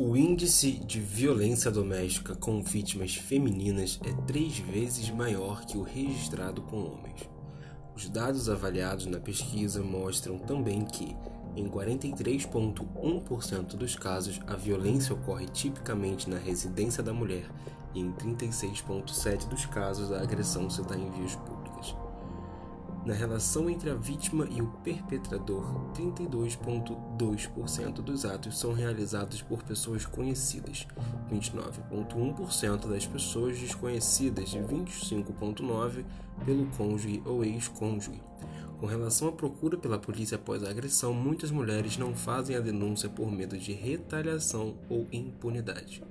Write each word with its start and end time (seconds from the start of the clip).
O 0.00 0.16
índice 0.16 0.70
de 0.70 1.00
violência 1.00 1.72
doméstica 1.72 2.36
com 2.36 2.62
vítimas 2.62 3.16
femininas 3.16 3.98
é 4.04 4.12
três 4.28 4.56
vezes 4.56 5.10
maior 5.10 5.66
que 5.66 5.76
o 5.76 5.82
registrado 5.82 6.62
com 6.62 6.76
homens. 6.76 7.28
Os 7.96 8.08
dados 8.08 8.48
avaliados 8.48 9.06
na 9.06 9.18
pesquisa 9.18 9.82
mostram 9.82 10.38
também 10.38 10.84
que, 10.84 11.16
em 11.56 11.68
43,1% 11.68 13.74
dos 13.74 13.96
casos, 13.96 14.38
a 14.46 14.54
violência 14.54 15.12
ocorre 15.12 15.46
tipicamente 15.46 16.30
na 16.30 16.38
residência 16.38 17.02
da 17.02 17.12
mulher 17.12 17.50
e 17.92 17.98
em 17.98 18.12
36,7% 18.12 19.48
dos 19.48 19.66
casos 19.66 20.12
a 20.12 20.22
agressão 20.22 20.70
se 20.70 20.80
dá 20.82 20.96
em 20.96 21.10
vias 21.10 21.34
públicas. 21.34 21.57
Na 23.08 23.14
relação 23.14 23.70
entre 23.70 23.88
a 23.88 23.94
vítima 23.94 24.46
e 24.50 24.60
o 24.60 24.66
perpetrador, 24.84 25.64
32,2% 25.94 28.02
dos 28.02 28.26
atos 28.26 28.58
são 28.58 28.74
realizados 28.74 29.40
por 29.40 29.62
pessoas 29.62 30.04
conhecidas, 30.04 30.86
29,1% 31.32 32.86
das 32.86 33.06
pessoas 33.06 33.58
desconhecidas 33.58 34.52
e 34.52 34.58
25,9% 34.58 36.04
pelo 36.44 36.66
cônjuge 36.76 37.22
ou 37.24 37.42
ex-cônjuge. 37.42 38.20
Com 38.78 38.84
relação 38.84 39.28
à 39.28 39.32
procura 39.32 39.78
pela 39.78 39.98
polícia 39.98 40.36
após 40.36 40.62
a 40.62 40.68
agressão, 40.68 41.14
muitas 41.14 41.50
mulheres 41.50 41.96
não 41.96 42.14
fazem 42.14 42.56
a 42.56 42.60
denúncia 42.60 43.08
por 43.08 43.32
medo 43.32 43.56
de 43.56 43.72
retaliação 43.72 44.74
ou 44.86 45.08
impunidade. 45.10 46.04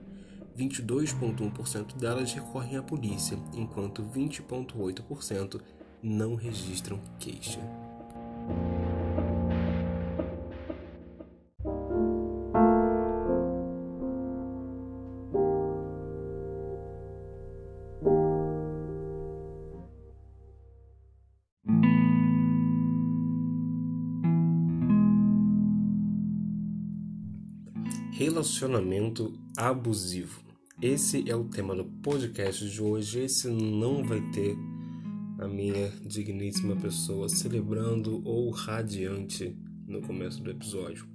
22,1% 0.58 1.96
delas 1.96 2.34
recorrem 2.34 2.78
à 2.78 2.82
polícia, 2.82 3.38
enquanto 3.54 4.02
20,8% 4.02 5.62
não 6.02 6.36
registram 6.36 7.00
queixa. 7.20 7.60
Relacionamento 28.12 29.32
abusivo. 29.56 30.42
Esse 30.82 31.30
é 31.30 31.36
o 31.36 31.44
tema 31.44 31.76
do 31.76 31.86
podcast 31.86 32.68
de 32.68 32.82
hoje. 32.82 33.20
Esse 33.20 33.48
não 33.48 34.04
vai 34.04 34.22
ter 34.32 34.58
a 35.40 35.48
minha 35.48 35.92
digníssima 36.04 36.76
pessoa 36.76 37.30
celebrando 37.30 38.22
ou 38.26 38.50
radiante 38.50 39.56
no 39.88 40.02
começo 40.02 40.42
do 40.42 40.50
episódio. 40.50 41.06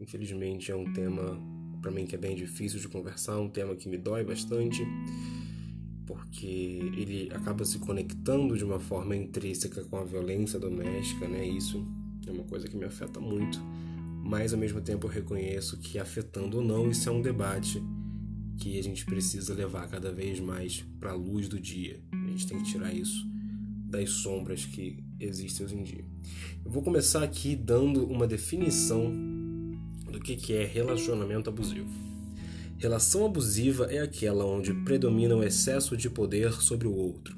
Infelizmente 0.00 0.72
é 0.72 0.76
um 0.76 0.90
tema 0.92 1.38
para 1.80 1.90
mim 1.90 2.06
que 2.06 2.14
é 2.14 2.18
bem 2.18 2.34
difícil 2.34 2.80
de 2.80 2.88
conversar, 2.88 3.38
um 3.38 3.48
tema 3.48 3.74
que 3.74 3.88
me 3.88 3.98
dói 3.98 4.24
bastante, 4.24 4.82
porque 6.06 6.46
ele 6.96 7.30
acaba 7.32 7.64
se 7.64 7.78
conectando 7.78 8.56
de 8.56 8.64
uma 8.64 8.80
forma 8.80 9.14
intrínseca 9.14 9.84
com 9.84 9.96
a 9.96 10.04
violência 10.04 10.58
doméstica, 10.58 11.28
né? 11.28 11.46
Isso 11.46 11.84
é 12.26 12.30
uma 12.30 12.44
coisa 12.44 12.68
que 12.68 12.76
me 12.76 12.84
afeta 12.84 13.20
muito, 13.20 13.58
mas 14.22 14.52
ao 14.52 14.58
mesmo 14.58 14.80
tempo 14.80 15.06
eu 15.06 15.10
reconheço 15.10 15.78
que 15.78 15.98
afetando 15.98 16.58
ou 16.58 16.64
não, 16.64 16.90
isso 16.90 17.08
é 17.08 17.12
um 17.12 17.22
debate 17.22 17.82
que 18.58 18.78
a 18.78 18.82
gente 18.82 19.06
precisa 19.06 19.54
levar 19.54 19.88
cada 19.88 20.12
vez 20.12 20.38
mais 20.38 20.84
para 20.98 21.12
a 21.12 21.14
luz 21.14 21.48
do 21.48 21.58
dia. 21.58 22.00
A 22.12 22.30
gente 22.30 22.46
tem 22.46 22.58
que 22.58 22.64
tirar 22.64 22.92
isso 22.92 23.29
das 23.90 24.10
sombras 24.10 24.64
que 24.64 25.02
existem 25.18 25.66
hoje 25.66 25.74
em 25.74 25.82
dia. 25.82 26.04
Eu 26.64 26.70
vou 26.70 26.82
começar 26.82 27.22
aqui 27.22 27.56
dando 27.56 28.06
uma 28.06 28.26
definição 28.26 29.12
do 30.10 30.20
que 30.20 30.54
é 30.54 30.64
relacionamento 30.64 31.50
abusivo. 31.50 31.90
Relação 32.78 33.26
abusiva 33.26 33.86
é 33.86 34.00
aquela 34.00 34.44
onde 34.44 34.72
predomina 34.72 35.36
o 35.36 35.42
excesso 35.42 35.96
de 35.96 36.08
poder 36.08 36.52
sobre 36.54 36.86
o 36.86 36.94
outro. 36.94 37.36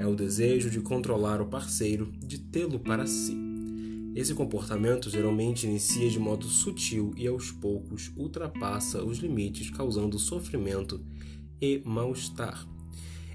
É 0.00 0.06
o 0.06 0.16
desejo 0.16 0.70
de 0.70 0.80
controlar 0.80 1.40
o 1.40 1.46
parceiro, 1.46 2.12
de 2.18 2.38
tê-lo 2.38 2.80
para 2.80 3.06
si. 3.06 3.36
Esse 4.14 4.34
comportamento 4.34 5.08
geralmente 5.08 5.66
inicia 5.66 6.10
de 6.10 6.18
modo 6.18 6.46
sutil 6.46 7.14
e 7.16 7.26
aos 7.28 7.52
poucos 7.52 8.10
ultrapassa 8.16 9.04
os 9.04 9.18
limites, 9.18 9.70
causando 9.70 10.18
sofrimento 10.18 11.00
e 11.60 11.80
mal-estar. 11.84 12.66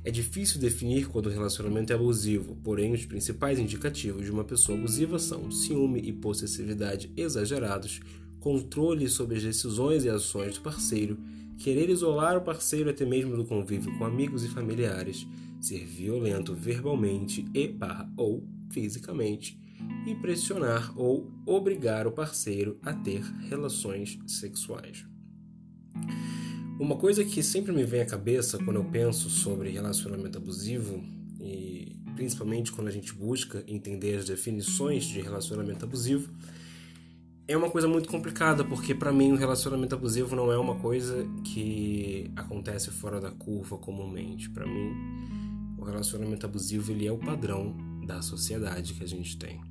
É 0.05 0.11
difícil 0.11 0.61
definir 0.61 1.07
quando 1.07 1.25
o 1.25 1.31
relacionamento 1.31 1.91
é 1.91 1.95
abusivo, 1.95 2.55
porém 2.63 2.93
os 2.93 3.07
principais 3.07 3.57
indicativos 3.57 4.23
de 4.23 4.29
uma 4.29 4.43
pessoa 4.43 4.77
abusiva 4.77 5.17
são 5.17 5.49
ciúme 5.49 5.99
e 5.99 6.13
possessividade 6.13 7.11
exagerados, 7.17 8.01
controle 8.39 9.09
sobre 9.09 9.37
as 9.37 9.43
decisões 9.43 10.05
e 10.05 10.09
ações 10.09 10.53
do 10.53 10.61
parceiro, 10.61 11.17
querer 11.57 11.89
isolar 11.89 12.37
o 12.37 12.41
parceiro 12.41 12.91
até 12.91 13.03
mesmo 13.03 13.35
do 13.35 13.45
convívio 13.45 13.97
com 13.97 14.05
amigos 14.05 14.43
e 14.43 14.47
familiares, 14.47 15.25
ser 15.59 15.83
violento 15.83 16.53
verbalmente 16.53 17.43
e 17.51 17.67
barra, 17.67 18.07
ou 18.15 18.47
fisicamente, 18.69 19.59
e 20.05 20.13
pressionar 20.13 20.93
ou 20.95 21.31
obrigar 21.47 22.05
o 22.05 22.11
parceiro 22.11 22.77
a 22.83 22.93
ter 22.93 23.23
relações 23.49 24.19
sexuais. 24.27 25.03
Uma 26.77 26.97
coisa 26.97 27.23
que 27.23 27.41
sempre 27.41 27.71
me 27.71 27.85
vem 27.85 28.01
à 28.01 28.05
cabeça 28.05 28.57
quando 28.57 28.75
eu 28.75 28.83
penso 28.83 29.29
sobre 29.29 29.69
relacionamento 29.69 30.37
abusivo, 30.37 31.01
e 31.39 31.97
principalmente 32.15 32.69
quando 32.69 32.89
a 32.89 32.91
gente 32.91 33.13
busca 33.13 33.63
entender 33.65 34.17
as 34.17 34.25
definições 34.25 35.05
de 35.05 35.21
relacionamento 35.21 35.85
abusivo, 35.85 36.33
é 37.47 37.55
uma 37.55 37.69
coisa 37.69 37.87
muito 37.87 38.09
complicada, 38.09 38.65
porque 38.65 38.93
para 38.93 39.13
mim 39.13 39.31
o 39.31 39.37
relacionamento 39.37 39.95
abusivo 39.95 40.35
não 40.35 40.51
é 40.51 40.57
uma 40.57 40.75
coisa 40.75 41.25
que 41.45 42.29
acontece 42.35 42.91
fora 42.91 43.21
da 43.21 43.31
curva 43.31 43.77
comumente. 43.77 44.49
Para 44.49 44.67
mim, 44.67 44.91
o 45.77 45.83
relacionamento 45.85 46.45
abusivo 46.45 46.91
ele 46.91 47.07
é 47.07 47.11
o 47.11 47.17
padrão 47.17 47.73
da 48.05 48.21
sociedade 48.21 48.95
que 48.95 49.03
a 49.03 49.07
gente 49.07 49.37
tem. 49.37 49.61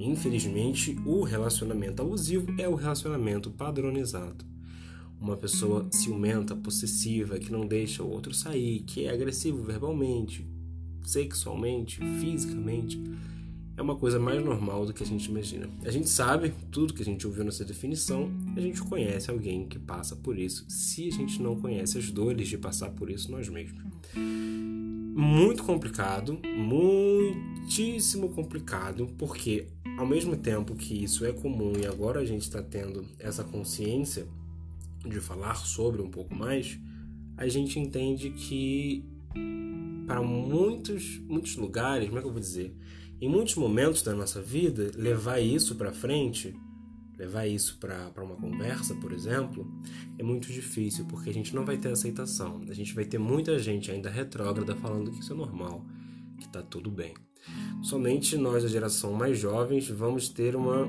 Infelizmente, 0.00 0.96
o 1.06 1.22
relacionamento 1.22 2.02
abusivo 2.02 2.52
é 2.58 2.68
o 2.68 2.74
relacionamento 2.74 3.52
padronizado 3.52 4.53
uma 5.24 5.38
pessoa 5.38 5.88
ciumenta, 5.90 6.54
possessiva, 6.54 7.38
que 7.38 7.50
não 7.50 7.66
deixa 7.66 8.02
o 8.02 8.10
outro 8.10 8.34
sair, 8.34 8.80
que 8.80 9.06
é 9.06 9.10
agressivo 9.10 9.62
verbalmente, 9.62 10.46
sexualmente, 11.02 11.98
fisicamente, 12.20 13.02
é 13.74 13.80
uma 13.80 13.96
coisa 13.96 14.20
mais 14.20 14.44
normal 14.44 14.84
do 14.84 14.92
que 14.92 15.02
a 15.02 15.06
gente 15.06 15.30
imagina. 15.30 15.68
A 15.82 15.90
gente 15.90 16.10
sabe 16.10 16.52
tudo 16.70 16.92
que 16.92 17.00
a 17.00 17.04
gente 17.04 17.26
ouviu 17.26 17.42
nessa 17.42 17.64
definição, 17.64 18.30
a 18.54 18.60
gente 18.60 18.82
conhece 18.82 19.30
alguém 19.30 19.66
que 19.66 19.78
passa 19.78 20.14
por 20.14 20.38
isso, 20.38 20.66
se 20.68 21.08
a 21.08 21.12
gente 21.12 21.40
não 21.40 21.56
conhece 21.56 21.96
as 21.96 22.10
dores 22.10 22.46
de 22.46 22.58
passar 22.58 22.90
por 22.90 23.08
isso 23.10 23.30
nós 23.30 23.48
mesmos. 23.48 23.82
Muito 24.14 25.62
complicado, 25.62 26.38
muitíssimo 26.54 28.28
complicado, 28.28 29.08
porque 29.16 29.68
ao 29.96 30.06
mesmo 30.06 30.36
tempo 30.36 30.74
que 30.74 31.02
isso 31.02 31.24
é 31.24 31.32
comum 31.32 31.72
e 31.80 31.86
agora 31.86 32.20
a 32.20 32.24
gente 32.26 32.42
está 32.42 32.62
tendo 32.62 33.06
essa 33.18 33.42
consciência 33.42 34.26
de 35.08 35.20
falar 35.20 35.54
sobre 35.54 36.02
um 36.02 36.10
pouco 36.10 36.34
mais, 36.34 36.78
a 37.36 37.48
gente 37.48 37.78
entende 37.78 38.30
que 38.30 39.04
para 40.06 40.22
muitos, 40.22 41.18
muitos 41.26 41.56
lugares, 41.56 42.06
como 42.06 42.18
é 42.18 42.22
que 42.22 42.28
eu 42.28 42.32
vou 42.32 42.40
dizer? 42.40 42.76
Em 43.20 43.28
muitos 43.28 43.54
momentos 43.54 44.02
da 44.02 44.14
nossa 44.14 44.40
vida, 44.40 44.90
levar 44.96 45.40
isso 45.40 45.76
para 45.76 45.92
frente, 45.92 46.54
levar 47.18 47.46
isso 47.46 47.78
para 47.78 48.22
uma 48.22 48.36
conversa, 48.36 48.94
por 48.96 49.12
exemplo, 49.12 49.66
é 50.18 50.22
muito 50.22 50.52
difícil, 50.52 51.06
porque 51.06 51.30
a 51.30 51.32
gente 51.32 51.54
não 51.54 51.64
vai 51.64 51.76
ter 51.76 51.88
aceitação. 51.88 52.62
A 52.68 52.74
gente 52.74 52.94
vai 52.94 53.04
ter 53.04 53.18
muita 53.18 53.58
gente 53.58 53.90
ainda 53.90 54.10
retrógrada 54.10 54.74
falando 54.76 55.10
que 55.10 55.20
isso 55.20 55.32
é 55.32 55.36
normal, 55.36 55.84
que 56.38 56.46
está 56.46 56.62
tudo 56.62 56.90
bem. 56.90 57.14
Somente 57.82 58.36
nós, 58.36 58.62
da 58.62 58.68
geração 58.68 59.12
mais 59.12 59.38
jovens, 59.38 59.88
vamos 59.88 60.28
ter 60.28 60.56
uma, 60.56 60.86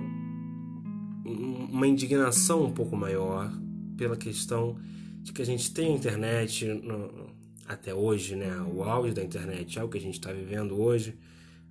uma 1.25 1.87
indignação 1.87 2.63
um 2.63 2.71
pouco 2.71 2.95
maior 2.95 3.51
pela 3.97 4.15
questão 4.15 4.77
de 5.21 5.33
que 5.33 5.41
a 5.41 5.45
gente 5.45 5.73
tem 5.73 5.93
a 5.93 5.95
internet 5.95 6.65
no, 6.65 7.29
até 7.67 7.93
hoje, 7.93 8.35
né? 8.35 8.51
O 8.73 8.83
auge 8.83 9.13
da 9.13 9.23
internet 9.23 9.79
é 9.79 9.83
o 9.83 9.89
que 9.89 9.97
a 9.97 10.01
gente 10.01 10.15
está 10.15 10.31
vivendo 10.31 10.79
hoje. 10.79 11.17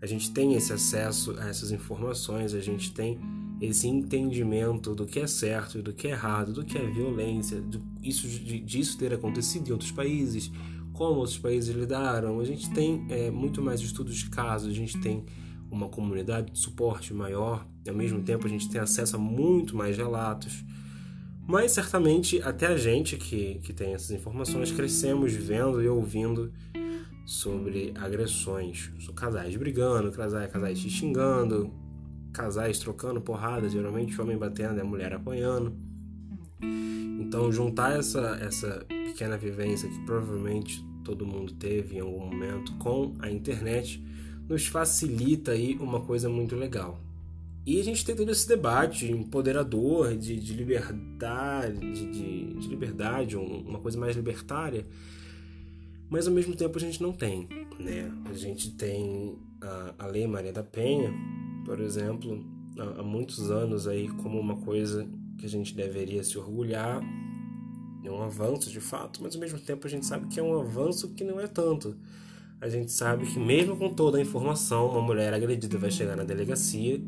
A 0.03 0.07
gente 0.07 0.33
tem 0.33 0.55
esse 0.55 0.73
acesso 0.73 1.37
a 1.39 1.49
essas 1.49 1.71
informações, 1.71 2.53
a 2.53 2.61
gente 2.61 2.93
tem 2.93 3.19
esse 3.61 3.87
entendimento 3.89 4.95
do 4.95 5.07
que 5.07 5.21
é 5.21 5.27
certo 5.27 5.79
e 5.79 5.83
do 5.83 5.93
que 5.93 6.09
é 6.09 6.11
errado, 6.11 6.53
do 6.53 6.65
que 6.65 6.77
é 6.77 6.85
violência, 6.85 7.61
do, 7.61 7.81
isso, 8.03 8.27
de, 8.29 8.59
disso 8.61 8.99
ter 8.99 9.15
acontecido 9.15 9.69
em 9.69 9.73
outros 9.73 9.93
países, 9.93 10.51
como 10.93 11.21
outros 11.21 11.39
países 11.39 11.75
lidaram. 11.75 12.41
A 12.41 12.45
gente 12.45 12.71
tem 12.71 13.07
é, 13.09 13.31
muito 13.31 13.63
mais 13.63 13.81
estudos 13.81 14.17
de 14.17 14.29
casos, 14.29 14.71
a 14.71 14.75
gente 14.75 14.99
tem 15.01 15.25
uma 15.71 15.89
comunidade 15.89 16.53
de 16.53 16.59
suporte 16.59 17.15
maior, 17.15 17.67
e 17.85 17.89
ao 17.89 17.97
mesmo 17.97 18.23
tempo 18.23 18.47
a 18.47 18.51
gente 18.51 18.69
tem 18.69 18.81
acesso 18.81 19.17
a 19.17 19.19
muito 19.19 19.77
mais 19.77 19.97
relatos. 19.97 20.65
Mas 21.47 21.73
certamente 21.73 22.41
até 22.43 22.67
a 22.67 22.77
gente 22.77 23.17
que, 23.17 23.61
que 23.63 23.73
tem 23.73 23.95
essas 23.95 24.11
informações 24.11 24.73
crescemos 24.73 25.33
vendo 25.35 25.83
e 25.83 25.89
ouvindo 25.89 26.53
sobre 27.27 27.93
agressões. 27.97 28.91
Casais 29.15 29.55
brigando, 29.57 30.11
casais, 30.11 30.51
casais 30.51 30.79
se 30.79 30.89
xingando, 30.89 31.73
casais 32.33 32.79
trocando 32.79 33.21
porrada, 33.21 33.69
geralmente 33.69 34.19
o 34.19 34.25
homem 34.25 34.39
batendo 34.39 34.79
e 34.79 34.81
a 34.81 34.85
mulher 34.85 35.13
apanhando. 35.13 35.77
Então, 37.21 37.53
juntar 37.53 37.99
essa, 37.99 38.39
essa 38.41 38.85
pequena 38.89 39.37
vivência 39.37 39.89
que 39.89 39.99
provavelmente 40.01 40.85
todo 41.05 41.27
mundo 41.27 41.53
teve 41.55 41.97
em 41.97 42.01
algum 42.01 42.21
momento 42.21 42.73
com 42.79 43.15
a 43.19 43.31
internet 43.31 44.03
nos 44.49 44.67
facilita 44.67 45.53
aí 45.53 45.77
uma 45.79 46.01
coisa 46.01 46.29
muito 46.29 46.57
legal. 46.57 47.04
E 47.67 47.81
a 47.81 47.85
gente 47.85 48.05
tem 48.05 48.15
todo 48.15 48.31
esse 48.31 48.47
debate 48.47 49.11
empoderador 49.11 50.15
de, 50.17 50.37
de 50.37 50.53
liberdade, 50.53 51.81
de, 51.81 52.55
de 52.55 52.69
liberdade, 52.69 53.37
uma 53.37 53.79
coisa 53.79 53.99
mais 53.99 54.15
libertária, 54.15 54.87
mas 56.11 56.27
ao 56.27 56.35
mesmo 56.35 56.55
tempo 56.55 56.77
a 56.77 56.81
gente 56.81 57.01
não 57.01 57.13
tem. 57.13 57.49
Né? 57.81 58.13
A 58.27 58.35
gente 58.35 58.71
tem 58.73 59.39
a, 59.63 59.95
a 60.01 60.07
Lei 60.07 60.27
Maria 60.27 60.53
da 60.53 60.63
Penha, 60.63 61.11
por 61.65 61.81
exemplo, 61.81 62.45
há, 62.79 63.01
há 63.01 63.03
muitos 63.03 63.51
anos 63.51 63.89
aí 63.89 64.09
como 64.09 64.39
uma 64.39 64.57
coisa 64.57 65.09
que 65.39 65.47
a 65.47 65.49
gente 65.49 65.75
deveria 65.75 66.23
se 66.23 66.37
orgulhar, 66.37 67.03
é 68.05 68.11
um 68.11 68.23
avanço 68.23 68.71
de 68.71 68.81
fato, 68.81 69.23
mas 69.23 69.35
ao 69.35 69.41
mesmo 69.41 69.59
tempo 69.59 69.87
a 69.87 69.91
gente 69.91 70.05
sabe 70.05 70.27
que 70.27 70.39
é 70.39 70.43
um 70.43 70.61
avanço 70.61 71.15
que 71.15 71.25
não 71.25 71.41
é 71.41 71.47
tanto. 71.47 71.97
A 72.61 72.69
gente 72.69 72.93
sabe 72.93 73.25
que 73.25 73.39
mesmo 73.39 73.75
com 73.75 73.95
toda 73.95 74.19
a 74.19 74.21
informação, 74.21 74.91
uma 74.91 75.01
mulher 75.01 75.33
agredida 75.33 75.79
vai 75.79 75.91
chegar 75.91 76.15
na 76.15 76.25
delegacia 76.25 77.01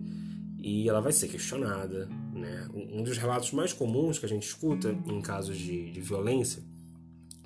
e 0.67 0.89
ela 0.89 1.01
vai 1.01 1.13
ser 1.13 1.29
questionada. 1.29 2.09
Né? 2.35 2.69
Um 2.75 3.05
dos 3.05 3.17
relatos 3.17 3.53
mais 3.53 3.73
comuns 3.73 4.19
que 4.19 4.27
a 4.27 4.29
gente 4.29 4.43
escuta 4.43 4.99
em 5.07 5.21
casos 5.21 5.57
de, 5.57 5.93
de 5.93 6.01
violência 6.01 6.61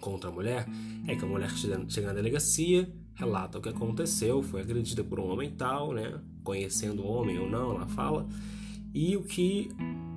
contra 0.00 0.30
a 0.30 0.32
mulher 0.32 0.66
é 1.06 1.14
que 1.14 1.22
a 1.22 1.28
mulher 1.28 1.50
chega 1.50 2.06
na 2.06 2.14
delegacia, 2.14 2.90
relata 3.14 3.58
o 3.58 3.60
que 3.60 3.68
aconteceu, 3.68 4.42
foi 4.42 4.62
agredida 4.62 5.04
por 5.04 5.20
um 5.20 5.30
homem 5.30 5.50
tal, 5.50 5.92
né? 5.92 6.18
conhecendo 6.42 7.02
o 7.02 7.06
homem 7.06 7.38
ou 7.38 7.46
não, 7.46 7.72
ela 7.74 7.86
fala. 7.88 8.26
E 8.94 9.14
o 9.18 9.22
que, 9.22 9.68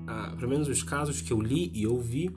ah, 0.07 0.33
pelo 0.37 0.49
menos 0.49 0.69
os 0.69 0.81
casos 0.81 1.19
que 1.19 1.33
eu 1.33 1.41
li 1.41 1.71
e 1.73 1.85
ouvi, 1.85 2.31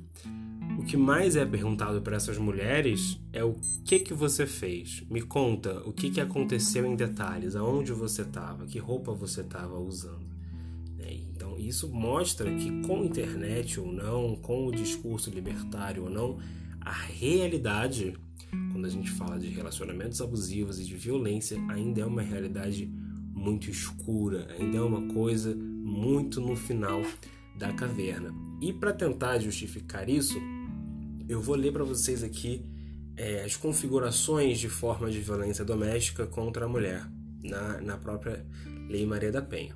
o 0.80 0.82
que 0.82 0.96
mais 0.96 1.36
é 1.36 1.46
perguntado 1.46 2.02
para 2.02 2.16
essas 2.16 2.38
mulheres 2.38 3.20
é 3.32 3.44
o 3.44 3.54
que 3.84 4.00
que 4.00 4.12
você 4.12 4.48
fez. 4.48 5.04
Me 5.08 5.22
conta 5.22 5.80
o 5.86 5.92
que 5.92 6.10
que 6.10 6.20
aconteceu 6.20 6.84
em 6.84 6.96
detalhes, 6.96 7.54
aonde 7.54 7.92
você 7.92 8.22
estava, 8.22 8.66
que 8.66 8.80
roupa 8.80 9.12
você 9.12 9.42
estava 9.42 9.78
usando. 9.78 10.35
Isso 11.66 11.88
mostra 11.88 12.48
que 12.54 12.70
com 12.86 13.04
internet 13.04 13.80
ou 13.80 13.90
não, 13.90 14.36
com 14.36 14.68
o 14.68 14.72
discurso 14.72 15.30
libertário 15.30 16.04
ou 16.04 16.10
não, 16.10 16.38
a 16.80 16.92
realidade, 16.92 18.16
quando 18.70 18.84
a 18.84 18.88
gente 18.88 19.10
fala 19.10 19.36
de 19.36 19.48
relacionamentos 19.48 20.20
abusivos 20.20 20.78
e 20.78 20.84
de 20.84 20.94
violência, 20.94 21.58
ainda 21.68 22.02
é 22.02 22.06
uma 22.06 22.22
realidade 22.22 22.86
muito 22.86 23.68
escura, 23.68 24.46
ainda 24.56 24.78
é 24.78 24.80
uma 24.80 25.12
coisa 25.12 25.56
muito 25.56 26.40
no 26.40 26.54
final 26.54 27.02
da 27.58 27.72
caverna. 27.72 28.32
E 28.60 28.72
para 28.72 28.92
tentar 28.92 29.40
justificar 29.40 30.08
isso, 30.08 30.40
eu 31.28 31.40
vou 31.40 31.56
ler 31.56 31.72
para 31.72 31.82
vocês 31.82 32.22
aqui 32.22 32.64
é, 33.16 33.42
as 33.42 33.56
configurações 33.56 34.60
de 34.60 34.68
forma 34.68 35.10
de 35.10 35.18
violência 35.18 35.64
doméstica 35.64 36.26
contra 36.28 36.66
a 36.66 36.68
mulher 36.68 37.04
na, 37.42 37.80
na 37.80 37.96
própria 37.96 38.46
Lei 38.88 39.04
Maria 39.04 39.32
da 39.32 39.42
Penha. 39.42 39.74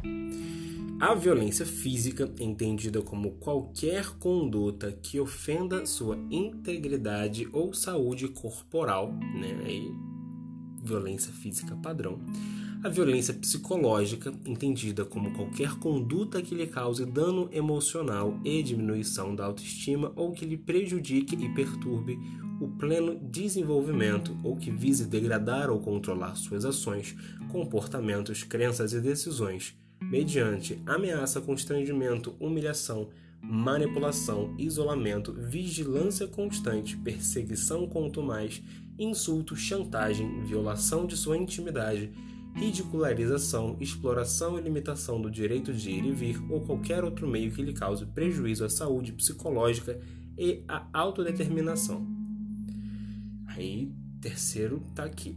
A 1.00 1.14
violência 1.14 1.64
física, 1.64 2.30
entendida 2.38 3.00
como 3.00 3.32
qualquer 3.32 4.10
conduta 4.18 4.92
que 4.92 5.18
ofenda 5.18 5.86
sua 5.86 6.18
integridade 6.30 7.48
ou 7.52 7.72
saúde 7.72 8.28
corporal, 8.28 9.10
né? 9.12 9.58
Aí, 9.64 9.90
violência 10.82 11.32
física 11.32 11.74
padrão. 11.76 12.20
A 12.84 12.88
violência 12.90 13.32
psicológica, 13.32 14.32
entendida 14.44 15.04
como 15.04 15.32
qualquer 15.32 15.74
conduta 15.78 16.42
que 16.42 16.54
lhe 16.54 16.66
cause 16.66 17.06
dano 17.06 17.48
emocional 17.50 18.38
e 18.44 18.62
diminuição 18.62 19.34
da 19.34 19.46
autoestima 19.46 20.12
ou 20.14 20.32
que 20.32 20.44
lhe 20.44 20.58
prejudique 20.58 21.34
e 21.34 21.48
perturbe 21.54 22.18
o 22.60 22.68
pleno 22.68 23.18
desenvolvimento 23.18 24.36
ou 24.44 24.56
que 24.56 24.70
vise 24.70 25.06
degradar 25.06 25.70
ou 25.70 25.80
controlar 25.80 26.34
suas 26.36 26.64
ações, 26.64 27.16
comportamentos, 27.50 28.42
crenças 28.42 28.92
e 28.92 29.00
decisões 29.00 29.74
mediante 30.00 30.80
ameaça, 30.86 31.40
constrangimento, 31.40 32.34
humilhação, 32.40 33.08
manipulação, 33.42 34.54
isolamento, 34.58 35.32
vigilância 35.32 36.26
constante, 36.26 36.96
perseguição 36.96 37.86
quanto 37.86 38.22
mais, 38.22 38.62
insulto, 38.98 39.54
chantagem, 39.54 40.42
violação 40.44 41.06
de 41.06 41.16
sua 41.16 41.36
intimidade, 41.36 42.10
ridicularização, 42.54 43.76
exploração 43.80 44.58
e 44.58 44.62
limitação 44.62 45.20
do 45.20 45.30
direito 45.30 45.72
de 45.72 45.90
ir 45.90 46.04
e 46.04 46.12
vir 46.12 46.42
ou 46.50 46.60
qualquer 46.62 47.04
outro 47.04 47.28
meio 47.28 47.52
que 47.52 47.62
lhe 47.62 47.72
cause 47.72 48.04
prejuízo 48.06 48.64
à 48.64 48.68
saúde 48.68 49.12
psicológica 49.12 50.00
e 50.36 50.64
à 50.66 50.86
autodeterminação. 50.92 52.09
Aí, 53.60 53.92
terceiro 54.22 54.82
tá 54.94 55.04
aqui. 55.04 55.36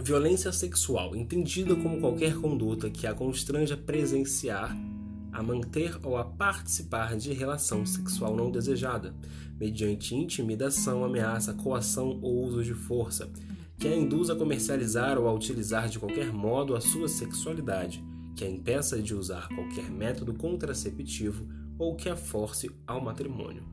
Violência 0.00 0.52
sexual, 0.52 1.16
entendida 1.16 1.74
como 1.74 1.98
qualquer 1.98 2.36
conduta 2.36 2.88
que 2.88 3.08
a 3.08 3.12
constranja 3.12 3.74
a 3.74 3.76
presenciar, 3.76 4.72
a 5.32 5.42
manter 5.42 5.98
ou 6.04 6.16
a 6.16 6.22
participar 6.22 7.16
de 7.16 7.32
relação 7.32 7.84
sexual 7.84 8.36
não 8.36 8.52
desejada, 8.52 9.12
mediante 9.58 10.14
intimidação, 10.14 11.02
ameaça, 11.02 11.52
coação 11.52 12.20
ou 12.22 12.44
uso 12.44 12.62
de 12.62 12.72
força, 12.72 13.28
que 13.76 13.88
a 13.88 13.96
induza 13.96 14.34
a 14.34 14.36
comercializar 14.36 15.18
ou 15.18 15.26
a 15.26 15.32
utilizar 15.32 15.88
de 15.88 15.98
qualquer 15.98 16.32
modo 16.32 16.76
a 16.76 16.80
sua 16.80 17.08
sexualidade, 17.08 18.00
que 18.36 18.44
a 18.44 18.48
impeça 18.48 19.02
de 19.02 19.12
usar 19.12 19.48
qualquer 19.48 19.90
método 19.90 20.32
contraceptivo 20.34 21.44
ou 21.76 21.96
que 21.96 22.08
a 22.08 22.14
force 22.14 22.70
ao 22.86 23.00
matrimônio 23.00 23.64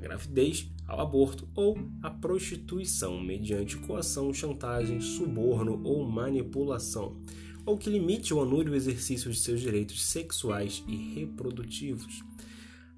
gravidez, 0.00 0.66
ao 0.90 1.00
aborto 1.00 1.48
ou 1.54 1.78
à 2.02 2.10
prostituição 2.10 3.20
mediante 3.20 3.76
coação, 3.76 4.34
chantagem, 4.34 5.00
suborno 5.00 5.80
ou 5.84 6.04
manipulação, 6.04 7.16
ou 7.64 7.78
que 7.78 7.88
limite 7.88 8.34
ou 8.34 8.42
anule 8.42 8.70
o 8.70 8.74
exercício 8.74 9.30
de 9.30 9.38
seus 9.38 9.60
direitos 9.60 10.04
sexuais 10.04 10.82
e 10.88 10.96
reprodutivos. 11.14 12.24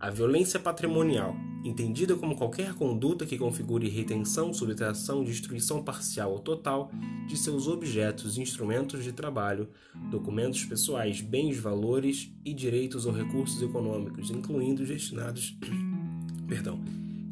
A 0.01 0.11
violência 0.11 0.59
patrimonial, 0.59 1.37
entendida 1.63 2.17
como 2.17 2.35
qualquer 2.35 2.75
conduta 2.75 3.27
que 3.27 3.39
configure 3.39 3.89
retenção, 3.89 4.53
subtração, 4.53 5.23
destruição 5.23 5.85
parcial 5.85 6.33
ou 6.33 6.41
total 6.41 6.91
de 7.29 7.37
seus 7.37 7.69
objetos, 7.69 8.39
instrumentos 8.39 9.05
de 9.05 9.13
trabalho, 9.13 9.69
documentos 10.11 10.65
pessoais, 10.65 11.21
bens, 11.21 11.59
valores 11.59 12.33
e 12.45 12.53
direitos 12.53 13.07
ou 13.07 13.13
recursos 13.13 13.63
econômicos, 13.63 14.31
incluindo 14.31 14.83
os 14.83 14.89
destinados 14.89 15.57
perdão, 16.49 16.81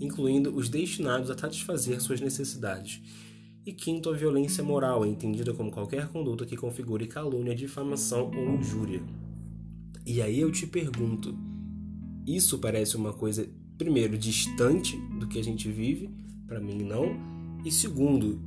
incluindo 0.01 0.55
os 0.55 0.69
destinados 0.69 1.31
a 1.31 1.37
satisfazer 1.37 2.01
suas 2.01 2.21
necessidades. 2.21 3.03
E 3.65 3.73
quinto, 3.73 4.09
a 4.09 4.15
violência 4.15 4.65
moral, 4.65 5.05
entendida 5.05 5.53
como 5.53 5.71
qualquer 5.71 6.09
conduta 6.09 6.47
que 6.47 6.57
configure 6.57 7.07
calúnia, 7.07 7.55
difamação 7.55 8.31
ou 8.35 8.55
injúria. 8.55 9.03
E 10.07 10.23
aí 10.23 10.41
eu 10.41 10.51
te 10.51 10.67
pergunto, 10.67 11.37
isso 12.27 12.59
parece 12.59 12.97
uma 12.97 13.13
coisa, 13.13 13.47
primeiro, 13.77 14.17
distante 14.17 14.97
do 15.19 15.29
que 15.29 15.39
a 15.39 15.45
gente 15.45 15.71
vive? 15.71 16.11
Para 16.47 16.59
mim, 16.59 16.83
não. 16.83 17.15
E 17.63 17.71
segundo, 17.71 18.41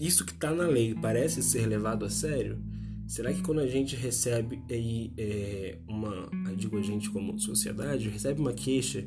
isso 0.00 0.24
que 0.24 0.32
está 0.32 0.52
na 0.52 0.66
lei 0.66 0.94
parece 0.94 1.40
ser 1.42 1.66
levado 1.66 2.04
a 2.04 2.10
sério? 2.10 2.58
Será 3.06 3.32
que 3.32 3.40
quando 3.40 3.60
a 3.60 3.66
gente 3.66 3.96
recebe 3.96 4.60
aí 4.68 5.12
é, 5.16 5.78
uma, 5.88 6.28
digo 6.56 6.76
a 6.76 6.82
gente 6.82 7.08
como 7.08 7.38
sociedade, 7.38 8.08
recebe 8.08 8.40
uma 8.40 8.52
queixa 8.52 9.06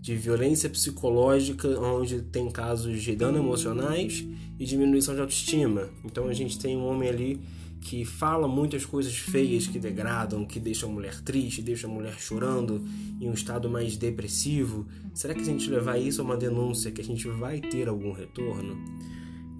de 0.00 0.14
violência 0.14 0.70
psicológica, 0.70 1.68
onde 1.80 2.22
tem 2.22 2.50
casos 2.50 3.02
de 3.02 3.16
dano 3.16 3.38
emocionais 3.38 4.24
e 4.58 4.64
diminuição 4.64 5.14
de 5.14 5.20
autoestima. 5.20 5.88
Então 6.04 6.28
a 6.28 6.32
gente 6.32 6.58
tem 6.58 6.76
um 6.76 6.86
homem 6.86 7.08
ali 7.08 7.40
que 7.80 8.04
fala 8.04 8.48
muitas 8.48 8.84
coisas 8.84 9.16
feias 9.16 9.66
que 9.66 9.78
degradam, 9.78 10.44
que 10.44 10.58
deixam 10.58 10.90
a 10.90 10.92
mulher 10.92 11.20
triste, 11.20 11.62
deixam 11.62 11.90
a 11.90 11.94
mulher 11.94 12.14
chorando, 12.18 12.84
em 13.20 13.28
um 13.28 13.32
estado 13.32 13.68
mais 13.68 13.96
depressivo. 13.96 14.86
Será 15.14 15.34
que 15.34 15.40
a 15.40 15.44
gente 15.44 15.70
levar 15.70 15.98
isso 15.98 16.20
a 16.20 16.24
uma 16.24 16.36
denúncia, 16.36 16.90
que 16.90 17.00
a 17.00 17.04
gente 17.04 17.28
vai 17.28 17.60
ter 17.60 17.88
algum 17.88 18.12
retorno? 18.12 18.76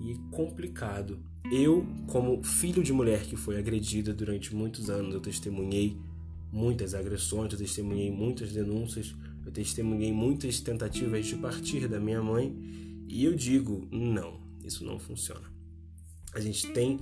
E 0.00 0.14
complicado. 0.30 1.18
Eu, 1.50 1.87
como 2.07 2.42
filho 2.42 2.83
de 2.83 2.92
mulher 2.92 3.23
que 3.23 3.37
foi 3.37 3.57
agredida 3.57 4.12
durante 4.12 4.54
muitos 4.54 4.90
anos, 4.90 5.14
eu 5.14 5.21
testemunhei 5.21 5.97
muitas 6.52 6.95
agressões, 6.95 7.52
eu 7.52 7.59
testemunhei 7.59 8.11
muitas 8.11 8.52
denúncias 8.52 9.14
eu 9.49 9.52
testemunhei 9.52 10.12
muitas 10.12 10.61
tentativas 10.61 11.25
de 11.25 11.35
partir 11.37 11.88
da 11.88 11.99
minha 11.99 12.23
mãe 12.23 12.55
e 13.09 13.25
eu 13.25 13.35
digo: 13.35 13.88
não, 13.90 14.38
isso 14.62 14.85
não 14.85 14.99
funciona. 14.99 15.50
A 16.35 16.40
gente 16.40 16.71
tem 16.73 17.00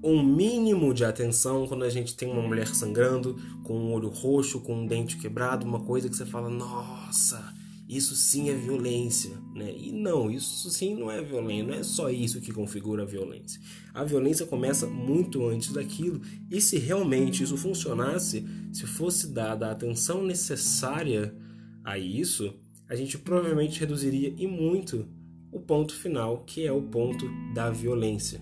um 0.00 0.22
mínimo 0.22 0.94
de 0.94 1.04
atenção 1.04 1.66
quando 1.66 1.82
a 1.82 1.90
gente 1.90 2.14
tem 2.14 2.30
uma 2.30 2.40
mulher 2.40 2.68
sangrando, 2.68 3.36
com 3.64 3.76
um 3.76 3.92
olho 3.92 4.08
roxo, 4.08 4.60
com 4.60 4.76
um 4.76 4.86
dente 4.86 5.16
quebrado, 5.16 5.66
uma 5.66 5.80
coisa 5.80 6.08
que 6.08 6.14
você 6.14 6.24
fala: 6.24 6.48
nossa, 6.48 7.52
isso 7.88 8.14
sim 8.14 8.48
é 8.48 8.54
violência, 8.54 9.36
né? 9.52 9.74
E 9.76 9.90
não, 9.90 10.30
isso 10.30 10.70
sim 10.70 10.94
não 10.94 11.10
é 11.10 11.20
violência, 11.20 11.66
não 11.66 11.74
é 11.74 11.82
só 11.82 12.08
isso 12.10 12.40
que 12.40 12.52
configura 12.52 13.02
a 13.02 13.06
violência. 13.06 13.60
A 13.92 14.04
violência 14.04 14.46
começa 14.46 14.86
muito 14.86 15.44
antes 15.48 15.72
daquilo, 15.72 16.20
e 16.48 16.60
se 16.60 16.78
realmente 16.78 17.42
isso 17.42 17.56
funcionasse, 17.56 18.46
se 18.72 18.86
fosse 18.86 19.32
dada 19.32 19.66
a 19.66 19.72
atenção 19.72 20.24
necessária 20.24 21.41
a 21.84 21.98
isso, 21.98 22.54
a 22.88 22.94
gente 22.94 23.18
provavelmente 23.18 23.80
reduziria 23.80 24.32
e 24.36 24.46
muito 24.46 25.08
o 25.50 25.60
ponto 25.60 25.94
final, 25.94 26.44
que 26.44 26.66
é 26.66 26.72
o 26.72 26.82
ponto 26.82 27.26
da 27.54 27.70
violência. 27.70 28.40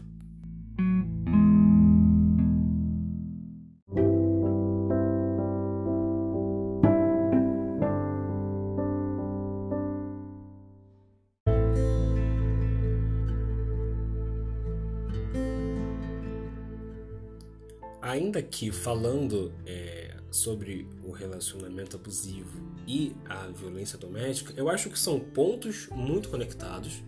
Ainda 18.03 18.43
que 18.43 18.73
falando 18.73 19.53
é, 19.65 19.90
sobre 20.31 20.87
o 21.05 21.11
relacionamento 21.11 21.97
abusivo 21.97 22.61
e 22.87 23.15
a 23.29 23.47
violência 23.49 23.99
doméstica, 23.99 24.53
eu 24.57 24.69
acho 24.69 24.89
que 24.89 24.99
são 24.99 25.19
pontos 25.19 25.89
muito 25.91 26.29
conectados. 26.29 27.03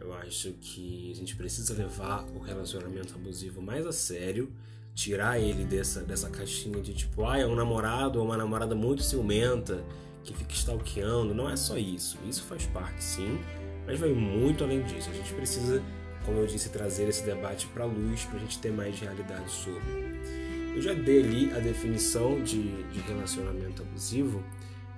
Eu 0.00 0.14
acho 0.14 0.52
que 0.60 1.10
a 1.12 1.14
gente 1.14 1.36
precisa 1.36 1.74
levar 1.74 2.24
o 2.34 2.38
relacionamento 2.38 3.14
abusivo 3.14 3.60
mais 3.60 3.86
a 3.86 3.92
sério, 3.92 4.50
tirar 4.94 5.38
ele 5.38 5.64
dessa, 5.64 6.00
dessa 6.00 6.30
caixinha 6.30 6.80
de 6.80 6.94
tipo, 6.94 7.26
ah, 7.26 7.38
é 7.38 7.46
um 7.46 7.54
namorado 7.54 8.18
ou 8.18 8.24
uma 8.24 8.36
namorada 8.36 8.74
muito 8.74 9.02
ciumenta 9.02 9.84
que 10.24 10.34
fica 10.34 10.52
stalkeando. 10.54 11.34
Não 11.34 11.50
é 11.50 11.56
só 11.56 11.76
isso. 11.76 12.18
Isso 12.28 12.42
faz 12.44 12.66
parte, 12.66 13.02
sim, 13.02 13.38
mas 13.86 13.98
vai 13.98 14.10
muito 14.10 14.64
além 14.64 14.82
disso. 14.82 15.10
A 15.10 15.14
gente 15.14 15.34
precisa, 15.34 15.82
como 16.24 16.38
eu 16.38 16.46
disse, 16.46 16.70
trazer 16.70 17.08
esse 17.08 17.24
debate 17.24 17.66
para 17.68 17.84
luz 17.84 18.24
para 18.24 18.36
a 18.36 18.40
gente 18.40 18.58
ter 18.58 18.72
mais 18.72 18.98
realidade 18.98 19.50
sobre. 19.50 20.45
Eu 20.76 20.82
já 20.82 20.92
dei 20.92 21.22
ali 21.22 21.52
a 21.54 21.58
definição 21.58 22.42
de, 22.42 22.82
de 22.92 23.00
relacionamento 23.00 23.80
abusivo, 23.80 24.44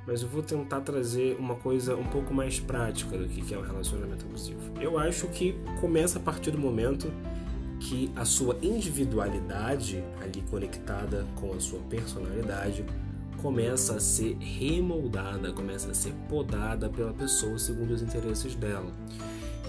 mas 0.05 0.23
eu 0.23 0.29
vou 0.29 0.43
tentar 0.43 0.81
trazer 0.81 1.37
uma 1.39 1.55
coisa 1.55 1.95
um 1.95 2.03
pouco 2.03 2.35
mais 2.35 2.59
prática 2.59 3.17
do 3.17 3.29
que 3.29 3.55
é 3.55 3.57
um 3.57 3.63
relacionamento 3.63 4.27
abusivo. 4.27 4.59
Eu 4.81 4.99
acho 4.99 5.29
que 5.29 5.55
começa 5.81 6.19
a 6.19 6.21
partir 6.21 6.51
do 6.51 6.59
momento 6.59 7.13
que 7.79 8.11
a 8.17 8.25
sua 8.25 8.59
individualidade, 8.61 10.03
ali 10.21 10.43
conectada 10.51 11.25
com 11.37 11.55
a 11.55 11.61
sua 11.61 11.79
personalidade, 11.89 12.85
começa 13.41 13.95
a 13.95 14.01
ser 14.01 14.37
remoldada, 14.41 15.53
começa 15.53 15.93
a 15.93 15.95
ser 15.95 16.13
podada 16.29 16.89
pela 16.89 17.13
pessoa 17.13 17.57
segundo 17.57 17.93
os 17.93 18.03
interesses 18.03 18.57
dela. 18.57 18.93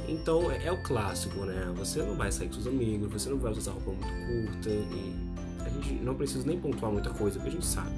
Então 0.08 0.50
é, 0.50 0.66
é 0.66 0.72
o 0.72 0.82
clássico, 0.82 1.46
né? 1.46 1.72
Você 1.76 2.02
não 2.02 2.16
vai 2.16 2.32
sair 2.32 2.48
com 2.48 2.56
seus 2.56 2.66
amigos, 2.66 3.12
você 3.14 3.30
não 3.30 3.38
vai 3.38 3.52
usar 3.52 3.74
roupa 3.74 3.92
muito 3.92 4.48
curta 4.48 4.70
e 4.72 5.29
a 5.70 5.74
gente 5.74 5.94
não 5.94 6.16
precisa 6.16 6.46
nem 6.46 6.60
pontuar 6.60 6.92
muita 6.92 7.10
coisa, 7.12 7.38
porque 7.38 7.50
a 7.50 7.54
gente 7.54 7.66
sabe. 7.66 7.96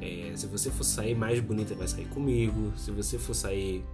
É, 0.00 0.32
se 0.36 0.46
você 0.46 0.70
for 0.70 0.84
sair 0.84 1.14
mais 1.14 1.40
bonita, 1.40 1.74
vai 1.74 1.88
sair 1.88 2.06
comigo. 2.06 2.72
Se 2.76 2.90
você 2.90 3.18
for 3.18 3.34
sair 3.34 3.84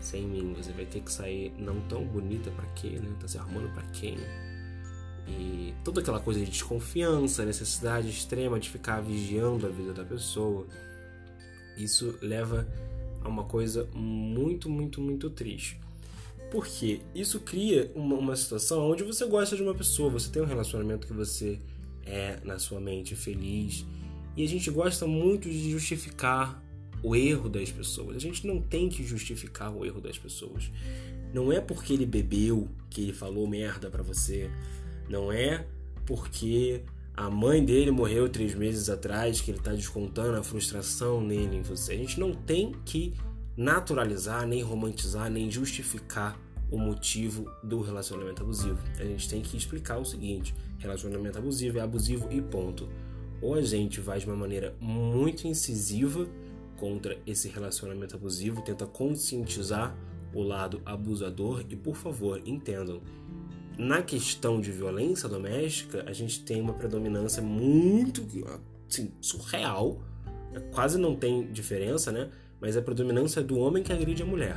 sem 0.00 0.26
mim, 0.26 0.54
você 0.56 0.72
vai 0.72 0.84
ter 0.84 1.00
que 1.00 1.12
sair 1.12 1.52
não 1.58 1.80
tão 1.82 2.04
bonita 2.04 2.50
para 2.50 2.66
quê, 2.74 2.90
né? 2.90 3.08
Tá 3.20 3.28
se 3.28 3.38
arrumando 3.38 3.72
para 3.72 3.84
quem? 3.92 4.16
E 5.28 5.72
toda 5.84 6.00
aquela 6.00 6.18
coisa 6.18 6.40
de 6.40 6.46
desconfiança, 6.46 7.44
necessidade 7.44 8.08
extrema 8.08 8.58
de 8.58 8.68
ficar 8.68 9.00
vigiando 9.00 9.66
a 9.66 9.70
vida 9.70 9.92
da 9.92 10.04
pessoa, 10.04 10.66
isso 11.76 12.18
leva 12.20 12.66
a 13.22 13.28
uma 13.28 13.44
coisa 13.44 13.88
muito, 13.94 14.68
muito, 14.68 15.00
muito 15.00 15.30
triste. 15.30 15.80
Porque 16.50 17.00
isso 17.14 17.40
cria 17.40 17.90
uma, 17.94 18.16
uma 18.16 18.36
situação 18.36 18.90
onde 18.90 19.04
você 19.04 19.24
gosta 19.26 19.56
de 19.56 19.62
uma 19.62 19.74
pessoa, 19.74 20.10
você 20.10 20.28
tem 20.28 20.42
um 20.42 20.46
relacionamento 20.46 21.06
que 21.06 21.12
você 21.12 21.58
é 22.04 22.38
na 22.44 22.58
sua 22.58 22.80
mente 22.80 23.14
feliz. 23.14 23.84
E 24.36 24.44
a 24.44 24.48
gente 24.48 24.70
gosta 24.70 25.06
muito 25.06 25.48
de 25.48 25.70
justificar 25.70 26.62
o 27.02 27.16
erro 27.16 27.48
das 27.48 27.70
pessoas. 27.70 28.16
A 28.16 28.20
gente 28.20 28.46
não 28.46 28.60
tem 28.60 28.88
que 28.88 29.04
justificar 29.04 29.74
o 29.74 29.84
erro 29.84 30.00
das 30.00 30.18
pessoas. 30.18 30.70
Não 31.34 31.52
é 31.52 31.60
porque 31.60 31.92
ele 31.92 32.06
bebeu 32.06 32.68
que 32.88 33.02
ele 33.02 33.12
falou 33.12 33.46
merda 33.46 33.90
para 33.90 34.02
você. 34.02 34.50
Não 35.08 35.32
é 35.32 35.66
porque 36.06 36.82
a 37.14 37.28
mãe 37.28 37.64
dele 37.64 37.90
morreu 37.90 38.28
três 38.28 38.54
meses 38.54 38.88
atrás 38.88 39.40
que 39.40 39.50
ele 39.50 39.60
tá 39.60 39.72
descontando 39.72 40.38
a 40.38 40.42
frustração 40.42 41.20
nele 41.20 41.56
em 41.56 41.62
você. 41.62 41.92
A 41.92 41.96
gente 41.96 42.18
não 42.18 42.32
tem 42.32 42.72
que 42.84 43.14
naturalizar, 43.56 44.46
nem 44.46 44.62
romantizar, 44.62 45.30
nem 45.30 45.50
justificar 45.50 46.38
o 46.70 46.78
motivo 46.78 47.50
do 47.62 47.82
relacionamento 47.82 48.42
abusivo. 48.42 48.78
A 48.98 49.04
gente 49.04 49.28
tem 49.28 49.42
que 49.42 49.56
explicar 49.56 49.98
o 49.98 50.04
seguinte: 50.04 50.54
relacionamento 50.82 51.38
abusivo 51.38 51.78
é 51.78 51.80
abusivo 51.80 52.28
e 52.30 52.42
ponto. 52.42 52.88
Ou 53.40 53.54
a 53.54 53.62
gente 53.62 54.00
vai 54.00 54.18
de 54.18 54.26
uma 54.26 54.36
maneira 54.36 54.74
muito 54.80 55.46
incisiva 55.46 56.28
contra 56.76 57.16
esse 57.26 57.48
relacionamento 57.48 58.16
abusivo, 58.16 58.62
tenta 58.62 58.86
conscientizar 58.86 59.96
o 60.34 60.42
lado 60.42 60.82
abusador 60.84 61.64
e, 61.68 61.76
por 61.76 61.96
favor, 61.96 62.40
entendam. 62.44 63.00
Na 63.78 64.02
questão 64.02 64.60
de 64.60 64.70
violência 64.70 65.28
doméstica, 65.28 66.04
a 66.06 66.12
gente 66.12 66.44
tem 66.44 66.60
uma 66.60 66.74
predominância 66.74 67.42
muito 67.42 68.26
assim, 68.88 69.10
surreal, 69.20 70.02
quase 70.72 70.98
não 70.98 71.16
tem 71.16 71.50
diferença, 71.50 72.12
né? 72.12 72.30
Mas 72.60 72.76
a 72.76 72.82
predominância 72.82 73.40
é 73.40 73.42
do 73.42 73.58
homem 73.58 73.82
que 73.82 73.92
agride 73.92 74.22
a 74.22 74.26
mulher 74.26 74.56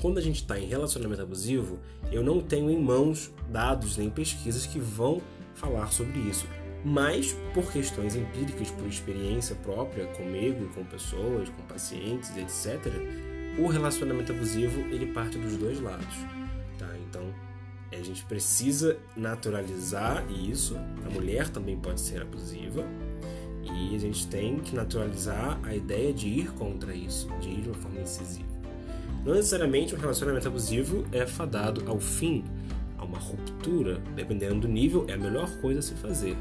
quando 0.00 0.18
a 0.18 0.20
gente 0.20 0.36
está 0.36 0.58
em 0.58 0.66
relacionamento 0.66 1.22
abusivo, 1.22 1.78
eu 2.10 2.22
não 2.22 2.40
tenho 2.40 2.70
em 2.70 2.80
mãos 2.80 3.30
dados 3.48 3.96
nem 3.96 4.08
pesquisas 4.08 4.66
que 4.66 4.78
vão 4.78 5.20
falar 5.54 5.92
sobre 5.92 6.18
isso. 6.20 6.46
Mas 6.84 7.34
por 7.52 7.72
questões 7.72 8.14
empíricas, 8.14 8.70
por 8.70 8.86
experiência 8.86 9.56
própria 9.56 10.06
comigo, 10.08 10.68
com 10.74 10.84
pessoas, 10.84 11.48
com 11.48 11.62
pacientes, 11.62 12.36
etc., 12.36 12.92
o 13.58 13.66
relacionamento 13.66 14.32
abusivo 14.32 14.80
ele 14.92 15.06
parte 15.06 15.36
dos 15.36 15.56
dois 15.56 15.80
lados, 15.80 16.14
tá? 16.78 16.88
Então 17.08 17.22
a 17.90 18.02
gente 18.02 18.24
precisa 18.24 18.96
naturalizar 19.16 20.24
isso. 20.30 20.76
A 21.04 21.10
mulher 21.10 21.48
também 21.48 21.76
pode 21.76 22.00
ser 22.00 22.22
abusiva 22.22 22.86
e 23.64 23.96
a 23.96 23.98
gente 23.98 24.26
tem 24.28 24.60
que 24.60 24.76
naturalizar 24.76 25.58
a 25.64 25.74
ideia 25.74 26.12
de 26.12 26.28
ir 26.28 26.52
contra 26.52 26.94
isso, 26.94 27.28
de 27.40 27.48
ir 27.48 27.62
de 27.62 27.68
uma 27.68 27.78
forma 27.78 28.00
incisiva. 28.00 28.47
Não 29.24 29.34
necessariamente 29.34 29.94
um 29.94 29.98
relacionamento 29.98 30.48
abusivo 30.48 31.04
é 31.12 31.26
fadado 31.26 31.82
ao 31.86 31.98
fim, 31.98 32.44
a 32.96 33.04
uma 33.04 33.18
ruptura. 33.18 34.00
Dependendo 34.14 34.60
do 34.60 34.68
nível, 34.68 35.04
é 35.08 35.14
a 35.14 35.18
melhor 35.18 35.50
coisa 35.60 35.80
a 35.80 35.82
se 35.82 35.94
fazer. 35.94 36.36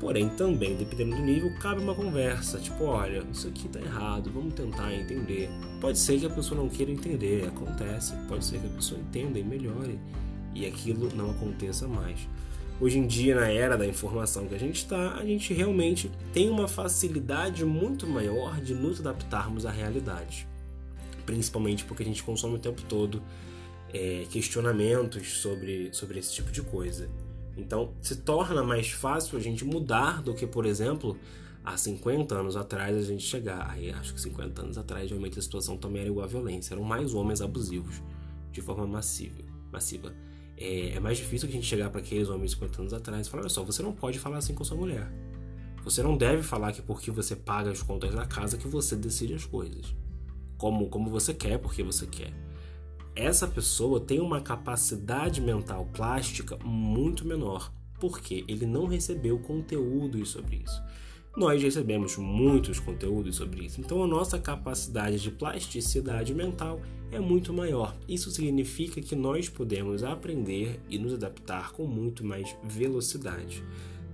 Porém, 0.00 0.28
também, 0.30 0.76
dependendo 0.76 1.16
do 1.16 1.22
nível, 1.22 1.52
cabe 1.60 1.80
uma 1.80 1.94
conversa, 1.94 2.58
tipo, 2.58 2.84
olha, 2.84 3.24
isso 3.32 3.48
aqui 3.48 3.68
tá 3.68 3.80
errado, 3.80 4.30
vamos 4.32 4.54
tentar 4.54 4.94
entender. 4.94 5.48
Pode 5.80 5.98
ser 5.98 6.20
que 6.20 6.26
a 6.26 6.30
pessoa 6.30 6.60
não 6.60 6.68
queira 6.68 6.92
entender, 6.92 7.46
acontece. 7.46 8.14
Pode 8.28 8.44
ser 8.44 8.60
que 8.60 8.66
a 8.66 8.70
pessoa 8.70 9.00
entenda 9.00 9.38
e 9.38 9.42
melhore 9.42 9.98
e 10.54 10.66
aquilo 10.66 11.08
não 11.14 11.30
aconteça 11.30 11.88
mais. 11.88 12.28
Hoje 12.80 12.98
em 12.98 13.06
dia, 13.08 13.34
na 13.34 13.48
era 13.48 13.76
da 13.76 13.86
informação 13.86 14.46
que 14.46 14.54
a 14.54 14.58
gente 14.58 14.76
está, 14.76 15.14
a 15.14 15.24
gente 15.24 15.52
realmente 15.52 16.10
tem 16.32 16.48
uma 16.48 16.68
facilidade 16.68 17.64
muito 17.64 18.06
maior 18.06 18.60
de 18.60 18.74
nos 18.74 19.00
adaptarmos 19.00 19.66
à 19.66 19.70
realidade 19.70 20.46
principalmente 21.28 21.84
porque 21.84 22.02
a 22.02 22.06
gente 22.06 22.22
consome 22.22 22.54
o 22.54 22.58
tempo 22.58 22.80
todo 22.88 23.22
é, 23.92 24.24
questionamentos 24.30 25.40
sobre, 25.42 25.92
sobre 25.92 26.18
esse 26.18 26.32
tipo 26.32 26.50
de 26.50 26.62
coisa. 26.62 27.10
Então, 27.54 27.92
se 28.00 28.16
torna 28.16 28.64
mais 28.64 28.88
fácil 28.88 29.36
a 29.36 29.40
gente 29.40 29.62
mudar 29.62 30.22
do 30.22 30.32
que, 30.32 30.46
por 30.46 30.64
exemplo, 30.64 31.18
há 31.62 31.76
50 31.76 32.34
anos 32.34 32.56
atrás 32.56 32.96
a 32.96 33.02
gente 33.02 33.24
chegar. 33.24 33.68
Aí 33.70 33.90
acho 33.90 34.14
que 34.14 34.22
50 34.22 34.62
anos 34.62 34.78
atrás 34.78 35.10
realmente 35.10 35.38
a 35.38 35.42
situação 35.42 35.76
também 35.76 36.00
era 36.00 36.10
igual 36.10 36.24
à 36.24 36.28
violência, 36.28 36.72
eram 36.72 36.82
mais 36.82 37.12
homens 37.12 37.42
abusivos 37.42 38.02
de 38.50 38.62
forma 38.62 38.86
massiva. 38.86 39.42
massiva. 39.70 40.14
É, 40.56 40.94
é 40.94 41.00
mais 41.00 41.18
difícil 41.18 41.46
a 41.46 41.52
gente 41.52 41.66
chegar 41.66 41.90
para 41.90 42.00
aqueles 42.00 42.30
homens 42.30 42.52
50 42.52 42.80
anos 42.80 42.94
atrás 42.94 43.26
e 43.26 43.30
falar: 43.30 43.42
olha 43.42 43.50
só, 43.50 43.62
você 43.62 43.82
não 43.82 43.92
pode 43.92 44.18
falar 44.18 44.38
assim 44.38 44.54
com 44.54 44.64
sua 44.64 44.78
mulher. 44.78 45.12
Você 45.84 46.02
não 46.02 46.16
deve 46.16 46.42
falar 46.42 46.72
que 46.72 46.80
porque 46.80 47.10
você 47.10 47.36
paga 47.36 47.70
as 47.70 47.82
contas 47.82 48.14
da 48.14 48.24
casa 48.24 48.56
que 48.56 48.66
você 48.66 48.96
decide 48.96 49.34
as 49.34 49.44
coisas 49.44 49.94
como, 50.58 50.88
como 50.88 51.08
você 51.08 51.32
quer, 51.32 51.58
porque 51.58 51.82
você 51.82 52.06
quer. 52.06 52.32
Essa 53.14 53.48
pessoa 53.48 53.98
tem 54.00 54.20
uma 54.20 54.40
capacidade 54.40 55.40
mental 55.40 55.88
plástica 55.92 56.58
muito 56.64 57.26
menor, 57.26 57.72
porque 57.98 58.44
ele 58.46 58.66
não 58.66 58.86
recebeu 58.86 59.38
conteúdos 59.38 60.30
sobre 60.30 60.62
isso. 60.64 60.82
Nós 61.36 61.62
recebemos 61.62 62.16
muitos 62.16 62.80
conteúdos 62.80 63.36
sobre 63.36 63.64
isso, 63.64 63.80
então 63.80 64.02
a 64.02 64.06
nossa 64.06 64.38
capacidade 64.38 65.20
de 65.20 65.30
plasticidade 65.30 66.34
mental 66.34 66.80
é 67.12 67.20
muito 67.20 67.52
maior. 67.52 67.96
Isso 68.08 68.30
significa 68.30 69.00
que 69.00 69.14
nós 69.14 69.48
podemos 69.48 70.02
aprender 70.02 70.80
e 70.88 70.98
nos 70.98 71.14
adaptar 71.14 71.72
com 71.72 71.86
muito 71.86 72.24
mais 72.24 72.56
velocidade, 72.64 73.62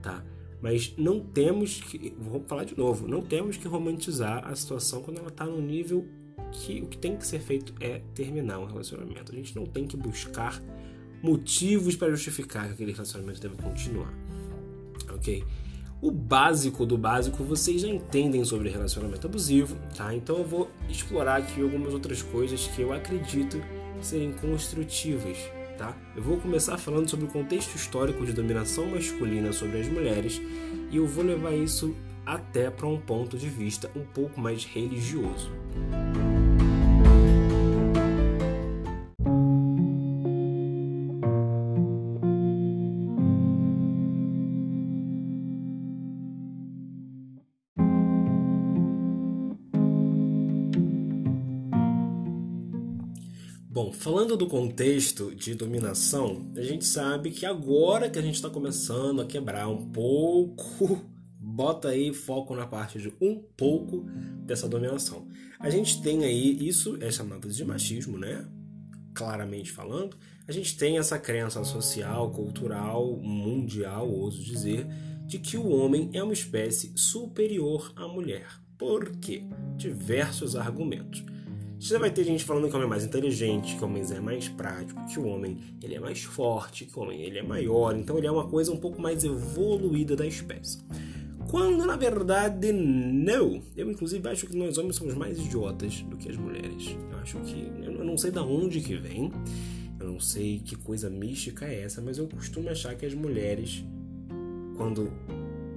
tá? 0.03 0.25
Mas 0.61 0.95
não 0.97 1.21
temos 1.21 1.81
que, 1.81 2.15
vou 2.19 2.43
falar 2.47 2.65
de 2.65 2.77
novo, 2.77 3.07
não 3.07 3.21
temos 3.21 3.57
que 3.57 3.69
romantizar 3.69 4.47
a 4.47 4.55
situação 4.55 5.03
quando 5.03 5.19
ela 5.19 5.29
está 5.29 5.45
no 5.45 5.61
nível 5.61 6.09
que 6.54 6.80
o 6.80 6.87
que 6.87 6.96
tem 6.96 7.16
que 7.16 7.26
ser 7.26 7.40
feito 7.40 7.75
é 7.78 8.00
terminar 8.14 8.58
um 8.58 8.64
relacionamento. 8.64 9.30
A 9.30 9.34
gente 9.34 9.54
não 9.54 9.66
tem 9.66 9.87
que 9.87 9.96
buscar 9.96 10.62
motivos 11.23 11.96
para 11.96 12.11
justificar 12.11 12.66
que 12.68 12.73
aquele 12.73 12.92
relacionamento 12.92 13.40
deve 13.40 13.56
continuar. 13.56 14.12
Ok? 15.12 15.44
o 16.04 16.11
básico 16.11 16.84
do 16.84 16.99
básico 16.99 17.42
vocês 17.42 17.80
já 17.80 17.88
entendem 17.88 18.44
sobre 18.44 18.68
relacionamento 18.68 19.26
abusivo, 19.26 19.75
tá? 19.96 20.14
Então 20.14 20.37
eu 20.37 20.44
vou 20.44 20.70
explorar 20.87 21.37
aqui 21.37 21.62
algumas 21.62 21.94
outras 21.94 22.20
coisas 22.20 22.66
que 22.66 22.82
eu 22.82 22.92
acredito 22.92 23.58
serem 24.02 24.32
construtivas, 24.32 25.38
tá? 25.78 25.96
Eu 26.14 26.23
vou 26.23 26.37
começar 26.37 26.76
falando 26.76 27.08
sobre 27.08 27.25
o 27.25 27.28
contexto 27.28 27.75
histórico 27.75 28.26
de 28.26 28.34
dominação 28.34 28.87
masculina 28.87 29.50
sobre 29.50 29.80
as 29.80 29.88
mulheres 29.88 30.42
e 30.90 30.96
eu 30.99 31.06
vou 31.06 31.25
levar 31.25 31.54
isso 31.54 31.96
até 32.26 32.68
para 32.68 32.87
um 32.87 33.00
ponto 33.00 33.38
de 33.38 33.49
vista 33.49 33.90
um 33.96 34.04
pouco 34.04 34.38
mais 34.38 34.62
religioso. 34.66 35.50
Falando 54.04 54.37
do 54.37 54.46
contexto 54.46 55.34
de 55.34 55.54
dominação, 55.54 56.52
a 56.54 56.61
gente 56.61 56.84
sabe 56.84 57.30
que 57.30 57.46
agora 57.46 58.11
que 58.11 58.18
a 58.18 58.23
gente 58.23 58.34
está 58.34 58.50
começando 58.50 59.23
a 59.23 59.25
quebrar 59.25 59.66
um 59.66 59.87
pouco, 59.87 61.00
bota 61.40 61.88
aí 61.88 62.12
foco 62.12 62.54
na 62.54 62.66
parte 62.66 63.00
de 63.00 63.11
um 63.18 63.42
pouco 63.56 64.04
dessa 64.44 64.68
dominação. 64.68 65.26
A 65.58 65.70
gente 65.70 66.02
tem 66.02 66.23
aí, 66.23 66.68
isso 66.68 66.99
é 67.00 67.11
chamado 67.11 67.49
de 67.49 67.64
machismo, 67.64 68.18
né? 68.18 68.46
Claramente 69.14 69.73
falando, 69.73 70.18
a 70.46 70.52
gente 70.52 70.76
tem 70.76 70.99
essa 70.99 71.18
crença 71.18 71.64
social, 71.64 72.30
cultural, 72.30 73.16
mundial, 73.23 74.06
ouso 74.06 74.44
dizer, 74.44 74.87
de 75.25 75.38
que 75.38 75.56
o 75.56 75.70
homem 75.70 76.11
é 76.12 76.23
uma 76.23 76.34
espécie 76.34 76.92
superior 76.94 77.90
à 77.96 78.06
mulher. 78.06 78.49
Por 78.76 79.12
quê? 79.16 79.44
Diversos 79.78 80.56
argumentos. 80.56 81.25
Você 81.85 81.99
vai 81.99 82.11
ter 82.11 82.25
gente 82.25 82.43
falando 82.45 82.67
que 82.67 82.73
o 82.73 82.76
homem 82.76 82.87
é 82.87 82.88
mais 82.88 83.05
inteligente, 83.05 83.76
que 83.76 83.85
o 83.85 83.87
homem 83.87 84.03
é 84.11 84.19
mais 84.19 84.49
prático, 84.49 85.05
que 85.05 85.21
o 85.21 85.26
homem 85.26 85.59
ele 85.83 85.95
é 85.95 86.00
mais 86.00 86.23
forte, 86.23 86.87
que 86.87 86.99
o 86.99 87.03
homem 87.03 87.21
ele 87.21 87.38
é 87.38 87.43
maior, 87.43 87.95
então 87.95 88.17
ele 88.17 88.26
é 88.26 88.31
uma 88.31 88.49
coisa 88.49 88.73
um 88.73 88.76
pouco 88.79 89.03
mais 89.03 89.23
evoluída 89.23 90.17
da 90.17 90.26
espécie. 90.26 90.79
Quando 91.50 91.85
na 91.85 91.95
verdade 91.95 92.73
não. 92.73 93.61
Eu 93.76 93.91
inclusive 93.91 94.26
acho 94.26 94.47
que 94.47 94.57
nós 94.57 94.79
homens 94.79 94.97
somos 94.97 95.14
mais 95.14 95.38
idiotas 95.38 96.00
do 96.09 96.17
que 96.17 96.31
as 96.31 96.38
mulheres. 96.38 96.97
Eu 97.12 97.19
acho 97.19 97.38
que 97.41 97.71
eu 97.83 98.03
não 98.03 98.17
sei 98.17 98.31
da 98.31 98.43
onde 98.43 98.81
que 98.81 98.97
vem. 98.97 99.31
Eu 100.00 100.07
não 100.07 100.19
sei 100.19 100.61
que 100.61 100.76
coisa 100.76 101.11
mística 101.11 101.67
é 101.67 101.83
essa, 101.83 102.00
mas 102.00 102.17
eu 102.17 102.26
costumo 102.26 102.71
achar 102.71 102.95
que 102.95 103.05
as 103.05 103.12
mulheres 103.12 103.85
quando 104.75 105.12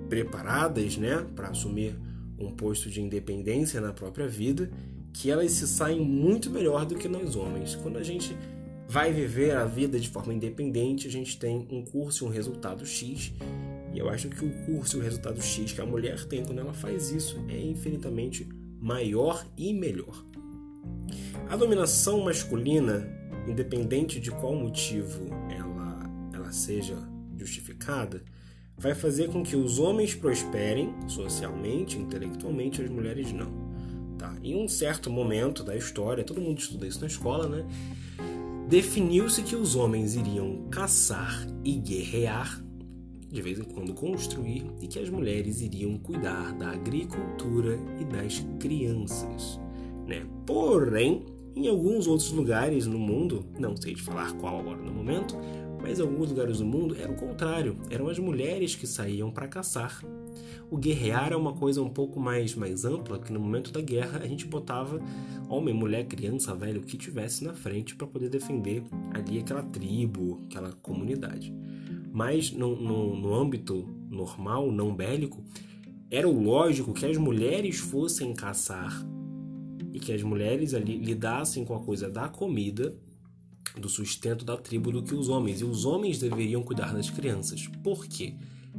preparadas, 0.08 0.96
né, 0.96 1.28
para 1.36 1.50
assumir 1.50 2.00
um 2.40 2.50
posto 2.50 2.90
de 2.90 3.02
independência 3.02 3.82
na 3.82 3.92
própria 3.92 4.26
vida, 4.26 4.72
que 5.14 5.32
elas 5.32 5.52
se 5.52 5.68
saem 5.68 6.00
muito 6.00 6.50
melhor 6.50 6.86
do 6.86 6.96
que 6.96 7.08
nós 7.08 7.36
homens. 7.36 7.76
Quando 7.76 7.98
a 7.98 8.04
gente 8.04 8.36
vai 8.88 9.12
viver 9.12 9.56
a 9.56 9.66
vida 9.66 10.00
de 10.00 10.10
forma 10.10 10.34
independente, 10.34 11.08
a 11.08 11.12
gente 11.12 11.38
tem 11.38 11.68
um 11.70 11.84
curso 11.84 12.24
e 12.24 12.28
um 12.28 12.32
resultado 12.32 12.86
X. 12.86 13.34
E 13.94 14.00
eu 14.00 14.10
acho 14.10 14.30
que 14.30 14.46
o 14.46 14.52
curso 14.66 14.98
e 14.98 15.00
o 15.00 15.04
resultado 15.04 15.42
X 15.42 15.72
que 15.72 15.82
a 15.82 15.86
mulher 15.86 16.24
tem 16.26 16.44
quando 16.46 16.60
ela 16.60 16.74
faz 16.74 17.12
isso 17.12 17.44
é 17.50 17.60
infinitamente 17.60 18.48
maior 18.80 19.46
e 19.58 19.74
melhor. 19.74 20.24
A 21.50 21.56
dominação 21.56 22.22
masculina, 22.22 23.08
independente 23.48 24.20
de 24.20 24.32
qual 24.32 24.56
motivo 24.56 25.28
ela, 25.50 26.00
ela 26.34 26.52
seja 26.52 26.98
justificada, 27.36 28.22
vai 28.78 28.94
fazer 28.94 29.30
com 29.30 29.44
que 29.44 29.56
os 29.56 29.80
homens 29.80 30.14
prosperem 30.14 30.94
socialmente, 31.08 31.98
intelectualmente, 31.98 32.82
as 32.82 32.90
mulheres 32.90 33.32
não. 33.34 33.67
Tá? 34.18 34.36
Em 34.44 34.56
um 34.56 34.68
certo 34.68 35.10
momento 35.10 35.64
da 35.64 35.75
história, 35.75 36.24
todo 36.24 36.42
mundo 36.42 36.60
estuda 36.60 36.88
isso 36.88 37.00
na 37.00 37.08
escola, 37.08 37.48
né? 37.48 37.66
Definiu-se 38.68 39.44
que 39.44 39.56
os 39.56 39.75
homens 39.75 40.16
iriam 40.16 40.68
caçar 40.70 41.48
e 41.64 41.74
guerrear, 41.74 42.62
de 43.32 43.42
vez 43.42 43.60
em 43.60 43.64
quando 43.64 43.94
construir, 43.94 44.66
e 44.82 44.88
que 44.88 45.00
as 45.00 45.10
mulheres 45.10 45.62
iriam 45.62 45.98
cuidar 45.98 46.53
da 46.53 46.72
agricultura 46.72 47.80
e 48.00 48.03
das 48.03 48.46
crianças. 48.60 49.60
Né? 50.06 50.25
Porém, 50.46 51.25
em 51.56 51.68
alguns 51.68 52.08
outros 52.08 52.32
lugares 52.32 52.86
no 52.86 53.00
mundo, 53.00 53.46
não 53.58 53.75
sei 53.77 53.96
de 53.96 54.01
falar 54.01 54.34
qual 54.34 54.60
agora 54.60 54.82
no 54.82 54.92
momento, 54.92 55.36
mas 55.82 56.00
em 56.00 56.01
alguns 56.01 56.30
lugares 56.30 56.58
do 56.58 56.66
mundo 56.66 56.96
era 57.00 57.12
o 57.12 57.16
contrário, 57.16 57.77
eram 57.90 58.10
as 58.10 58.20
mulheres 58.20 58.75
que 58.75 58.86
saíam 58.86 59.32
para 59.32 59.48
caçar 59.48 60.03
o 60.70 60.77
guerrear 60.77 61.32
é 61.32 61.36
uma 61.36 61.53
coisa 61.53 61.82
um 61.82 61.90
pouco 61.90 62.20
mais, 62.20 62.53
mais 62.53 62.84
ampla, 62.84 63.20
que 63.20 63.32
no 63.32 63.40
momento 63.40 63.72
da 63.72 63.82
guerra 63.82 64.20
a 64.20 64.27
gente 64.27 64.46
botava 64.46 65.01
homem, 65.50 65.74
mulher, 65.74 66.06
criança, 66.06 66.53
velho, 66.53 66.82
o 66.82 66.84
que 66.84 66.98
tivesse 66.98 67.44
na 67.44 67.53
frente 67.53 67.96
para 67.96 68.06
poder 68.06 68.30
defender 68.30 68.84
ali 69.14 69.40
aquela 69.40 69.64
tribo, 69.64 70.42
aquela 70.46 70.74
comunidade. 70.74 71.53
Mas 72.12 72.51
no, 72.51 72.75
no, 72.75 73.16
no 73.16 73.34
âmbito 73.34 73.88
normal, 74.10 74.72
não 74.72 74.94
bélico, 74.94 75.42
era 76.12 76.27
lógico 76.27 76.94
que 76.94 77.06
as 77.06 77.18
mulheres 77.18 77.77
fossem 77.77 78.34
caçar 78.34 79.06
e 79.94 80.00
que 80.00 80.12
as 80.12 80.22
mulheres 80.22 80.74
ali 80.74 80.98
lidassem 80.98 81.64
com 81.64 81.75
a 81.75 81.80
coisa 81.80 82.10
da 82.10 82.27
comida, 82.27 82.96
do 83.77 83.88
sustento 83.88 84.44
da 84.44 84.58
tribo 84.58 84.92
do 84.92 85.03
que 85.03 85.14
os 85.14 85.30
homens. 85.30 85.62
E 85.62 85.64
os 85.66 85.86
homens 85.86 86.20
deveriam 86.20 86.64
cuidar 86.64 86.94
das 86.94 87.10
crianças. 87.10 87.68
Por 87.84 88.06
quê? 88.06 88.36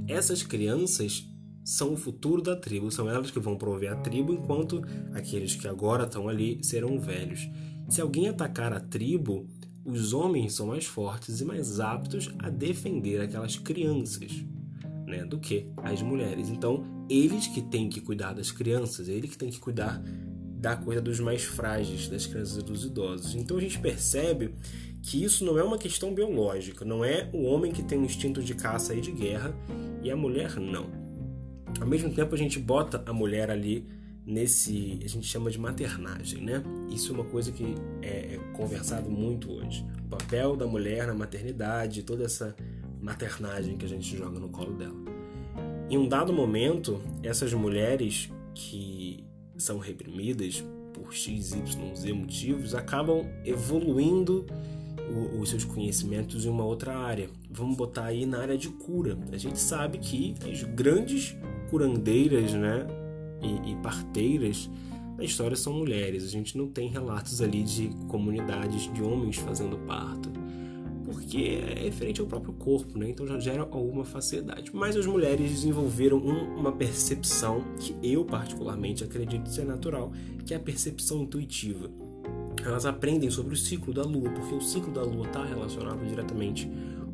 Essas 0.06 0.42
crianças 0.42 1.26
são 1.68 1.92
o 1.92 1.96
futuro 1.98 2.40
da 2.40 2.56
tribo, 2.56 2.90
são 2.90 3.10
elas 3.10 3.30
que 3.30 3.38
vão 3.38 3.54
prover 3.54 3.92
a 3.92 3.96
tribo, 3.96 4.32
enquanto 4.32 4.82
aqueles 5.12 5.54
que 5.54 5.68
agora 5.68 6.04
estão 6.04 6.26
ali 6.26 6.58
serão 6.62 6.98
velhos. 6.98 7.46
Se 7.90 8.00
alguém 8.00 8.26
atacar 8.26 8.72
a 8.72 8.80
tribo, 8.80 9.46
os 9.84 10.14
homens 10.14 10.54
são 10.54 10.68
mais 10.68 10.86
fortes 10.86 11.42
e 11.42 11.44
mais 11.44 11.78
aptos 11.78 12.30
a 12.38 12.48
defender 12.48 13.20
aquelas 13.20 13.58
crianças, 13.58 14.32
né, 15.06 15.26
do 15.26 15.38
que 15.38 15.66
as 15.76 16.00
mulheres. 16.00 16.48
Então, 16.48 16.86
eles 17.06 17.46
que 17.46 17.60
têm 17.60 17.90
que 17.90 18.00
cuidar 18.00 18.32
das 18.32 18.50
crianças, 18.50 19.06
eles 19.06 19.28
que 19.28 19.36
têm 19.36 19.50
que 19.50 19.60
cuidar 19.60 20.02
da 20.58 20.74
coisa 20.74 21.02
dos 21.02 21.20
mais 21.20 21.44
frágeis, 21.44 22.08
das 22.08 22.26
crianças 22.26 22.56
e 22.56 22.64
dos 22.64 22.86
idosos. 22.86 23.34
Então 23.34 23.58
a 23.58 23.60
gente 23.60 23.78
percebe 23.78 24.54
que 25.02 25.22
isso 25.22 25.44
não 25.44 25.58
é 25.58 25.62
uma 25.62 25.76
questão 25.76 26.14
biológica, 26.14 26.82
não 26.82 27.04
é 27.04 27.28
o 27.30 27.42
homem 27.42 27.70
que 27.70 27.82
tem 27.82 27.98
um 27.98 28.06
instinto 28.06 28.42
de 28.42 28.54
caça 28.54 28.94
e 28.94 29.02
de 29.02 29.12
guerra 29.12 29.54
e 30.02 30.10
a 30.10 30.16
mulher 30.16 30.56
não. 30.56 31.07
Ao 31.80 31.86
mesmo 31.86 32.12
tempo, 32.12 32.34
a 32.34 32.38
gente 32.38 32.58
bota 32.58 33.02
a 33.06 33.12
mulher 33.12 33.50
ali 33.50 33.86
nesse. 34.26 35.00
a 35.04 35.08
gente 35.08 35.26
chama 35.26 35.50
de 35.50 35.58
maternagem, 35.58 36.42
né? 36.42 36.62
Isso 36.90 37.12
é 37.12 37.14
uma 37.14 37.24
coisa 37.24 37.50
que 37.50 37.74
é, 38.02 38.34
é 38.34 38.40
conversado 38.52 39.10
muito 39.10 39.50
hoje. 39.50 39.84
O 40.04 40.08
papel 40.08 40.56
da 40.56 40.66
mulher 40.66 41.06
na 41.06 41.14
maternidade, 41.14 42.02
toda 42.02 42.24
essa 42.24 42.54
maternagem 43.00 43.76
que 43.76 43.86
a 43.86 43.88
gente 43.88 44.16
joga 44.16 44.38
no 44.38 44.48
colo 44.48 44.72
dela. 44.74 44.96
Em 45.88 45.96
um 45.96 46.06
dado 46.06 46.32
momento, 46.32 47.00
essas 47.22 47.52
mulheres 47.54 48.30
que 48.54 49.24
são 49.56 49.78
reprimidas 49.78 50.62
por 50.92 51.12
x, 51.12 51.52
y, 51.52 51.94
z 51.94 52.12
motivos 52.12 52.74
acabam 52.74 53.24
evoluindo 53.44 54.44
os 55.40 55.48
seus 55.48 55.64
conhecimentos 55.64 56.44
em 56.44 56.48
uma 56.48 56.64
outra 56.64 56.96
área. 56.96 57.30
Vamos 57.50 57.76
botar 57.76 58.04
aí 58.04 58.26
na 58.26 58.40
área 58.40 58.58
de 58.58 58.68
cura. 58.68 59.16
A 59.32 59.38
gente 59.38 59.58
sabe 59.58 59.98
que 59.98 60.34
as 60.44 60.62
grandes 60.62 61.34
curandeiras, 61.70 62.52
né, 62.52 62.86
e, 63.40 63.72
e 63.72 63.76
parteiras 63.76 64.68
na 65.18 65.24
história 65.24 65.56
são 65.56 65.72
mulheres. 65.72 66.24
A 66.24 66.28
gente 66.28 66.56
não 66.56 66.68
tem 66.68 66.88
relatos 66.88 67.42
ali 67.42 67.64
de 67.64 67.88
comunidades 68.06 68.92
de 68.92 69.02
homens 69.02 69.36
fazendo 69.36 69.76
parto, 69.78 70.30
porque 71.04 71.60
é 71.60 71.82
referente 71.84 72.20
ao 72.20 72.26
próprio 72.26 72.54
corpo, 72.54 72.96
né? 72.96 73.10
Então 73.10 73.26
já 73.26 73.38
gera 73.40 73.62
alguma 73.62 74.04
facilidade. 74.04 74.70
Mas 74.72 74.96
as 74.96 75.06
mulheres 75.06 75.50
desenvolveram 75.50 76.18
um, 76.18 76.56
uma 76.56 76.70
percepção 76.70 77.64
que 77.80 77.96
eu 78.00 78.24
particularmente 78.24 79.02
acredito 79.02 79.48
ser 79.48 79.64
natural, 79.64 80.12
que 80.46 80.54
é 80.54 80.56
a 80.56 80.60
percepção 80.60 81.22
intuitiva. 81.22 81.90
Elas 82.64 82.86
aprendem 82.86 83.30
sobre 83.30 83.54
o 83.54 83.56
ciclo 83.56 83.92
da 83.92 84.02
lua, 84.02 84.30
porque 84.30 84.54
o 84.54 84.60
ciclo 84.60 84.92
da 84.92 85.02
lua 85.02 85.26
está 85.26 85.44
relacionado 85.44 86.06
diretamente 86.06 86.70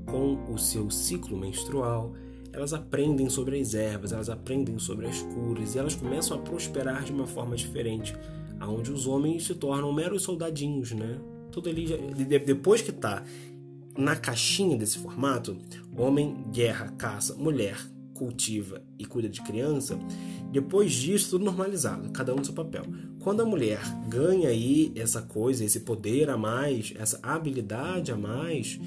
com 0.07 0.53
o 0.53 0.59
seu 0.59 0.91
ciclo 0.91 1.39
menstrual, 1.39 2.13
elas 2.55 2.73
aprendem 2.73 3.29
sobre 3.29 3.61
as 3.61 3.75
ervas, 3.75 4.13
elas 4.13 4.31
aprendem 4.31 4.79
sobre 4.79 5.07
as 5.07 5.21
curas 5.23 5.75
e 5.75 5.79
elas 5.79 5.97
começam 5.97 6.39
a 6.39 6.41
prosperar 6.41 7.03
de 7.03 7.13
uma 7.13 7.27
forma 7.27 7.57
diferente, 7.57 8.15
aonde 8.61 8.93
os 8.93 9.07
homens 9.07 9.45
se 9.45 9.55
tornam 9.55 9.93
meros 9.93 10.23
soldadinhos, 10.23 10.93
né? 10.93 11.19
Tudo 11.51 11.69
ali 11.69 11.87
já, 11.87 11.97
depois 12.45 12.81
que 12.81 12.93
tá 12.93 13.25
na 13.99 14.15
caixinha 14.15 14.77
desse 14.77 14.99
formato, 14.99 15.57
homem, 15.97 16.45
guerra, 16.53 16.95
caça, 16.97 17.35
mulher, 17.35 17.77
cultiva 18.15 18.81
e 18.99 19.05
cuida 19.05 19.29
de 19.29 19.43
criança, 19.43 19.99
depois 20.53 20.93
disso 20.93 21.31
tudo 21.31 21.45
normalizado, 21.45 22.11
cada 22.11 22.33
um 22.33 22.37
no 22.37 22.45
seu 22.45 22.55
papel. 22.55 22.85
Quando 23.19 23.43
a 23.43 23.45
mulher 23.45 23.81
ganha 24.09 24.49
aí 24.49 24.93
essa 24.95 25.21
coisa, 25.23 25.65
esse 25.65 25.81
poder 25.81 26.31
a 26.31 26.37
mais, 26.37 26.95
essa 26.97 27.19
habilidade 27.21 28.13
a 28.13 28.17
mais, 28.17 28.79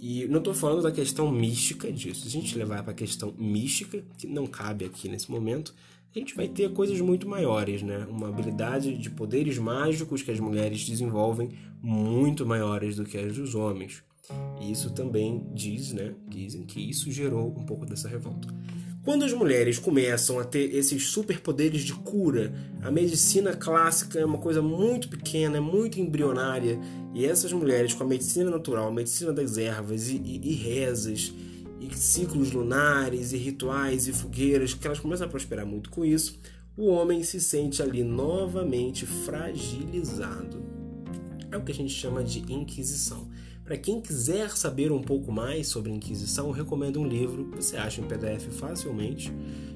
E 0.00 0.26
não 0.26 0.38
estou 0.38 0.54
falando 0.54 0.82
da 0.82 0.92
questão 0.92 1.30
mística 1.30 1.90
disso. 1.90 2.22
Se 2.22 2.28
a 2.28 2.30
gente 2.30 2.56
levar 2.56 2.82
para 2.82 2.92
a 2.92 2.94
questão 2.94 3.34
mística, 3.38 4.04
que 4.18 4.26
não 4.26 4.46
cabe 4.46 4.84
aqui 4.84 5.08
nesse 5.08 5.30
momento, 5.30 5.74
a 6.14 6.18
gente 6.18 6.34
vai 6.34 6.48
ter 6.48 6.72
coisas 6.72 7.00
muito 7.00 7.28
maiores, 7.28 7.82
né? 7.82 8.06
Uma 8.08 8.28
habilidade 8.28 8.96
de 8.96 9.10
poderes 9.10 9.58
mágicos 9.58 10.22
que 10.22 10.30
as 10.30 10.40
mulheres 10.40 10.84
desenvolvem 10.84 11.50
muito 11.82 12.46
maiores 12.46 12.96
do 12.96 13.04
que 13.04 13.18
as 13.18 13.36
dos 13.36 13.54
homens. 13.54 14.02
E 14.60 14.72
isso 14.72 14.90
também 14.90 15.46
diz, 15.54 15.92
né? 15.92 16.14
Dizem 16.28 16.64
que 16.64 16.80
isso 16.80 17.10
gerou 17.10 17.48
um 17.56 17.64
pouco 17.64 17.86
dessa 17.86 18.08
revolta. 18.08 18.48
Quando 19.06 19.24
as 19.24 19.32
mulheres 19.32 19.78
começam 19.78 20.40
a 20.40 20.44
ter 20.44 20.74
esses 20.74 21.04
superpoderes 21.10 21.82
de 21.82 21.92
cura, 21.92 22.52
a 22.82 22.90
medicina 22.90 23.54
clássica 23.54 24.18
é 24.18 24.24
uma 24.24 24.38
coisa 24.38 24.60
muito 24.60 25.08
pequena, 25.08 25.58
é 25.58 25.60
muito 25.60 26.00
embrionária, 26.00 26.76
e 27.14 27.24
essas 27.24 27.52
mulheres 27.52 27.94
com 27.94 28.02
a 28.02 28.06
medicina 28.06 28.50
natural, 28.50 28.88
a 28.88 28.92
medicina 28.92 29.32
das 29.32 29.58
ervas 29.58 30.08
e, 30.08 30.16
e, 30.16 30.50
e 30.50 30.54
rezas, 30.54 31.32
e 31.80 31.96
ciclos 31.96 32.50
lunares, 32.50 33.32
e 33.32 33.36
rituais, 33.36 34.08
e 34.08 34.12
fogueiras, 34.12 34.74
que 34.74 34.84
elas 34.84 34.98
começam 34.98 35.28
a 35.28 35.30
prosperar 35.30 35.64
muito 35.64 35.88
com 35.88 36.04
isso, 36.04 36.40
o 36.76 36.88
homem 36.88 37.22
se 37.22 37.40
sente 37.40 37.80
ali 37.80 38.02
novamente 38.02 39.06
fragilizado. 39.06 40.60
É 41.52 41.56
o 41.56 41.62
que 41.62 41.70
a 41.70 41.76
gente 41.76 41.92
chama 41.92 42.24
de 42.24 42.40
Inquisição. 42.52 43.28
Para 43.66 43.76
quem 43.76 44.00
quiser 44.00 44.56
saber 44.56 44.92
um 44.92 45.02
pouco 45.02 45.32
mais 45.32 45.66
sobre 45.66 45.90
a 45.90 45.94
Inquisição, 45.94 46.46
eu 46.46 46.52
recomendo 46.52 47.00
um 47.00 47.06
livro 47.06 47.46
que 47.46 47.56
você 47.56 47.76
acha 47.76 48.00
em 48.00 48.04
PDF 48.04 48.46
facilmente, 48.52 49.32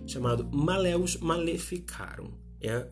chamado 0.06 0.48
Maleus 0.52 1.16
Maleficarum. 1.16 2.30
É, 2.62 2.86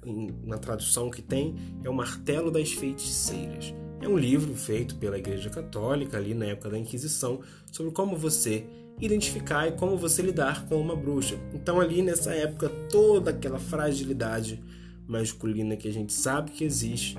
na 0.45 0.59
tradução 0.59 1.09
que 1.09 1.23
tem, 1.23 1.55
é 1.85 1.91
o 1.91 1.95
Martelo 1.95 2.51
das 2.51 2.73
Feiticeiras. 2.73 3.73
É 4.01 4.09
um 4.09 4.19
livro 4.19 4.55
feito 4.57 4.97
pela 4.97 5.19
Igreja 5.19 5.49
Católica 5.51 6.17
ali 6.17 6.35
na 6.35 6.47
época 6.47 6.71
da 6.71 6.79
Inquisição 6.79 7.43
sobre 7.71 7.93
como 7.93 8.17
você 8.17 8.67
identificar 9.01 9.69
e 9.69 9.73
como 9.73 9.97
você 9.97 10.21
lidar 10.21 10.67
com 10.67 10.81
uma 10.81 10.97
bruxa. 10.97 11.39
Então 11.55 11.81
ali 11.81 12.03
nessa 12.03 12.35
época 12.35 12.71
toda 12.91 13.31
aquela 13.31 13.61
fragilidade 13.61 14.61
masculina 15.07 15.77
que 15.77 15.87
a 15.87 15.93
gente 15.93 16.13
sabe 16.13 16.51
que 16.51 16.65
existe 16.65 17.17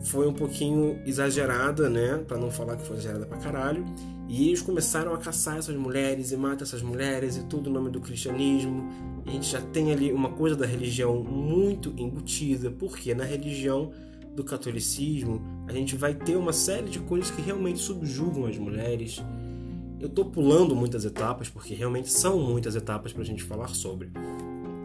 foi 0.00 0.26
um 0.26 0.32
pouquinho 0.32 1.00
exagerada, 1.04 1.88
né? 1.88 2.22
Para 2.26 2.38
não 2.38 2.50
falar 2.50 2.76
que 2.76 2.86
foi 2.86 2.96
exagerada 2.96 3.26
pra 3.26 3.38
caralho. 3.38 3.84
E 4.28 4.48
eles 4.48 4.60
começaram 4.60 5.14
a 5.14 5.18
caçar 5.18 5.56
essas 5.56 5.74
mulheres 5.74 6.32
e 6.32 6.36
matar 6.36 6.64
essas 6.64 6.82
mulheres 6.82 7.36
e 7.36 7.44
tudo 7.44 7.70
em 7.70 7.72
nome 7.72 7.90
do 7.90 8.00
cristianismo. 8.00 8.88
E 9.24 9.30
a 9.30 9.32
gente 9.32 9.50
já 9.50 9.60
tem 9.60 9.90
ali 9.90 10.12
uma 10.12 10.30
coisa 10.30 10.54
da 10.54 10.66
religião 10.66 11.22
muito 11.22 11.94
embutida, 11.96 12.70
porque 12.70 13.14
na 13.14 13.24
religião 13.24 13.90
do 14.34 14.44
catolicismo 14.44 15.42
a 15.66 15.72
gente 15.72 15.96
vai 15.96 16.14
ter 16.14 16.36
uma 16.36 16.52
série 16.52 16.88
de 16.88 17.00
coisas 17.00 17.30
que 17.30 17.42
realmente 17.42 17.80
subjugam 17.80 18.46
as 18.46 18.56
mulheres. 18.56 19.22
Eu 19.98 20.08
tô 20.08 20.24
pulando 20.26 20.76
muitas 20.76 21.04
etapas, 21.04 21.48
porque 21.48 21.74
realmente 21.74 22.10
são 22.10 22.38
muitas 22.38 22.76
etapas 22.76 23.12
para 23.12 23.22
a 23.22 23.26
gente 23.26 23.42
falar 23.42 23.68
sobre. 23.68 24.10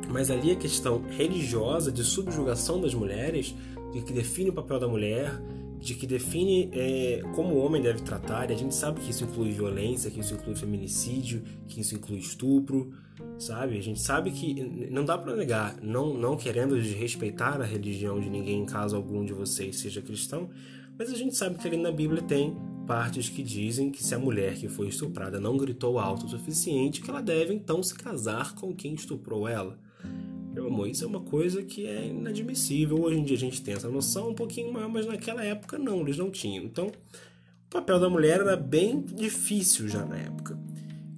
Mas 0.10 0.32
ali 0.32 0.52
a 0.52 0.56
questão 0.56 1.04
religiosa 1.10 1.92
de 1.92 2.04
subjugação 2.04 2.80
das 2.80 2.94
mulheres 2.94 3.54
de 3.94 4.02
que 4.02 4.12
define 4.12 4.50
o 4.50 4.54
papel 4.54 4.80
da 4.80 4.88
mulher, 4.88 5.32
de 5.80 5.94
que 5.94 6.08
define 6.08 6.70
é, 6.72 7.22
como 7.36 7.56
o 7.56 7.58
homem 7.64 7.82
deve 7.82 8.02
tratar. 8.02 8.50
E 8.50 8.54
a 8.54 8.58
gente 8.58 8.74
sabe 8.74 9.02
que 9.02 9.12
isso 9.12 9.24
inclui 9.24 9.52
violência, 9.52 10.10
que 10.10 10.20
isso 10.20 10.34
inclui 10.34 10.56
feminicídio, 10.56 11.44
que 11.68 11.82
isso 11.82 11.94
inclui 11.94 12.20
estupro, 12.20 12.92
sabe? 13.38 13.78
A 13.78 13.82
gente 13.82 14.00
sabe 14.02 14.32
que 14.32 14.90
não 14.90 15.04
dá 15.04 15.18
para 15.18 15.36
negar, 15.36 15.78
não, 15.82 16.14
não 16.14 16.38
querendo 16.38 16.82
desrespeitar 16.82 17.62
a 17.62 17.66
religião 17.66 18.20
de 18.20 18.30
ninguém 18.30 18.62
em 18.62 18.66
caso 18.66 18.96
algum 18.96 19.26
de 19.26 19.34
vocês 19.34 19.78
seja 19.78 20.02
cristão, 20.02 20.50
mas 20.98 21.12
a 21.12 21.16
gente 21.16 21.36
sabe 21.36 21.58
que 21.58 21.68
ali 21.68 21.78
na 21.78 21.92
Bíblia 21.92 22.22
tem 22.22 22.56
partes 22.88 23.30
que 23.30 23.42
dizem 23.42 23.90
que 23.90 24.04
se 24.04 24.14
a 24.14 24.20
mulher 24.20 24.56
que 24.56 24.68
foi 24.68 24.88
estuprada 24.88 25.40
não 25.40 25.58
gritou 25.58 25.98
alto 26.00 26.26
o 26.26 26.30
suficiente, 26.30 27.02
que 27.02 27.10
ela 27.10 27.22
deve 27.22 27.54
então 27.54 27.82
se 27.82 27.94
casar 27.96 28.56
com 28.56 28.76
quem 28.76 28.94
estuprou 28.94 29.48
ela. 29.48 29.78
Meu 30.54 30.68
amor, 30.68 30.88
isso 30.88 31.04
é 31.04 31.08
uma 31.08 31.22
coisa 31.22 31.64
que 31.64 31.88
é 31.88 32.06
inadmissível. 32.06 33.02
Hoje 33.02 33.18
em 33.18 33.24
dia 33.24 33.36
a 33.36 33.40
gente 33.40 33.60
tem 33.64 33.74
essa 33.74 33.90
noção 33.90 34.30
um 34.30 34.36
pouquinho 34.36 34.72
maior, 34.72 34.88
mas 34.88 35.08
naquela 35.08 35.44
época 35.44 35.80
não, 35.80 36.02
eles 36.02 36.16
não 36.16 36.30
tinham. 36.30 36.64
Então, 36.64 36.90
o 36.90 37.70
papel 37.72 38.00
da 38.00 38.08
mulher 38.08 38.40
era 38.40 38.56
bem 38.56 39.02
difícil 39.02 39.88
já 39.88 40.06
na 40.06 40.16
época. 40.16 40.56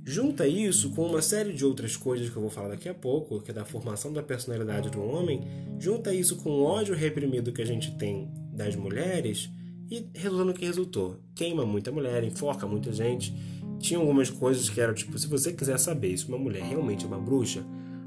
Junta 0.06 0.48
isso 0.48 0.92
com 0.92 1.06
uma 1.06 1.22
série 1.22 1.52
de 1.52 1.66
outras 1.66 1.98
coisas 1.98 2.30
que 2.30 2.38
eu 2.38 2.42
vou 2.42 2.50
falar 2.50 2.70
daqui 2.70 2.88
a 2.88 2.94
pouco, 2.94 3.42
que 3.42 3.52
é 3.52 3.54
da 3.54 3.66
formação 3.66 4.14
da 4.14 4.24
personalidade 4.24 4.90
do 4.90 5.04
homem, 5.04 5.42
junta 5.80 6.14
isso 6.14 6.38
com 6.38 6.52
o 6.52 6.64
ódio 6.64 6.96
reprimido 6.96 7.52
que 7.52 7.62
a 7.62 7.66
gente 7.66 7.92
tem 7.98 8.32
das 8.54 8.74
mulheres 8.74 9.50
e 9.92 10.08
resulta 10.14 10.46
no 10.46 10.54
que 10.54 10.66
resultou. 10.66 11.20
Queima 11.36 11.66
muita 11.66 11.92
mulher, 11.92 12.24
enfoca 12.24 12.66
muita 12.66 12.94
gente. 12.94 13.34
Tinha 13.80 14.00
algumas 14.00 14.30
coisas 14.30 14.70
que 14.70 14.80
eram 14.80 14.94
tipo, 14.94 15.18
se 15.18 15.28
você 15.28 15.52
quiser 15.52 15.78
saber 15.78 16.18
se 16.18 16.26
uma 16.28 16.38
mulher 16.38 16.64
realmente 16.64 17.04
é 17.04 17.08
uma 17.08 17.20
bruxa, 17.20 17.66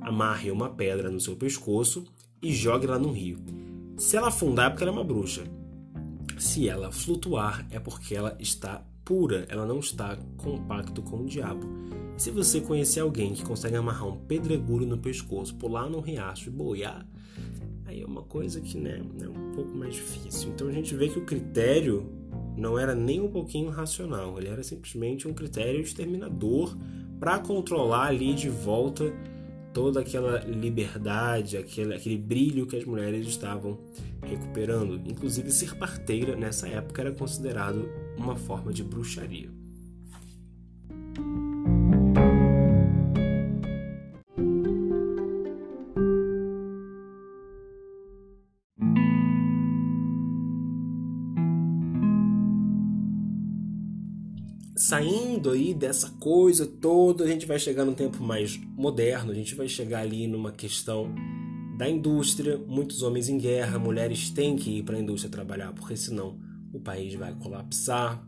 amarre 0.09 0.51
uma 0.51 0.71
pedra 0.71 1.11
no 1.11 1.21
seu 1.21 1.37
pescoço 1.37 2.05
e 2.43 2.53
jogue-la 2.53 2.99
no 2.99 3.13
rio. 3.13 3.39
Se 3.97 4.17
ela 4.17 4.29
afundar 4.29 4.67
é 4.67 4.71
porque 4.71 4.85
ela 4.85 4.93
é 4.93 4.97
uma 4.97 5.05
bruxa. 5.05 5.45
Se 6.39 6.69
ela 6.69 6.91
flutuar 6.91 7.67
é 7.71 7.79
porque 7.79 8.15
ela 8.15 8.37
está 8.39 8.85
pura, 9.05 9.47
ela 9.49 9.67
não 9.67 9.81
está 9.81 10.17
compacto 10.37 11.03
com 11.03 11.23
o 11.23 11.27
diabo. 11.27 11.67
se 12.17 12.31
você 12.31 12.61
conhecer 12.61 13.01
alguém 13.01 13.33
que 13.33 13.45
consegue 13.45 13.77
amarrar 13.77 14.09
um 14.09 14.17
pedregulho 14.17 14.87
no 14.87 14.99
pescoço, 14.99 15.55
pular 15.55 15.89
num 15.89 16.01
riacho 16.01 16.49
e 16.49 16.53
boiar, 16.53 17.07
aí 17.87 18.03
é 18.03 18.07
uma 18.07 18.23
coisa 18.23 18.61
que 18.61 18.77
né, 18.77 19.01
é 19.21 19.29
um 19.29 19.53
pouco 19.53 19.77
mais 19.77 19.95
difícil. 19.95 20.51
Então 20.51 20.69
a 20.69 20.73
gente 20.73 20.95
vê 20.95 21.09
que 21.09 21.19
o 21.19 21.25
critério 21.25 22.11
não 22.57 22.79
era 22.79 22.95
nem 22.95 23.21
um 23.21 23.31
pouquinho 23.31 23.71
racional, 23.71 24.37
ele 24.39 24.49
era 24.49 24.63
simplesmente 24.63 25.29
um 25.29 25.33
critério 25.33 25.81
exterminador 25.81 26.77
para 27.21 27.39
controlar 27.39 28.09
ali 28.09 28.35
de 28.35 28.49
volta 28.49 29.13
toda 29.79 30.01
aquela 30.01 30.41
liberdade, 30.41 31.57
aquele, 31.57 31.95
aquele 31.95 32.19
brilho 32.19 32.67
que 32.67 32.75
as 32.75 32.85
mulheres 32.85 33.29
estavam 33.29 33.79
recuperando. 34.21 35.01
Inclusive, 35.09 35.53
ser 35.53 35.77
parteira 35.77 36.35
nessa 36.35 36.67
época 36.67 37.01
era 37.01 37.13
considerado 37.13 37.89
uma 38.17 38.35
forma 38.35 38.73
de 38.73 38.83
bruxaria. 38.83 39.49
Saindo 54.89 55.51
aí 55.51 55.75
dessa 55.75 56.09
coisa 56.19 56.67
toda, 56.67 57.23
a 57.23 57.27
gente 57.27 57.45
vai 57.45 57.59
chegar 57.59 57.85
num 57.85 57.93
tempo 57.93 58.23
mais 58.23 58.59
moderno, 58.75 59.31
a 59.31 59.35
gente 59.35 59.55
vai 59.55 59.69
chegar 59.69 60.01
ali 60.01 60.27
numa 60.27 60.51
questão 60.51 61.15
da 61.77 61.87
indústria, 61.87 62.57
muitos 62.57 63.03
homens 63.03 63.29
em 63.29 63.37
guerra, 63.37 63.79
mulheres 63.79 64.31
têm 64.31 64.57
que 64.57 64.79
ir 64.79 64.83
para 64.85 64.97
a 64.97 64.99
indústria 64.99 65.31
trabalhar, 65.31 65.75
porque 65.75 65.95
senão 65.95 66.41
o 66.73 66.81
país 66.81 67.13
vai 67.15 67.35
colapsar. 67.35 68.27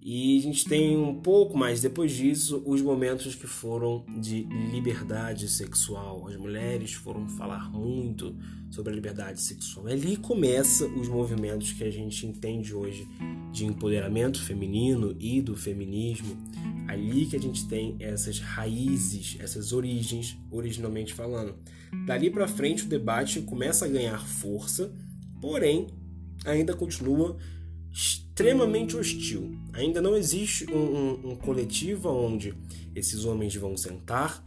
E 0.00 0.38
a 0.38 0.42
gente 0.42 0.64
tem 0.64 0.96
um 0.96 1.20
pouco 1.20 1.58
mais 1.58 1.80
depois 1.82 2.12
disso 2.12 2.62
os 2.64 2.80
momentos 2.80 3.34
que 3.34 3.46
foram 3.46 4.04
de 4.20 4.42
liberdade 4.70 5.48
sexual. 5.48 6.28
As 6.28 6.36
mulheres 6.36 6.92
foram 6.92 7.28
falar 7.30 7.68
muito 7.70 8.36
sobre 8.70 8.92
a 8.92 8.94
liberdade 8.94 9.40
sexual. 9.40 9.88
Ali 9.88 10.16
começa 10.16 10.86
os 10.86 11.08
movimentos 11.08 11.72
que 11.72 11.82
a 11.82 11.90
gente 11.90 12.26
entende 12.26 12.72
hoje 12.72 13.08
de 13.52 13.66
empoderamento 13.66 14.40
feminino 14.42 15.16
e 15.18 15.42
do 15.42 15.56
feminismo. 15.56 16.36
Ali 16.86 17.26
que 17.26 17.36
a 17.36 17.40
gente 17.40 17.66
tem 17.66 17.96
essas 17.98 18.38
raízes, 18.38 19.36
essas 19.40 19.72
origens, 19.72 20.38
originalmente 20.50 21.12
falando. 21.12 21.56
Dali 22.06 22.30
para 22.30 22.46
frente 22.46 22.84
o 22.84 22.88
debate 22.88 23.40
começa 23.42 23.84
a 23.84 23.88
ganhar 23.88 24.24
força, 24.26 24.92
porém 25.40 25.88
ainda 26.44 26.74
continua 26.74 27.36
extremamente 27.98 28.96
hostil. 28.96 29.58
Ainda 29.72 30.00
não 30.00 30.16
existe 30.16 30.70
um, 30.70 30.78
um, 30.78 31.30
um 31.30 31.36
coletivo 31.36 32.08
onde 32.08 32.54
esses 32.94 33.24
homens 33.24 33.56
vão 33.56 33.76
sentar, 33.76 34.40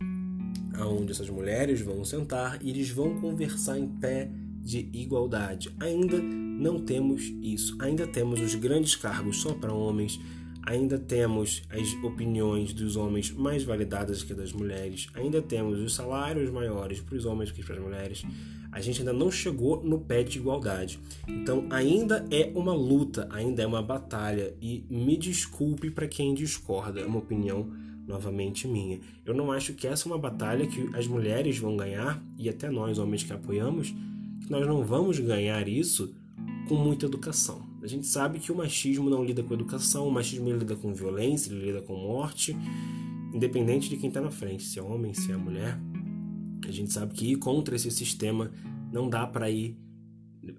aonde 0.75 1.11
essas 1.11 1.29
mulheres 1.29 1.81
vão 1.81 2.05
sentar 2.05 2.59
e 2.61 2.69
eles 2.69 2.89
vão 2.89 3.19
conversar 3.19 3.77
em 3.77 3.89
pé 3.89 4.31
de 4.63 4.89
igualdade. 4.93 5.69
Ainda 5.81 6.17
não 6.17 6.79
temos 6.79 7.23
isso. 7.41 7.75
Ainda 7.81 8.07
temos 8.07 8.39
os 8.39 8.55
grandes 8.55 8.95
cargos 8.95 9.41
só 9.41 9.53
para 9.53 9.73
homens. 9.73 10.17
Ainda 10.63 10.97
temos 10.99 11.63
as 11.69 11.93
opiniões 12.03 12.73
dos 12.73 12.95
homens 12.95 13.31
mais 13.31 13.63
validadas 13.63 14.23
que 14.23 14.33
das 14.33 14.53
mulheres. 14.53 15.07
Ainda 15.13 15.41
temos 15.41 15.79
os 15.79 15.95
salários 15.95 16.51
maiores 16.51 16.99
para 16.99 17.15
os 17.15 17.25
homens 17.25 17.51
que 17.51 17.63
para 17.63 17.75
as 17.75 17.81
mulheres 17.81 18.23
a 18.71 18.79
gente 18.79 18.99
ainda 18.99 19.11
não 19.11 19.29
chegou 19.29 19.83
no 19.83 19.99
pé 19.99 20.23
de 20.23 20.39
igualdade. 20.39 20.99
Então 21.27 21.65
ainda 21.69 22.25
é 22.31 22.51
uma 22.55 22.73
luta, 22.73 23.27
ainda 23.29 23.61
é 23.61 23.67
uma 23.67 23.81
batalha 23.81 24.53
e 24.61 24.85
me 24.89 25.17
desculpe 25.17 25.91
para 25.91 26.07
quem 26.07 26.33
discorda, 26.33 27.01
é 27.01 27.05
uma 27.05 27.19
opinião 27.19 27.67
novamente 28.07 28.67
minha. 28.67 28.99
Eu 29.25 29.33
não 29.33 29.51
acho 29.51 29.73
que 29.73 29.87
essa 29.87 30.07
é 30.07 30.11
uma 30.11 30.17
batalha 30.17 30.67
que 30.67 30.89
as 30.95 31.05
mulheres 31.05 31.57
vão 31.57 31.75
ganhar 31.75 32.23
e 32.37 32.47
até 32.47 32.69
nós 32.69 32.97
homens 32.97 33.23
que 33.23 33.33
apoiamos, 33.33 33.89
que 34.41 34.49
nós 34.49 34.65
não 34.65 34.83
vamos 34.83 35.19
ganhar 35.19 35.67
isso 35.67 36.13
com 36.67 36.75
muita 36.75 37.05
educação. 37.05 37.70
A 37.81 37.87
gente 37.87 38.05
sabe 38.05 38.39
que 38.39 38.51
o 38.51 38.55
machismo 38.55 39.09
não 39.09 39.23
lida 39.23 39.41
com 39.41 39.53
educação, 39.53 40.07
o 40.07 40.11
machismo 40.11 40.51
lida 40.51 40.75
com 40.75 40.93
violência, 40.93 41.51
ele 41.51 41.65
lida 41.65 41.81
com 41.81 41.95
morte, 41.95 42.55
independente 43.33 43.89
de 43.89 43.97
quem 43.97 44.07
está 44.07 44.21
na 44.21 44.29
frente, 44.29 44.63
se 44.63 44.77
é 44.77 44.83
homem, 44.83 45.13
se 45.13 45.31
é 45.31 45.37
mulher. 45.37 45.79
A 46.67 46.71
gente 46.71 46.93
sabe 46.93 47.13
que 47.13 47.31
ir 47.31 47.37
contra 47.37 47.75
esse 47.75 47.89
sistema 47.89 48.51
não 48.91 49.09
dá 49.09 49.25
para 49.25 49.49
ir 49.49 49.75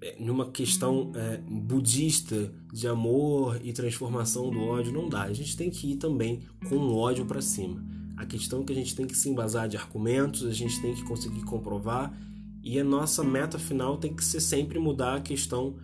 é, 0.01 0.17
numa 0.19 0.51
questão 0.51 1.11
é, 1.15 1.37
budista 1.49 2.53
de 2.73 2.87
amor 2.87 3.59
e 3.63 3.71
transformação 3.71 4.49
do 4.49 4.59
ódio, 4.59 4.91
não 4.91 5.07
dá. 5.07 5.23
A 5.23 5.33
gente 5.33 5.55
tem 5.55 5.69
que 5.69 5.93
ir 5.93 5.95
também 5.95 6.41
com 6.67 6.75
o 6.75 6.95
ódio 6.95 7.25
para 7.25 7.41
cima. 7.41 7.83
A 8.17 8.25
questão 8.25 8.61
é 8.61 8.63
que 8.65 8.73
a 8.73 8.75
gente 8.75 8.95
tem 8.95 9.07
que 9.07 9.15
se 9.15 9.29
embasar 9.29 9.67
de 9.67 9.77
argumentos, 9.77 10.45
a 10.45 10.51
gente 10.51 10.81
tem 10.81 10.93
que 10.93 11.03
conseguir 11.03 11.43
comprovar 11.43 12.13
e 12.61 12.79
a 12.79 12.83
nossa 12.83 13.23
meta 13.23 13.57
final 13.57 13.97
tem 13.97 14.13
que 14.13 14.23
ser 14.23 14.39
sempre 14.39 14.79
mudar 14.79 15.15
a 15.15 15.21
questão 15.21 15.75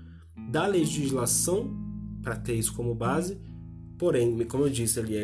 da 0.49 0.65
legislação 0.65 1.71
para 2.21 2.35
ter 2.35 2.55
isso 2.55 2.73
como 2.73 2.93
base. 2.93 3.37
Porém, 3.97 4.37
como 4.45 4.65
eu 4.65 4.69
disse 4.69 4.99
ali, 4.99 5.15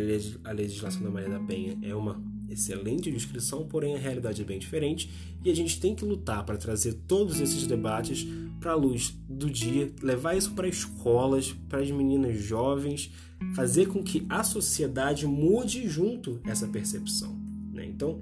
a 0.43 0.51
legislação 0.51 1.01
da 1.01 1.09
Maria 1.09 1.29
da 1.29 1.39
Penha 1.39 1.77
é 1.81 1.95
uma 1.95 2.21
excelente 2.49 3.11
descrição, 3.11 3.65
porém 3.67 3.95
a 3.95 3.99
realidade 3.99 4.41
é 4.41 4.45
bem 4.45 4.59
diferente 4.59 5.09
e 5.43 5.49
a 5.49 5.55
gente 5.55 5.79
tem 5.79 5.95
que 5.95 6.05
lutar 6.05 6.45
para 6.45 6.57
trazer 6.57 6.93
todos 7.07 7.39
esses 7.39 7.65
debates 7.65 8.27
para 8.59 8.71
a 8.71 8.75
luz 8.75 9.17
do 9.27 9.49
dia, 9.49 9.91
levar 10.01 10.35
isso 10.35 10.51
para 10.53 10.67
escolas, 10.67 11.53
para 11.69 11.79
as 11.79 11.91
meninas 11.91 12.37
jovens, 12.39 13.11
fazer 13.55 13.87
com 13.87 14.03
que 14.03 14.25
a 14.29 14.43
sociedade 14.43 15.25
mude 15.25 15.87
junto 15.87 16.39
essa 16.45 16.67
percepção. 16.67 17.35
Né? 17.73 17.85
Então, 17.85 18.19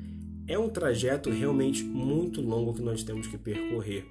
é 0.48 0.58
um 0.58 0.70
trajeto 0.70 1.30
realmente 1.30 1.84
muito 1.84 2.42
longo 2.42 2.74
que 2.74 2.82
nós 2.82 3.04
temos 3.04 3.28
que 3.28 3.38
percorrer. 3.38 4.06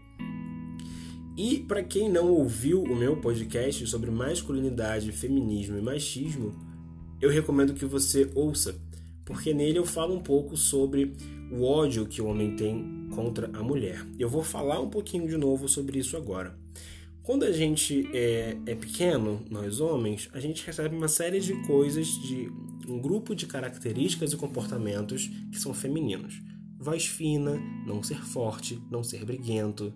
E 1.37 1.61
para 1.61 1.83
quem 1.83 2.11
não 2.11 2.31
ouviu 2.31 2.83
o 2.83 2.95
meu 2.95 3.16
podcast 3.16 3.87
sobre 3.87 4.11
masculinidade, 4.11 5.12
feminismo 5.12 5.79
e 5.79 5.83
machismo, 5.83 6.55
eu 7.21 7.31
recomendo 7.31 7.75
que 7.75 7.87
você 7.87 8.31
ouça 8.35 8.79
porque 9.25 9.55
nele 9.55 9.79
eu 9.79 9.87
falo 9.87 10.14
um 10.14 10.21
pouco 10.21 10.57
sobre 10.57 11.14
o 11.51 11.64
ódio 11.64 12.07
que 12.07 12.21
o 12.21 12.27
homem 12.27 12.57
tem 12.57 13.09
contra 13.14 13.51
a 13.57 13.62
mulher. 13.62 14.05
Eu 14.18 14.29
vou 14.29 14.42
falar 14.42 14.81
um 14.81 14.88
pouquinho 14.88 15.29
de 15.29 15.37
novo 15.37 15.68
sobre 15.68 15.99
isso 15.99 16.16
agora. 16.16 16.57
Quando 17.23 17.45
a 17.45 17.53
gente 17.53 18.09
é, 18.12 18.57
é 18.66 18.75
pequeno, 18.75 19.45
nós 19.49 19.81
homens, 19.81 20.29
a 20.33 20.40
gente 20.40 20.66
recebe 20.66 20.97
uma 20.97 21.07
série 21.07 21.38
de 21.38 21.55
coisas, 21.66 22.09
de 22.09 22.51
um 22.88 23.01
grupo 23.01 23.35
de 23.35 23.47
características 23.47 24.33
e 24.33 24.37
comportamentos 24.37 25.31
que 25.53 25.59
são 25.61 25.73
femininos. 25.73 26.42
Voz 26.79 27.07
fina, 27.07 27.62
não 27.87 28.03
ser 28.03 28.21
forte, 28.25 28.83
não 28.90 29.05
ser 29.05 29.25
briguento, 29.25 29.95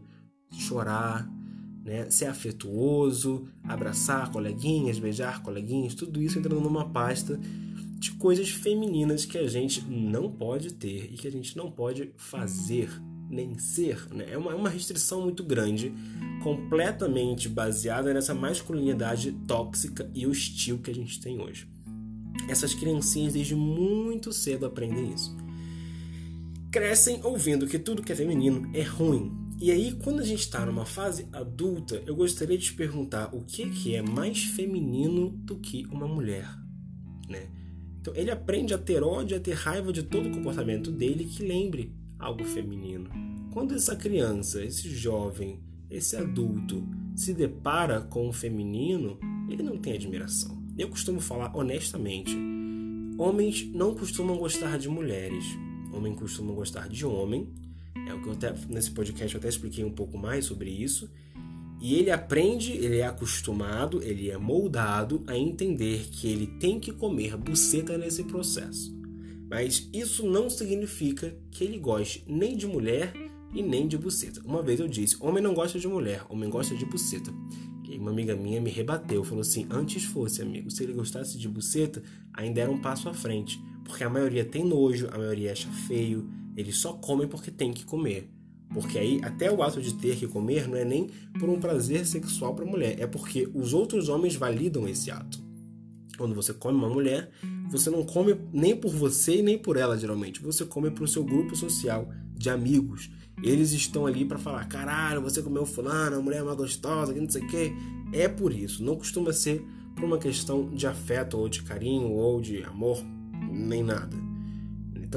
chorar, 0.50 1.28
né, 1.84 2.10
ser 2.10 2.26
afetuoso, 2.26 3.46
abraçar 3.62 4.30
coleguinhas, 4.30 4.98
beijar 4.98 5.42
coleguinhas, 5.42 5.94
tudo 5.94 6.20
isso 6.20 6.38
entrando 6.38 6.60
numa 6.60 6.88
pasta 6.88 7.38
de 7.98 8.12
coisas 8.12 8.50
femininas 8.50 9.24
que 9.24 9.38
a 9.38 9.48
gente 9.48 9.84
não 9.84 10.30
pode 10.30 10.74
ter 10.74 11.10
e 11.12 11.16
que 11.16 11.26
a 11.26 11.32
gente 11.32 11.56
não 11.56 11.70
pode 11.70 12.12
fazer 12.16 12.90
nem 13.30 13.58
ser. 13.58 14.06
Né? 14.12 14.26
É, 14.30 14.38
uma, 14.38 14.52
é 14.52 14.54
uma 14.54 14.68
restrição 14.68 15.22
muito 15.22 15.42
grande, 15.42 15.92
completamente 16.42 17.48
baseada 17.48 18.12
nessa 18.12 18.34
masculinidade 18.34 19.32
tóxica 19.46 20.10
e 20.14 20.26
hostil 20.26 20.78
que 20.78 20.90
a 20.90 20.94
gente 20.94 21.20
tem 21.20 21.40
hoje. 21.40 21.68
Essas 22.48 22.74
criancinhas 22.74 23.32
desde 23.32 23.54
muito 23.54 24.32
cedo 24.32 24.66
aprendem 24.66 25.12
isso. 25.12 25.36
Crescem 26.70 27.20
ouvindo 27.24 27.66
que 27.66 27.78
tudo 27.78 28.02
que 28.02 28.12
é 28.12 28.16
feminino 28.16 28.70
é 28.74 28.82
ruim. 28.82 29.45
E 29.58 29.70
aí, 29.70 29.92
quando 29.92 30.20
a 30.20 30.24
gente 30.24 30.40
está 30.40 30.66
numa 30.66 30.84
fase 30.84 31.26
adulta, 31.32 32.02
eu 32.06 32.14
gostaria 32.14 32.58
de 32.58 32.66
te 32.66 32.74
perguntar 32.74 33.34
o 33.34 33.42
que, 33.42 33.70
que 33.70 33.94
é 33.94 34.02
mais 34.02 34.44
feminino 34.44 35.30
do 35.30 35.58
que 35.58 35.86
uma 35.86 36.06
mulher, 36.06 36.46
né? 37.26 37.48
Então 37.98 38.14
ele 38.14 38.30
aprende 38.30 38.74
a 38.74 38.78
ter 38.78 39.02
ódio, 39.02 39.36
a 39.36 39.40
ter 39.40 39.54
raiva 39.54 39.92
de 39.92 40.02
todo 40.02 40.28
o 40.28 40.30
comportamento 40.30 40.92
dele 40.92 41.24
que 41.24 41.42
lembre 41.42 41.92
algo 42.18 42.44
feminino. 42.44 43.10
Quando 43.50 43.74
essa 43.74 43.96
criança, 43.96 44.62
esse 44.62 44.90
jovem, 44.90 45.58
esse 45.90 46.16
adulto 46.16 46.86
se 47.16 47.32
depara 47.32 48.02
com 48.02 48.28
o 48.28 48.32
feminino, 48.32 49.18
ele 49.48 49.62
não 49.62 49.78
tem 49.78 49.94
admiração. 49.94 50.62
Eu 50.76 50.88
costumo 50.88 51.18
falar 51.18 51.56
honestamente: 51.56 52.36
homens 53.18 53.66
não 53.72 53.94
costumam 53.94 54.36
gostar 54.36 54.78
de 54.78 54.88
mulheres, 54.88 55.44
homens 55.92 56.18
costumam 56.18 56.54
gostar 56.54 56.88
de 56.88 57.06
homem. 57.06 57.48
É 58.08 58.14
o 58.14 58.20
que 58.20 58.28
eu 58.28 58.32
até, 58.32 58.54
nesse 58.68 58.90
podcast 58.90 59.34
eu 59.34 59.38
até 59.38 59.48
expliquei 59.48 59.84
um 59.84 59.90
pouco 59.90 60.18
mais 60.18 60.44
sobre 60.44 60.70
isso. 60.70 61.10
E 61.80 61.94
ele 61.94 62.10
aprende, 62.10 62.72
ele 62.72 62.98
é 62.98 63.06
acostumado, 63.06 64.02
ele 64.02 64.30
é 64.30 64.38
moldado 64.38 65.22
a 65.26 65.36
entender 65.36 66.08
que 66.10 66.26
ele 66.26 66.46
tem 66.58 66.80
que 66.80 66.92
comer 66.92 67.36
buceta 67.36 67.98
nesse 67.98 68.24
processo. 68.24 68.96
Mas 69.48 69.88
isso 69.92 70.26
não 70.26 70.50
significa 70.50 71.36
que 71.50 71.62
ele 71.62 71.78
goste 71.78 72.24
nem 72.26 72.56
de 72.56 72.66
mulher 72.66 73.12
e 73.54 73.62
nem 73.62 73.86
de 73.86 73.96
buceta. 73.96 74.40
Uma 74.44 74.62
vez 74.62 74.80
eu 74.80 74.88
disse: 74.88 75.16
homem 75.20 75.42
não 75.42 75.54
gosta 75.54 75.78
de 75.78 75.86
mulher, 75.86 76.24
homem 76.28 76.50
gosta 76.50 76.74
de 76.74 76.84
buceta. 76.84 77.32
E 77.88 77.98
uma 77.98 78.10
amiga 78.10 78.34
minha 78.34 78.60
me 78.60 78.70
rebateu, 78.70 79.22
falou 79.22 79.42
assim: 79.42 79.66
antes 79.70 80.04
fosse, 80.04 80.42
amigo, 80.42 80.70
se 80.70 80.82
ele 80.82 80.92
gostasse 80.92 81.38
de 81.38 81.48
buceta, 81.48 82.02
ainda 82.32 82.60
era 82.60 82.70
um 82.70 82.80
passo 82.80 83.08
à 83.08 83.14
frente. 83.14 83.60
Porque 83.84 84.02
a 84.02 84.10
maioria 84.10 84.44
tem 84.44 84.64
nojo, 84.64 85.08
a 85.12 85.18
maioria 85.18 85.52
acha 85.52 85.68
feio, 85.86 86.28
eles 86.56 86.78
só 86.78 86.94
comem 86.94 87.28
porque 87.28 87.50
tem 87.50 87.72
que 87.72 87.84
comer. 87.84 88.30
Porque 88.72 88.98
aí, 88.98 89.20
até 89.22 89.50
o 89.50 89.62
ato 89.62 89.80
de 89.80 89.94
ter 89.94 90.16
que 90.16 90.26
comer 90.26 90.68
não 90.68 90.76
é 90.76 90.84
nem 90.84 91.08
por 91.38 91.48
um 91.48 91.60
prazer 91.60 92.04
sexual 92.06 92.54
para 92.54 92.64
a 92.64 92.68
mulher, 92.68 93.00
é 93.00 93.06
porque 93.06 93.48
os 93.54 93.72
outros 93.72 94.08
homens 94.08 94.34
validam 94.34 94.88
esse 94.88 95.10
ato. 95.10 95.38
Quando 96.16 96.34
você 96.34 96.52
come 96.52 96.76
uma 96.76 96.88
mulher, 96.88 97.30
você 97.70 97.90
não 97.90 98.04
come 98.04 98.36
nem 98.52 98.74
por 98.74 98.90
você 98.90 99.38
e 99.38 99.42
nem 99.42 99.58
por 99.58 99.76
ela, 99.76 99.98
geralmente. 99.98 100.42
Você 100.42 100.64
come 100.64 100.90
para 100.90 101.04
o 101.04 101.08
seu 101.08 101.22
grupo 101.22 101.54
social 101.54 102.08
de 102.34 102.48
amigos. 102.48 103.10
Eles 103.42 103.72
estão 103.72 104.06
ali 104.06 104.24
para 104.24 104.38
falar: 104.38 104.64
caralho, 104.66 105.20
você 105.20 105.42
comeu 105.42 105.66
fulano, 105.66 106.16
a 106.16 106.20
mulher 106.20 106.40
é 106.40 106.42
mais 106.42 106.56
gostosa, 106.56 107.12
que 107.12 107.20
não 107.20 107.28
sei 107.28 107.42
o 107.42 107.46
quê. 107.48 107.72
É 108.12 108.28
por 108.28 108.52
isso. 108.52 108.82
Não 108.82 108.96
costuma 108.96 109.32
ser 109.32 109.62
por 109.94 110.04
uma 110.04 110.18
questão 110.18 110.68
de 110.74 110.86
afeto 110.86 111.38
ou 111.38 111.48
de 111.48 111.62
carinho 111.62 112.10
ou 112.10 112.40
de 112.40 112.62
amor, 112.62 113.02
nem 113.50 113.82
nada. 113.82 114.16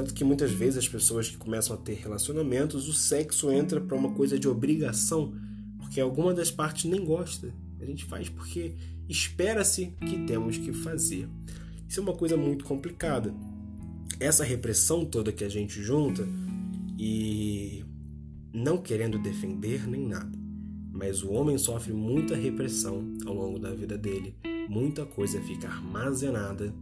Tanto 0.00 0.14
que 0.14 0.24
muitas 0.24 0.50
vezes 0.50 0.78
as 0.78 0.88
pessoas 0.88 1.28
que 1.28 1.36
começam 1.36 1.76
a 1.76 1.78
ter 1.78 1.92
relacionamentos, 1.92 2.88
o 2.88 2.92
sexo 2.94 3.52
entra 3.52 3.82
para 3.82 3.94
uma 3.94 4.12
coisa 4.12 4.38
de 4.38 4.48
obrigação, 4.48 5.34
porque 5.76 6.00
alguma 6.00 6.32
das 6.32 6.50
partes 6.50 6.86
nem 6.90 7.04
gosta. 7.04 7.52
A 7.78 7.84
gente 7.84 8.06
faz 8.06 8.30
porque 8.30 8.72
espera-se 9.06 9.92
que 10.00 10.24
temos 10.24 10.56
que 10.56 10.72
fazer. 10.72 11.28
Isso 11.86 12.00
é 12.00 12.02
uma 12.02 12.14
coisa 12.14 12.34
muito 12.34 12.64
complicada. 12.64 13.34
Essa 14.18 14.42
repressão 14.42 15.04
toda 15.04 15.32
que 15.32 15.44
a 15.44 15.50
gente 15.50 15.82
junta 15.82 16.26
e 16.98 17.84
não 18.54 18.78
querendo 18.78 19.18
defender 19.18 19.86
nem 19.86 20.08
nada, 20.08 20.32
mas 20.90 21.22
o 21.22 21.30
homem 21.30 21.58
sofre 21.58 21.92
muita 21.92 22.34
repressão 22.34 23.04
ao 23.26 23.34
longo 23.34 23.58
da 23.58 23.70
vida 23.74 23.98
dele, 23.98 24.34
muita 24.66 25.04
coisa 25.04 25.38
fica 25.42 25.68
armazenada 25.68 26.72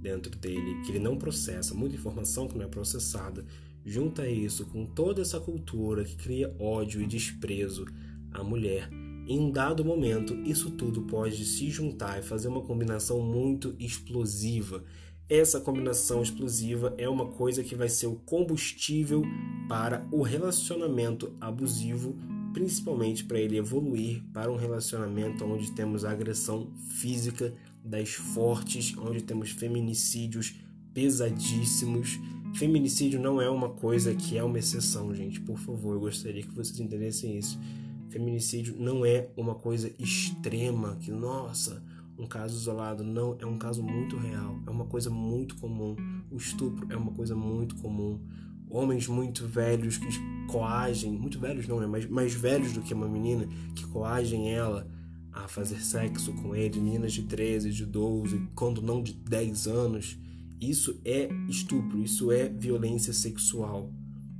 dentro 0.00 0.34
dele 0.36 0.82
que 0.82 0.92
ele 0.92 0.98
não 0.98 1.16
processa, 1.16 1.74
muita 1.74 1.96
informação 1.96 2.48
que 2.48 2.56
não 2.56 2.64
é 2.64 2.68
processada. 2.68 3.44
Junta 3.84 4.28
isso 4.28 4.66
com 4.66 4.84
toda 4.84 5.22
essa 5.22 5.40
cultura 5.40 6.04
que 6.04 6.16
cria 6.16 6.54
ódio 6.58 7.00
e 7.00 7.06
desprezo 7.06 7.86
à 8.32 8.42
mulher. 8.42 8.88
Em 9.26 9.38
um 9.38 9.50
dado 9.50 9.84
momento, 9.84 10.34
isso 10.44 10.70
tudo 10.72 11.02
pode 11.02 11.44
se 11.44 11.70
juntar 11.70 12.18
e 12.18 12.22
fazer 12.22 12.48
uma 12.48 12.62
combinação 12.62 13.20
muito 13.20 13.74
explosiva. 13.78 14.82
Essa 15.28 15.60
combinação 15.60 16.20
explosiva 16.22 16.92
é 16.98 17.08
uma 17.08 17.26
coisa 17.26 17.62
que 17.62 17.76
vai 17.76 17.88
ser 17.88 18.08
o 18.08 18.16
combustível 18.16 19.22
para 19.68 20.04
o 20.10 20.22
relacionamento 20.22 21.32
abusivo, 21.40 22.16
principalmente 22.52 23.24
para 23.24 23.38
ele 23.38 23.56
evoluir 23.56 24.24
para 24.32 24.50
um 24.50 24.56
relacionamento 24.56 25.44
onde 25.44 25.70
temos 25.70 26.04
agressão 26.04 26.72
física 26.98 27.54
das 27.84 28.10
fortes, 28.10 28.96
onde 28.96 29.22
temos 29.22 29.50
feminicídios 29.50 30.54
pesadíssimos. 30.92 32.18
Feminicídio 32.54 33.20
não 33.20 33.40
é 33.40 33.48
uma 33.48 33.70
coisa 33.70 34.14
que 34.14 34.36
é 34.36 34.42
uma 34.42 34.58
exceção, 34.58 35.14
gente. 35.14 35.40
Por 35.40 35.58
favor, 35.58 35.94
eu 35.94 36.00
gostaria 36.00 36.42
que 36.42 36.54
vocês 36.54 36.78
entendessem 36.80 37.38
isso. 37.38 37.58
Feminicídio 38.08 38.74
não 38.78 39.04
é 39.04 39.28
uma 39.36 39.54
coisa 39.54 39.92
extrema, 39.98 40.96
que 40.96 41.12
nossa, 41.12 41.82
um 42.18 42.26
caso 42.26 42.56
isolado. 42.56 43.04
Não, 43.04 43.36
é 43.38 43.46
um 43.46 43.56
caso 43.56 43.82
muito 43.82 44.16
real. 44.16 44.58
É 44.66 44.70
uma 44.70 44.86
coisa 44.86 45.10
muito 45.10 45.56
comum. 45.56 45.96
O 46.30 46.36
estupro 46.36 46.86
é 46.90 46.96
uma 46.96 47.12
coisa 47.12 47.36
muito 47.36 47.76
comum. 47.76 48.20
Homens 48.68 49.06
muito 49.08 49.46
velhos 49.46 49.96
que 49.96 50.06
coagem, 50.48 51.12
muito 51.12 51.40
velhos 51.40 51.66
não, 51.66 51.82
é 51.82 51.86
mais, 51.86 52.06
mais 52.06 52.34
velhos 52.34 52.72
do 52.72 52.80
que 52.80 52.94
uma 52.94 53.08
menina, 53.08 53.48
que 53.74 53.84
coagem 53.86 54.52
ela 54.52 54.88
a 55.32 55.46
fazer 55.48 55.80
sexo 55.80 56.32
com 56.34 56.54
ele, 56.54 56.80
meninas 56.80 57.12
de 57.12 57.22
13, 57.22 57.70
de 57.70 57.86
12, 57.86 58.48
quando 58.54 58.82
não 58.82 59.02
de 59.02 59.12
10 59.12 59.66
anos, 59.66 60.18
isso 60.60 61.00
é 61.04 61.28
estupro, 61.48 62.02
isso 62.02 62.30
é 62.30 62.48
violência 62.48 63.12
sexual. 63.12 63.92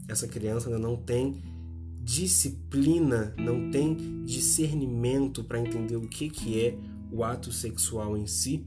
Essa 0.09 0.27
criança 0.27 0.69
ainda 0.69 0.79
não 0.79 0.97
tem 0.97 1.43
disciplina, 2.03 3.35
não 3.39 3.71
tem 3.71 4.25
discernimento 4.25 5.45
para 5.45 5.61
entender 5.61 5.97
o 5.97 6.09
que, 6.09 6.29
que 6.29 6.61
é 6.61 6.77
o 7.13 7.23
ato 7.23 7.53
sexual 7.53 8.17
em 8.17 8.27
si, 8.27 8.67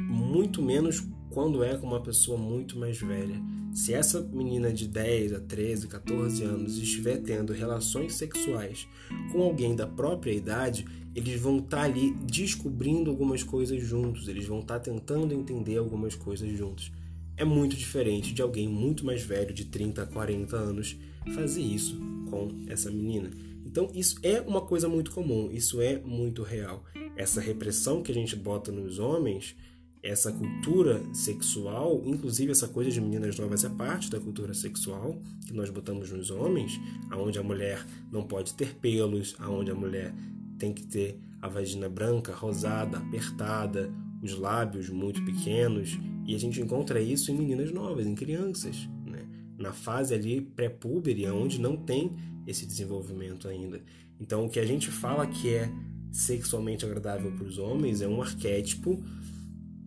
muito 0.00 0.62
menos 0.62 1.06
quando 1.30 1.62
é 1.62 1.76
com 1.76 1.86
uma 1.86 2.00
pessoa 2.00 2.38
muito 2.38 2.78
mais 2.78 2.98
velha. 2.98 3.40
Se 3.74 3.92
essa 3.92 4.20
menina 4.20 4.72
de 4.72 4.86
10 4.86 5.32
a 5.32 5.40
13, 5.40 5.88
14 5.88 6.44
anos 6.44 6.78
estiver 6.78 7.18
tendo 7.18 7.52
relações 7.52 8.14
sexuais 8.14 8.86
com 9.32 9.42
alguém 9.42 9.74
da 9.74 9.86
própria 9.86 10.32
idade, 10.32 10.86
eles 11.14 11.40
vão 11.40 11.58
estar 11.58 11.78
tá 11.78 11.82
ali 11.84 12.12
descobrindo 12.26 13.10
algumas 13.10 13.42
coisas 13.42 13.82
juntos, 13.82 14.28
eles 14.28 14.46
vão 14.46 14.60
estar 14.60 14.78
tá 14.78 14.90
tentando 14.90 15.32
entender 15.32 15.76
algumas 15.78 16.14
coisas 16.14 16.50
juntos. 16.56 16.92
É 17.36 17.44
muito 17.44 17.76
diferente 17.76 18.32
de 18.32 18.42
alguém 18.42 18.68
muito 18.68 19.04
mais 19.04 19.22
velho, 19.22 19.52
de 19.52 19.64
30 19.64 20.02
a 20.02 20.06
40 20.06 20.56
anos, 20.56 20.96
fazer 21.34 21.62
isso 21.62 21.96
com 22.30 22.50
essa 22.68 22.90
menina. 22.90 23.30
Então, 23.64 23.90
isso 23.92 24.16
é 24.22 24.40
uma 24.40 24.60
coisa 24.60 24.88
muito 24.88 25.10
comum, 25.10 25.50
isso 25.50 25.80
é 25.80 25.98
muito 25.98 26.42
real. 26.42 26.84
Essa 27.16 27.40
repressão 27.40 28.02
que 28.02 28.12
a 28.12 28.14
gente 28.14 28.36
bota 28.36 28.70
nos 28.70 28.98
homens 28.98 29.56
essa 30.04 30.30
cultura 30.30 31.02
sexual, 31.14 32.02
inclusive 32.04 32.52
essa 32.52 32.68
coisa 32.68 32.90
de 32.90 33.00
meninas 33.00 33.38
novas 33.38 33.64
é 33.64 33.70
parte 33.70 34.10
da 34.10 34.20
cultura 34.20 34.52
sexual 34.52 35.18
que 35.46 35.54
nós 35.54 35.70
botamos 35.70 36.12
nos 36.12 36.30
homens, 36.30 36.78
aonde 37.10 37.38
a 37.38 37.42
mulher 37.42 37.84
não 38.12 38.22
pode 38.22 38.52
ter 38.52 38.74
pelos, 38.74 39.34
aonde 39.38 39.70
a 39.70 39.74
mulher 39.74 40.14
tem 40.58 40.72
que 40.72 40.86
ter 40.86 41.18
a 41.40 41.48
vagina 41.48 41.88
branca, 41.88 42.32
rosada, 42.32 42.98
apertada, 42.98 43.92
os 44.22 44.36
lábios 44.38 44.88
muito 44.88 45.22
pequenos, 45.24 45.98
e 46.26 46.34
a 46.34 46.38
gente 46.38 46.60
encontra 46.60 47.00
isso 47.00 47.30
em 47.30 47.36
meninas 47.36 47.70
novas, 47.70 48.06
em 48.06 48.14
crianças, 48.14 48.88
né? 49.04 49.26
na 49.58 49.72
fase 49.72 50.14
ali 50.14 50.40
pré-púbere, 50.40 51.28
onde 51.28 51.60
não 51.60 51.76
tem 51.76 52.12
esse 52.46 52.66
desenvolvimento 52.66 53.46
ainda. 53.46 53.82
Então, 54.18 54.46
o 54.46 54.48
que 54.48 54.58
a 54.58 54.64
gente 54.64 54.90
fala 54.90 55.26
que 55.26 55.50
é 55.50 55.70
sexualmente 56.10 56.84
agradável 56.84 57.32
para 57.32 57.44
os 57.44 57.58
homens 57.58 58.00
é 58.00 58.08
um 58.08 58.22
arquétipo 58.22 59.02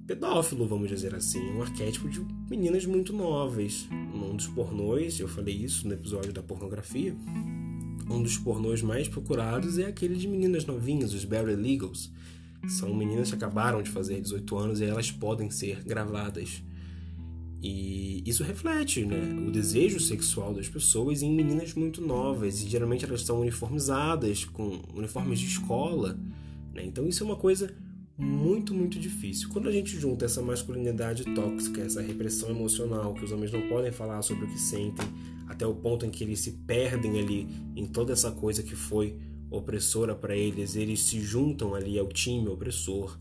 pedófilo, 0.05 0.65
vamos 0.65 0.89
dizer 0.89 1.13
assim, 1.13 1.41
um 1.51 1.61
arquétipo 1.61 2.07
de 2.09 2.25
meninas 2.49 2.85
muito 2.85 3.11
novas. 3.11 3.87
Um 3.91 4.35
dos 4.35 4.47
pornôs, 4.47 5.19
eu 5.19 5.27
falei 5.27 5.55
isso 5.55 5.87
no 5.87 5.93
episódio 5.93 6.31
da 6.31 6.41
pornografia, 6.41 7.15
um 8.09 8.21
dos 8.21 8.37
pornôs 8.37 8.81
mais 8.81 9.07
procurados 9.07 9.77
é 9.77 9.85
aquele 9.85 10.15
de 10.15 10.27
meninas 10.27 10.65
novinhas, 10.65 11.13
os 11.13 11.25
Barry 11.25 11.55
Legals. 11.55 12.11
São 12.67 12.93
meninas 12.93 13.29
que 13.29 13.35
acabaram 13.35 13.81
de 13.81 13.89
fazer 13.89 14.19
18 14.21 14.57
anos 14.57 14.81
e 14.81 14.85
elas 14.85 15.11
podem 15.11 15.49
ser 15.49 15.83
gravadas. 15.83 16.63
E 17.61 18.23
isso 18.25 18.43
reflete 18.43 19.05
né, 19.05 19.17
o 19.47 19.51
desejo 19.51 19.99
sexual 19.99 20.53
das 20.53 20.69
pessoas 20.69 21.21
em 21.21 21.33
meninas 21.33 21.73
muito 21.73 22.01
novas. 22.01 22.61
E 22.61 22.69
geralmente 22.69 23.05
elas 23.05 23.21
estão 23.21 23.41
uniformizadas, 23.41 24.45
com 24.45 24.79
uniformes 24.93 25.39
de 25.39 25.47
escola. 25.47 26.19
Né? 26.73 26.85
Então 26.85 27.07
isso 27.07 27.23
é 27.23 27.25
uma 27.25 27.35
coisa 27.35 27.73
muito, 28.17 28.73
muito 28.73 28.99
difícil. 28.99 29.49
Quando 29.49 29.69
a 29.69 29.71
gente 29.71 29.97
junta 29.99 30.25
essa 30.25 30.41
masculinidade 30.41 31.23
tóxica, 31.35 31.81
essa 31.81 32.01
repressão 32.01 32.49
emocional, 32.49 33.13
que 33.13 33.23
os 33.23 33.31
homens 33.31 33.51
não 33.51 33.61
podem 33.67 33.91
falar 33.91 34.21
sobre 34.21 34.45
o 34.45 34.47
que 34.47 34.59
sentem, 34.59 35.05
até 35.47 35.65
o 35.65 35.75
ponto 35.75 36.05
em 36.05 36.09
que 36.09 36.23
eles 36.23 36.39
se 36.39 36.51
perdem 36.51 37.19
ali 37.19 37.47
em 37.75 37.85
toda 37.85 38.13
essa 38.13 38.31
coisa 38.31 38.61
que 38.61 38.75
foi 38.75 39.17
opressora 39.49 40.13
para 40.13 40.35
eles, 40.35 40.75
eles 40.75 41.01
se 41.01 41.21
juntam 41.21 41.73
ali 41.73 41.97
ao 41.97 42.07
time 42.07 42.47
opressor. 42.49 43.17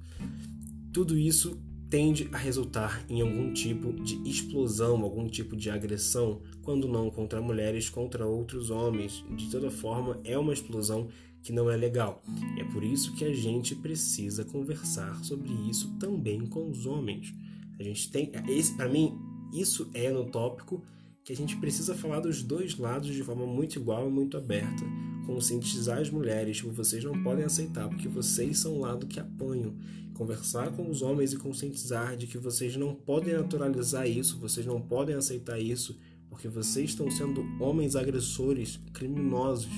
Tudo 0.93 1.17
isso 1.17 1.61
tende 1.89 2.29
a 2.33 2.37
resultar 2.37 3.05
em 3.09 3.21
algum 3.21 3.53
tipo 3.53 3.93
de 3.93 4.17
explosão, 4.29 5.03
algum 5.03 5.29
tipo 5.29 5.57
de 5.57 5.71
agressão, 5.71 6.41
quando 6.63 6.89
não 6.89 7.11
contra 7.11 7.41
mulheres, 7.41 7.89
contra 7.89 8.27
outros 8.27 8.71
homens. 8.71 9.25
De 9.37 9.49
toda 9.51 9.71
forma, 9.71 10.21
é 10.25 10.37
uma 10.37 10.53
explosão 10.53 11.09
que 11.43 11.53
não 11.53 11.71
é 11.71 11.77
legal. 11.77 12.23
É 12.59 12.65
por 12.65 12.83
isso 12.83 13.15
que 13.15 13.25
a 13.25 13.33
gente 13.33 13.77
precisa 13.77 14.45
conversar 14.45 15.23
sobre 15.25 15.53
isso 15.71 15.97
também 15.99 16.45
com 16.47 16.69
os 16.69 16.87
homens. 16.87 17.33
A 17.79 17.83
gente 17.85 18.11
tem, 18.11 18.33
para 18.77 18.89
mim, 18.89 19.17
isso 19.53 19.89
é 19.95 20.11
no 20.11 20.25
tópico 20.25 20.83
que 21.27 21.33
a 21.33 21.37
gente 21.37 21.57
precisa 21.57 21.93
falar 21.93 22.21
dos 22.21 22.41
dois 22.41 22.79
lados 22.79 23.13
de 23.13 23.21
forma 23.25 23.45
muito 23.45 23.81
igual 23.81 24.07
e 24.07 24.13
muito 24.13 24.37
aberta. 24.37 24.85
Conscientizar 25.27 25.99
as 25.99 26.09
mulheres 26.09 26.61
que 26.61 26.69
vocês 26.69 27.03
não 27.03 27.21
podem 27.21 27.45
aceitar, 27.45 27.89
porque 27.89 28.07
vocês 28.07 28.61
são 28.61 28.75
o 28.75 28.79
lado 28.79 29.09
que 29.09 29.19
apanham. 29.19 29.75
Conversar 30.15 30.71
com 30.71 30.89
os 30.89 31.03
homens 31.03 31.33
e 31.33 31.37
conscientizar 31.37 32.17
de 32.17 32.29
que 32.29 32.39
vocês 32.39 32.77
não 32.77 32.95
podem 32.95 33.35
naturalizar 33.35 34.09
isso, 34.09 34.39
vocês 34.39 34.65
não 34.65 34.81
podem 34.81 35.17
aceitar 35.17 35.59
isso, 35.59 35.99
porque 36.31 36.47
vocês 36.47 36.91
estão 36.91 37.11
sendo 37.11 37.45
homens 37.61 37.97
agressores, 37.97 38.79
criminosos 38.93 39.73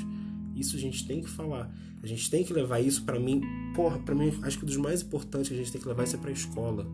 isso 0.58 0.76
a 0.76 0.78
gente 0.78 1.06
tem 1.06 1.22
que 1.22 1.30
falar. 1.30 1.72
A 2.02 2.06
gente 2.06 2.28
tem 2.30 2.44
que 2.44 2.52
levar 2.52 2.80
isso 2.80 3.04
para 3.04 3.18
mim. 3.18 3.40
Porra, 3.74 3.98
para 4.00 4.14
mim, 4.14 4.32
acho 4.42 4.58
que 4.58 4.64
um 4.64 4.66
dos 4.66 4.76
mais 4.76 5.02
importantes 5.02 5.48
que 5.48 5.54
a 5.54 5.56
gente 5.56 5.70
tem 5.70 5.80
que 5.80 5.86
levar 5.86 6.04
isso 6.04 6.16
é 6.16 6.18
para 6.18 6.30
a 6.30 6.32
escola. 6.32 6.86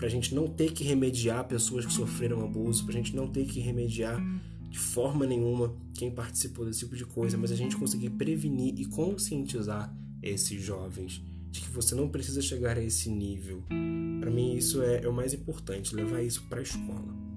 Para 0.00 0.06
a 0.06 0.10
gente 0.10 0.34
não 0.34 0.48
ter 0.48 0.72
que 0.72 0.82
remediar 0.82 1.46
pessoas 1.46 1.84
que 1.84 1.92
sofreram 1.92 2.42
abuso, 2.42 2.86
para 2.86 2.94
a 2.94 2.96
gente 2.96 3.14
não 3.14 3.28
ter 3.28 3.44
que 3.44 3.60
remediar 3.60 4.18
de 4.70 4.78
forma 4.78 5.26
nenhuma 5.26 5.76
quem 5.92 6.10
participou 6.10 6.64
desse 6.64 6.78
tipo 6.78 6.96
de 6.96 7.04
coisa, 7.04 7.36
mas 7.36 7.52
a 7.52 7.54
gente 7.54 7.76
conseguir 7.76 8.08
prevenir 8.08 8.80
e 8.80 8.86
conscientizar 8.86 9.94
esses 10.22 10.62
jovens 10.62 11.22
de 11.50 11.60
que 11.60 11.68
você 11.68 11.94
não 11.94 12.08
precisa 12.08 12.40
chegar 12.40 12.78
a 12.78 12.82
esse 12.82 13.10
nível. 13.10 13.62
Para 14.20 14.30
mim, 14.30 14.56
isso 14.56 14.80
é, 14.80 15.02
é 15.02 15.08
o 15.08 15.12
mais 15.12 15.34
importante, 15.34 15.94
levar 15.94 16.22
isso 16.22 16.44
para 16.48 16.60
a 16.60 16.62
escola. 16.62 17.29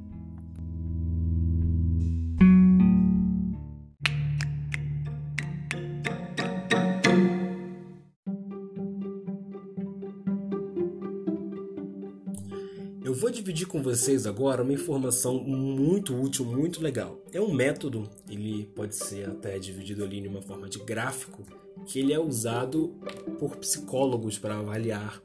Dividir 13.54 13.68
com 13.68 13.84
vocês 13.84 14.26
agora 14.26 14.64
uma 14.64 14.74
informação 14.74 15.40
muito 15.40 16.20
útil, 16.20 16.44
muito 16.44 16.82
legal. 16.82 17.22
É 17.32 17.40
um 17.40 17.54
método, 17.54 18.10
ele 18.28 18.66
pode 18.76 18.96
ser 18.96 19.30
até 19.30 19.60
dividido 19.60 20.04
ali 20.04 20.18
em 20.18 20.28
uma 20.28 20.42
forma 20.42 20.68
de 20.68 20.80
gráfico, 20.80 21.44
que 21.86 22.00
ele 22.00 22.12
é 22.12 22.20
usado 22.20 22.96
por 23.38 23.56
psicólogos 23.58 24.40
para 24.40 24.58
avaliar 24.58 25.22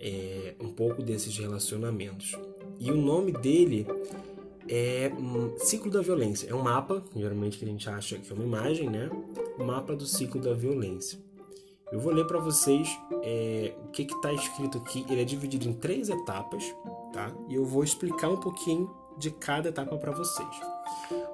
é, 0.00 0.56
um 0.60 0.70
pouco 0.70 1.00
desses 1.00 1.38
relacionamentos. 1.38 2.36
E 2.80 2.90
o 2.90 2.96
nome 2.96 3.30
dele 3.30 3.86
é 4.68 5.12
um 5.16 5.56
ciclo 5.58 5.92
da 5.92 6.02
violência. 6.02 6.50
É 6.50 6.54
um 6.54 6.62
mapa, 6.62 7.04
geralmente 7.14 7.56
que 7.56 7.64
a 7.64 7.68
gente 7.68 7.88
acha 7.88 8.18
que 8.18 8.32
é 8.32 8.34
uma 8.34 8.44
imagem, 8.44 8.90
né? 8.90 9.08
O 9.56 9.62
mapa 9.62 9.94
do 9.94 10.06
ciclo 10.06 10.40
da 10.40 10.54
violência. 10.54 11.20
Eu 11.90 12.00
vou 12.00 12.12
ler 12.12 12.26
para 12.26 12.38
vocês 12.38 12.88
é, 13.22 13.74
o 13.84 13.88
que 13.88 14.02
está 14.02 14.32
escrito 14.32 14.78
aqui. 14.78 15.06
Ele 15.08 15.22
é 15.22 15.24
dividido 15.24 15.68
em 15.68 15.72
três 15.72 16.08
etapas 16.08 16.64
tá? 17.12 17.32
E 17.48 17.54
eu 17.54 17.64
vou 17.64 17.82
explicar 17.82 18.28
um 18.28 18.36
pouquinho 18.36 18.94
de 19.16 19.30
cada 19.30 19.68
etapa 19.68 19.96
para 19.96 20.12
vocês. 20.12 20.48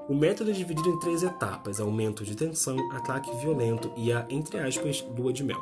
O 0.08 0.14
método 0.14 0.50
é 0.50 0.54
dividido 0.54 0.88
em 0.88 0.98
três 0.98 1.22
etapas: 1.22 1.80
aumento 1.80 2.24
de 2.24 2.34
tensão, 2.34 2.76
ataque 2.92 3.34
violento 3.36 3.92
e 3.96 4.12
a, 4.12 4.26
entre 4.30 4.58
aspas, 4.58 5.04
lua 5.16 5.32
de 5.32 5.44
mel. 5.44 5.60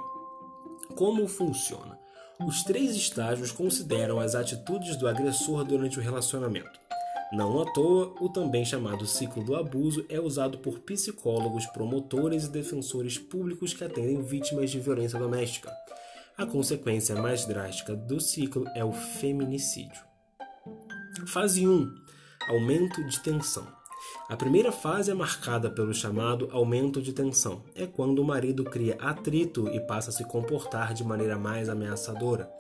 Como 0.95 1.27
funciona? 1.27 1.99
Os 2.47 2.63
três 2.65 2.97
estágios 2.97 3.53
consideram 3.53 4.19
as 4.19 4.35
atitudes 4.35 4.97
do 4.97 5.09
agressor 5.09 5.65
durante 5.65 5.99
o 5.99 6.03
relacionamento. 6.03 6.82
Não 7.33 7.63
à 7.63 7.65
toa, 7.65 8.15
o 8.21 8.29
também 8.29 8.63
chamado 8.63 9.07
ciclo 9.07 9.43
do 9.43 9.57
abuso 9.57 10.05
é 10.11 10.21
usado 10.21 10.59
por 10.59 10.81
psicólogos, 10.81 11.65
promotores 11.65 12.45
e 12.45 12.51
defensores 12.51 13.17
públicos 13.17 13.73
que 13.73 13.83
atendem 13.83 14.23
vítimas 14.23 14.71
de 14.71 14.79
violência 14.79 15.19
doméstica. 15.19 15.73
A 16.37 16.45
consequência 16.45 17.17
mais 17.17 17.47
drástica 17.47 17.97
do 17.97 18.21
ciclo 18.21 18.67
é 18.75 18.85
o 18.85 18.93
feminicídio. 18.93 20.03
Fase 21.27 21.67
1 21.67 21.91
Aumento 22.49 23.03
de 23.09 23.19
tensão. 23.21 23.67
A 24.29 24.37
primeira 24.37 24.71
fase 24.71 25.11
é 25.11 25.15
marcada 25.15 25.71
pelo 25.71 25.95
chamado 25.95 26.49
aumento 26.53 27.01
de 27.01 27.15
tensão. 27.15 27.65
É 27.75 27.87
quando 27.87 28.19
o 28.19 28.25
marido 28.25 28.65
cria 28.65 28.97
atrito 29.01 29.69
e 29.69 29.81
passa 29.81 30.11
a 30.11 30.13
se 30.13 30.25
comportar 30.25 30.93
de 30.93 31.03
maneira 31.03 31.39
mais 31.39 31.71
ameaçadora. 31.71 32.51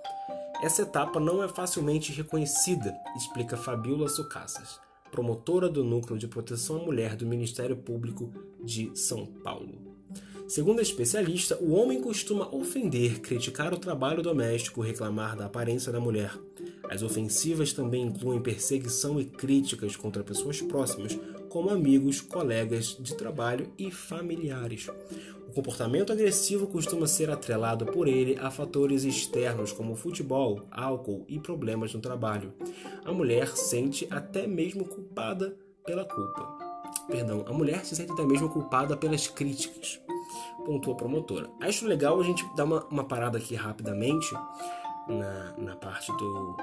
Essa 0.62 0.82
etapa 0.82 1.18
não 1.18 1.42
é 1.42 1.48
facilmente 1.48 2.12
reconhecida, 2.12 2.96
explica 3.16 3.56
Fabiola 3.56 4.08
Sucassas, 4.08 4.78
promotora 5.10 5.68
do 5.68 5.82
Núcleo 5.82 6.16
de 6.16 6.28
Proteção 6.28 6.76
à 6.76 6.84
Mulher 6.84 7.16
do 7.16 7.26
Ministério 7.26 7.76
Público 7.76 8.32
de 8.62 8.96
São 8.96 9.26
Paulo. 9.26 9.92
Segundo 10.46 10.78
a 10.78 10.82
especialista, 10.82 11.58
o 11.60 11.72
homem 11.72 12.00
costuma 12.00 12.46
ofender, 12.54 13.20
criticar 13.20 13.74
o 13.74 13.78
trabalho 13.78 14.22
doméstico, 14.22 14.82
reclamar 14.82 15.34
da 15.34 15.46
aparência 15.46 15.90
da 15.90 15.98
mulher. 15.98 16.38
As 16.88 17.02
ofensivas 17.02 17.72
também 17.72 18.04
incluem 18.04 18.40
perseguição 18.40 19.20
e 19.20 19.24
críticas 19.24 19.96
contra 19.96 20.22
pessoas 20.22 20.62
próximas, 20.62 21.18
como 21.48 21.70
amigos, 21.70 22.20
colegas 22.20 22.96
de 23.00 23.16
trabalho 23.16 23.72
e 23.76 23.90
familiares. 23.90 24.86
O 25.52 25.54
comportamento 25.54 26.10
agressivo 26.10 26.66
costuma 26.66 27.06
ser 27.06 27.30
atrelado 27.30 27.84
por 27.84 28.08
ele 28.08 28.38
a 28.40 28.50
fatores 28.50 29.04
externos 29.04 29.70
como 29.70 29.94
futebol, 29.94 30.66
álcool 30.70 31.26
e 31.28 31.38
problemas 31.38 31.92
no 31.92 32.00
trabalho. 32.00 32.54
A 33.04 33.12
mulher 33.12 33.48
sente 33.48 34.08
até 34.10 34.46
mesmo 34.46 34.86
culpada 34.86 35.54
pela 35.84 36.06
culpa. 36.06 36.56
Perdão, 37.06 37.44
a 37.46 37.52
mulher 37.52 37.84
se 37.84 37.94
sente 37.94 38.12
até 38.12 38.24
mesmo 38.24 38.48
culpada 38.48 38.96
pelas 38.96 39.26
críticas. 39.26 40.00
pontua 40.64 40.94
a 40.94 40.96
promotora. 40.96 41.50
Acho 41.60 41.86
legal 41.86 42.18
a 42.18 42.24
gente 42.24 42.42
dar 42.56 42.64
uma, 42.64 42.86
uma 42.86 43.04
parada 43.04 43.36
aqui 43.36 43.54
rapidamente 43.54 44.32
na, 45.06 45.52
na 45.58 45.76
parte 45.76 46.10
do, 46.16 46.56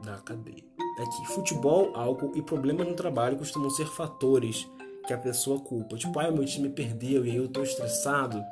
da 0.00 0.18
cadeia. 0.18 0.62
Aqui, 1.00 1.26
futebol, 1.26 1.90
álcool 1.96 2.30
e 2.36 2.40
problemas 2.40 2.86
no 2.86 2.94
trabalho 2.94 3.36
costumam 3.36 3.68
ser 3.68 3.88
fatores 3.88 4.70
que 5.06 5.12
a 5.12 5.18
pessoa 5.18 5.60
culpa. 5.60 5.96
Tipo, 5.96 6.18
ah, 6.20 6.30
meu 6.30 6.44
time 6.44 6.68
perdeu 6.68 7.24
e 7.26 7.30
aí 7.30 7.36
eu 7.36 7.48
tô 7.48 7.62
estressado. 7.62 8.42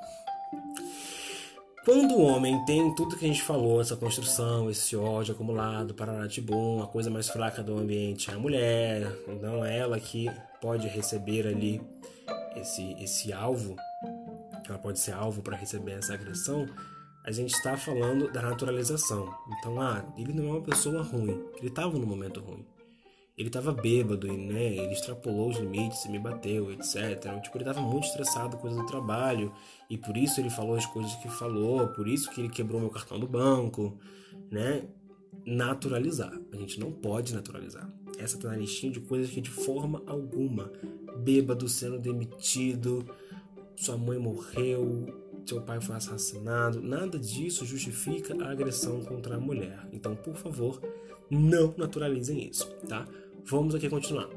Quando 1.85 2.15
o 2.15 2.21
homem 2.21 2.63
tem 2.67 2.95
tudo 2.95 3.17
que 3.17 3.25
a 3.25 3.29
gente 3.29 3.43
falou, 3.43 3.81
essa 3.81 3.97
construção, 3.97 4.69
esse 4.71 4.95
ódio 4.95 5.35
acumulado, 5.35 5.95
pararatibum, 5.95 6.83
a 6.83 6.87
coisa 6.87 7.09
mais 7.09 7.29
fraca 7.31 7.63
do 7.63 7.79
ambiente 7.79 8.31
é 8.31 8.35
a 8.35 8.39
mulher, 8.39 9.11
então 9.27 9.65
é 9.65 9.79
ela 9.79 9.99
que 9.99 10.31
pode 10.61 10.87
receber 10.89 11.47
ali 11.47 11.81
esse, 12.55 12.93
esse 13.03 13.33
alvo, 13.33 13.77
ela 14.69 14.79
pode 14.79 15.01
ser 15.01 15.13
alvo 15.13 15.41
para 15.41 15.57
receber 15.57 15.93
essa 15.93 16.13
agressão, 16.13 16.69
a 17.25 17.33
gente 17.33 17.55
está 17.55 17.77
falando 17.79 18.31
da 18.31 18.43
naturalização. 18.43 19.35
Então, 19.59 19.81
ah, 19.81 20.05
ele 20.19 20.35
não 20.35 20.49
é 20.49 20.51
uma 20.53 20.63
pessoa 20.63 21.03
ruim, 21.03 21.43
ele 21.57 21.69
estava 21.69 21.99
no 21.99 22.07
momento 22.07 22.41
ruim 22.41 22.65
ele 23.41 23.49
tava 23.49 23.73
bêbado, 23.73 24.29
né? 24.29 24.77
Ele 24.77 24.93
extrapolou 24.93 25.49
os 25.49 25.57
limites 25.57 26.05
e 26.05 26.11
me 26.11 26.19
bateu, 26.19 26.71
etc. 26.71 27.41
Tipo, 27.43 27.57
ele 27.57 27.65
tava 27.65 27.81
muito 27.81 28.05
estressado 28.05 28.57
com 28.57 28.63
coisa 28.63 28.77
do 28.77 28.85
trabalho 28.85 29.51
e 29.89 29.97
por 29.97 30.15
isso 30.15 30.39
ele 30.43 30.51
falou 30.51 30.75
as 30.77 30.85
coisas 30.85 31.15
que 31.15 31.29
falou, 31.31 31.89
por 31.89 32.07
isso 32.07 32.31
que 32.31 32.39
ele 32.39 32.51
quebrou 32.51 32.79
meu 32.79 32.91
cartão 32.91 33.19
do 33.19 33.27
banco, 33.27 33.97
né? 34.51 34.85
Naturalizar. 35.47 36.39
A 36.53 36.57
gente 36.57 36.79
não 36.79 36.93
pode 36.93 37.35
naturalizar. 37.35 37.91
Essa 38.19 38.37
tá 38.37 38.49
na 38.49 38.59
listinha 38.59 38.93
de 38.93 39.01
coisas 39.01 39.31
que 39.31 39.41
de 39.41 39.49
forma 39.49 40.03
alguma, 40.07 40.71
bêbado 41.17 41.67
sendo 41.67 41.99
demitido, 41.99 43.07
sua 43.75 43.97
mãe 43.97 44.19
morreu, 44.19 45.07
seu 45.47 45.63
pai 45.63 45.81
foi 45.81 45.97
assassinado, 45.97 46.83
nada 46.83 47.19
disso 47.19 47.65
justifica 47.65 48.37
a 48.45 48.51
agressão 48.51 49.01
contra 49.01 49.37
a 49.37 49.41
mulher. 49.41 49.89
Então, 49.95 50.15
por 50.15 50.35
favor, 50.37 50.79
não 51.31 51.73
naturalizem 51.79 52.47
isso, 52.47 52.69
tá? 52.87 53.09
Vamos 53.51 53.75
aqui 53.75 53.89
continuar. 53.89 54.29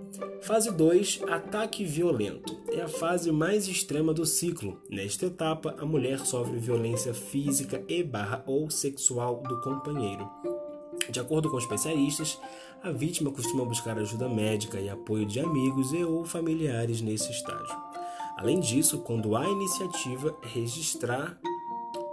Fase 0.42 0.72
2, 0.72 1.22
ataque 1.30 1.86
violento. 1.86 2.60
É 2.70 2.82
a 2.82 2.88
fase 2.88 3.32
mais 3.32 3.68
extrema 3.68 4.12
do 4.12 4.26
ciclo. 4.26 4.82
Nesta 4.90 5.28
etapa, 5.28 5.76
a 5.78 5.86
mulher 5.86 6.18
sofre 6.26 6.58
violência 6.58 7.14
física 7.14 7.84
e 7.88 8.02
barra 8.02 8.44
ou 8.48 8.72
sexual 8.72 9.44
do 9.44 9.62
companheiro. 9.62 10.28
De 11.12 11.20
acordo 11.20 11.48
com 11.52 11.60
especialistas, 11.60 12.40
a 12.82 12.92
vítima 12.92 13.30
costuma 13.30 13.64
buscar 13.64 14.00
ajuda 14.00 14.28
médica 14.28 14.80
e 14.80 14.90
apoio 14.90 15.28
de 15.28 15.40
amigos 15.40 15.94
e 15.94 16.04
ou 16.04 16.26
familiares 16.26 17.00
nesse 17.00 17.30
estágio. 17.30 17.78
Além 18.36 18.60
disso, 18.60 18.98
quando 18.98 19.36
há 19.36 19.48
iniciativa, 19.48 20.36
registrar 20.42 21.38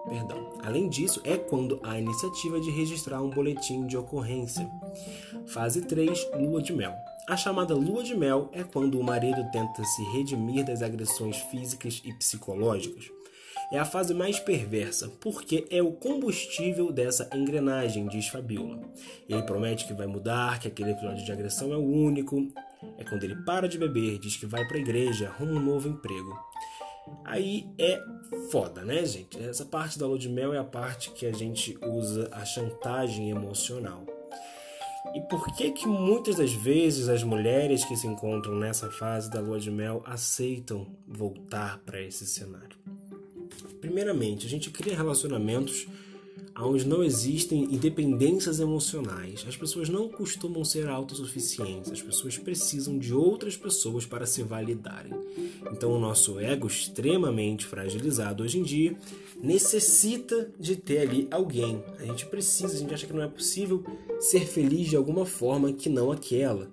Perdão. 0.08 0.58
Além 0.62 0.88
disso, 0.88 1.20
é 1.24 1.36
quando 1.36 1.78
há 1.82 1.92
a 1.92 2.00
iniciativa 2.00 2.60
de 2.60 2.70
registrar 2.70 3.22
um 3.22 3.30
boletim 3.30 3.86
de 3.86 3.96
ocorrência. 3.96 4.68
Fase 5.46 5.82
3, 5.82 6.28
lua 6.34 6.62
de 6.62 6.72
mel. 6.72 6.94
A 7.28 7.36
chamada 7.36 7.74
lua 7.74 8.02
de 8.02 8.14
mel 8.14 8.48
é 8.52 8.62
quando 8.64 8.98
o 8.98 9.04
marido 9.04 9.48
tenta 9.52 9.84
se 9.84 10.02
redimir 10.04 10.64
das 10.64 10.82
agressões 10.82 11.36
físicas 11.36 12.02
e 12.04 12.12
psicológicas. 12.14 13.10
É 13.72 13.78
a 13.78 13.84
fase 13.84 14.12
mais 14.12 14.40
perversa, 14.40 15.08
porque 15.20 15.64
é 15.70 15.80
o 15.80 15.92
combustível 15.92 16.90
dessa 16.90 17.30
engrenagem, 17.32 18.08
diz 18.08 18.26
Fabiola. 18.26 18.80
Ele 19.28 19.42
promete 19.44 19.86
que 19.86 19.94
vai 19.94 20.08
mudar, 20.08 20.58
que 20.58 20.66
aquele 20.66 20.90
episódio 20.90 21.24
de 21.24 21.30
agressão 21.30 21.72
é 21.72 21.76
o 21.76 21.86
único. 21.86 22.48
É 22.98 23.04
quando 23.04 23.22
ele 23.22 23.36
para 23.44 23.68
de 23.68 23.78
beber, 23.78 24.18
diz 24.18 24.36
que 24.36 24.44
vai 24.44 24.66
para 24.66 24.76
a 24.76 24.80
igreja, 24.80 25.28
arruma 25.28 25.52
um 25.52 25.64
novo 25.64 25.86
emprego. 25.86 26.49
Aí 27.24 27.68
é 27.78 28.02
foda, 28.50 28.82
né, 28.82 29.04
gente? 29.04 29.38
Essa 29.38 29.64
parte 29.64 29.98
da 29.98 30.06
lua 30.06 30.18
de 30.18 30.28
mel 30.28 30.52
é 30.52 30.58
a 30.58 30.64
parte 30.64 31.10
que 31.10 31.26
a 31.26 31.32
gente 31.32 31.78
usa 31.82 32.28
a 32.32 32.44
chantagem 32.44 33.30
emocional. 33.30 34.04
E 35.14 35.20
por 35.22 35.44
que 35.56 35.72
que 35.72 35.86
muitas 35.86 36.36
das 36.36 36.52
vezes 36.52 37.08
as 37.08 37.22
mulheres 37.22 37.84
que 37.84 37.96
se 37.96 38.06
encontram 38.06 38.54
nessa 38.54 38.90
fase 38.90 39.30
da 39.30 39.40
lua 39.40 39.58
de 39.58 39.70
mel 39.70 40.02
aceitam 40.06 40.86
voltar 41.06 41.78
para 41.78 42.00
esse 42.00 42.26
cenário? 42.26 42.76
Primeiramente, 43.80 44.46
a 44.46 44.48
gente 44.48 44.70
cria 44.70 44.96
relacionamentos 44.96 45.88
onde 46.66 46.86
não 46.86 47.02
existem 47.02 47.64
independências 47.64 48.60
emocionais. 48.60 49.44
As 49.48 49.56
pessoas 49.56 49.88
não 49.88 50.08
costumam 50.08 50.64
ser 50.64 50.88
autossuficientes, 50.88 51.90
as 51.90 52.02
pessoas 52.02 52.36
precisam 52.38 52.98
de 52.98 53.14
outras 53.14 53.56
pessoas 53.56 54.04
para 54.06 54.26
se 54.26 54.42
validarem. 54.42 55.12
Então, 55.72 55.92
o 55.92 55.98
nosso 55.98 56.38
ego, 56.38 56.66
extremamente 56.66 57.66
fragilizado 57.66 58.42
hoje 58.42 58.58
em 58.58 58.62
dia, 58.62 58.96
necessita 59.42 60.50
de 60.58 60.76
ter 60.76 60.98
ali 60.98 61.28
alguém. 61.30 61.82
A 61.98 62.04
gente 62.04 62.26
precisa, 62.26 62.74
a 62.74 62.78
gente 62.78 62.94
acha 62.94 63.06
que 63.06 63.12
não 63.12 63.22
é 63.22 63.28
possível 63.28 63.84
ser 64.18 64.46
feliz 64.46 64.88
de 64.88 64.96
alguma 64.96 65.24
forma 65.24 65.72
que 65.72 65.88
não 65.88 66.12
aquela. 66.12 66.70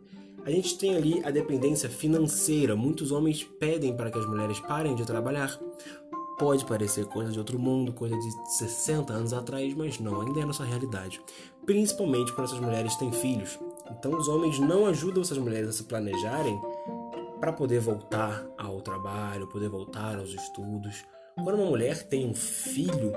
A 0.48 0.52
gente 0.52 0.78
tem 0.78 0.96
ali 0.96 1.22
a 1.26 1.30
dependência 1.30 1.90
financeira. 1.90 2.74
Muitos 2.74 3.12
homens 3.12 3.44
pedem 3.44 3.94
para 3.94 4.10
que 4.10 4.18
as 4.18 4.26
mulheres 4.26 4.60
parem 4.62 4.96
de 4.96 5.06
trabalhar 5.06 5.60
Pode 6.38 6.66
parecer 6.66 7.06
coisa 7.06 7.32
de 7.32 7.40
outro 7.40 7.58
mundo, 7.58 7.92
coisa 7.92 8.16
de 8.16 8.32
60 8.58 9.12
anos 9.12 9.34
atrás, 9.34 9.74
mas 9.74 10.00
não, 10.00 10.22
ainda 10.22 10.40
é 10.40 10.44
a 10.44 10.46
nossa 10.46 10.64
realidade. 10.64 11.20
Principalmente 11.66 12.32
quando 12.32 12.46
essas 12.46 12.60
mulheres 12.60 12.96
têm 12.96 13.12
filhos. 13.12 13.58
Então 13.90 14.16
os 14.16 14.28
homens 14.28 14.60
não 14.60 14.86
ajudam 14.86 15.24
essas 15.24 15.40
mulheres 15.40 15.70
a 15.70 15.72
se 15.72 15.84
planejarem 15.86 16.62
para 17.40 17.52
poder 17.52 17.80
voltar 17.80 18.46
ao 18.56 18.82
trabalho, 18.82 19.48
poder 19.48 19.68
voltar 19.68 20.20
aos 20.20 20.30
estudos. 20.30 21.04
Quando 21.34 21.56
uma 21.56 21.72
mulher 21.72 22.04
tem 22.04 22.30
um 22.30 22.36
filho, 22.36 23.14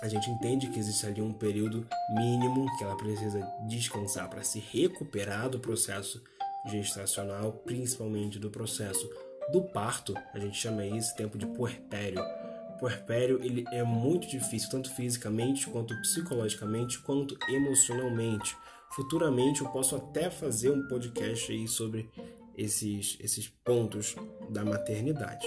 a 0.00 0.08
gente 0.08 0.30
entende 0.30 0.68
que 0.68 0.78
existe 0.78 1.04
ali 1.04 1.20
um 1.20 1.34
período 1.34 1.86
mínimo 2.14 2.66
que 2.78 2.84
ela 2.84 2.96
precisa 2.96 3.46
descansar 3.66 4.30
para 4.30 4.42
se 4.42 4.58
recuperar 4.58 5.50
do 5.50 5.60
processo 5.60 6.22
gestacional, 6.66 7.52
principalmente 7.52 8.38
do 8.38 8.50
processo 8.50 9.06
do 9.52 9.62
parto, 9.62 10.14
a 10.32 10.38
gente 10.38 10.56
chama 10.56 10.84
isso 10.84 11.14
tempo 11.16 11.36
de 11.36 11.46
puerpério. 11.46 12.22
Puerpério 12.78 13.40
ele 13.42 13.64
é 13.72 13.82
muito 13.82 14.26
difícil, 14.26 14.70
tanto 14.70 14.90
fisicamente, 14.94 15.68
quanto 15.68 15.94
psicologicamente, 16.00 16.98
quanto 17.00 17.36
emocionalmente. 17.48 18.56
Futuramente 18.92 19.60
eu 19.60 19.68
posso 19.68 19.96
até 19.96 20.30
fazer 20.30 20.70
um 20.70 20.88
podcast 20.88 21.52
aí 21.52 21.68
sobre 21.68 22.08
esses, 22.56 23.16
esses 23.20 23.48
pontos 23.48 24.16
da 24.48 24.64
maternidade. 24.64 25.46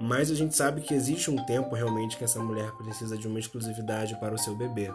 Mas 0.00 0.30
a 0.30 0.34
gente 0.34 0.54
sabe 0.54 0.80
que 0.80 0.94
existe 0.94 1.30
um 1.30 1.44
tempo 1.44 1.74
realmente 1.74 2.16
que 2.16 2.24
essa 2.24 2.40
mulher 2.40 2.70
precisa 2.72 3.16
de 3.16 3.26
uma 3.26 3.38
exclusividade 3.38 4.18
para 4.18 4.34
o 4.34 4.38
seu 4.38 4.54
bebê. 4.54 4.92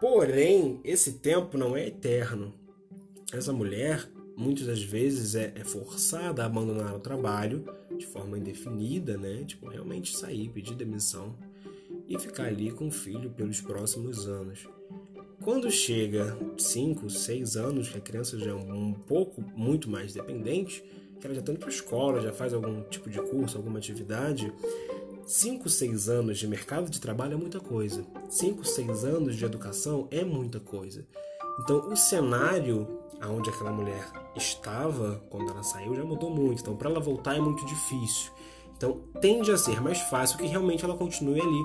Porém, 0.00 0.80
esse 0.84 1.14
tempo 1.14 1.58
não 1.58 1.76
é 1.76 1.86
eterno. 1.86 2.54
Essa 3.32 3.52
mulher, 3.52 4.08
muitas 4.40 4.66
das 4.66 4.82
vezes 4.82 5.34
é, 5.34 5.52
é, 5.54 5.62
forçada 5.62 6.42
a 6.42 6.46
abandonar 6.46 6.94
o 6.94 6.98
trabalho 6.98 7.64
de 7.96 8.06
forma 8.06 8.38
indefinida, 8.38 9.18
né? 9.18 9.44
Tipo, 9.44 9.68
realmente 9.68 10.16
sair, 10.16 10.48
pedir 10.48 10.74
demissão 10.74 11.36
e 12.08 12.18
ficar 12.18 12.46
ali 12.46 12.70
com 12.70 12.88
o 12.88 12.90
filho 12.90 13.30
pelos 13.30 13.60
próximos 13.60 14.26
anos. 14.26 14.66
Quando 15.42 15.70
chega 15.70 16.36
5, 16.58 17.08
6 17.08 17.56
anos, 17.56 17.88
que 17.90 17.98
a 17.98 18.00
criança 18.00 18.38
já 18.38 18.50
é 18.50 18.54
um 18.54 18.94
pouco, 18.94 19.42
muito 19.54 19.88
mais 19.90 20.14
dependente, 20.14 20.82
que 21.20 21.26
ela 21.26 21.34
já 21.34 21.40
está 21.40 21.52
indo 21.52 21.58
para 21.58 21.68
a 21.68 21.72
escola, 21.72 22.20
já 22.20 22.32
faz 22.32 22.54
algum 22.54 22.82
tipo 22.84 23.10
de 23.10 23.20
curso, 23.20 23.56
alguma 23.56 23.78
atividade, 23.78 24.52
5, 25.26 25.68
6 25.68 26.08
anos 26.08 26.38
de 26.38 26.48
mercado 26.48 26.90
de 26.90 27.00
trabalho 27.00 27.34
é 27.34 27.36
muita 27.36 27.60
coisa. 27.60 28.04
5, 28.28 28.64
6 28.64 29.04
anos 29.04 29.36
de 29.36 29.44
educação 29.44 30.08
é 30.10 30.24
muita 30.24 30.58
coisa. 30.58 31.06
Então, 31.60 31.90
o 31.90 31.96
cenário 31.96 32.88
aonde 33.20 33.50
aquela 33.50 33.70
mulher 33.70 34.10
estava 34.34 35.22
quando 35.28 35.50
ela 35.50 35.62
saiu 35.62 35.94
já 35.94 36.02
mudou 36.02 36.30
muito. 36.30 36.62
Então, 36.62 36.74
para 36.74 36.88
ela 36.88 37.00
voltar 37.00 37.36
é 37.36 37.40
muito 37.40 37.64
difícil. 37.66 38.32
Então, 38.76 39.02
tende 39.20 39.52
a 39.52 39.58
ser 39.58 39.78
mais 39.82 40.00
fácil 40.00 40.38
que 40.38 40.46
realmente 40.46 40.84
ela 40.84 40.96
continue 40.96 41.38
ali, 41.38 41.64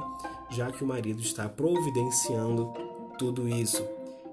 já 0.49 0.69
que 0.69 0.83
o 0.83 0.87
marido 0.87 1.21
está 1.21 1.47
providenciando 1.47 2.73
tudo 3.17 3.47
isso. 3.47 3.87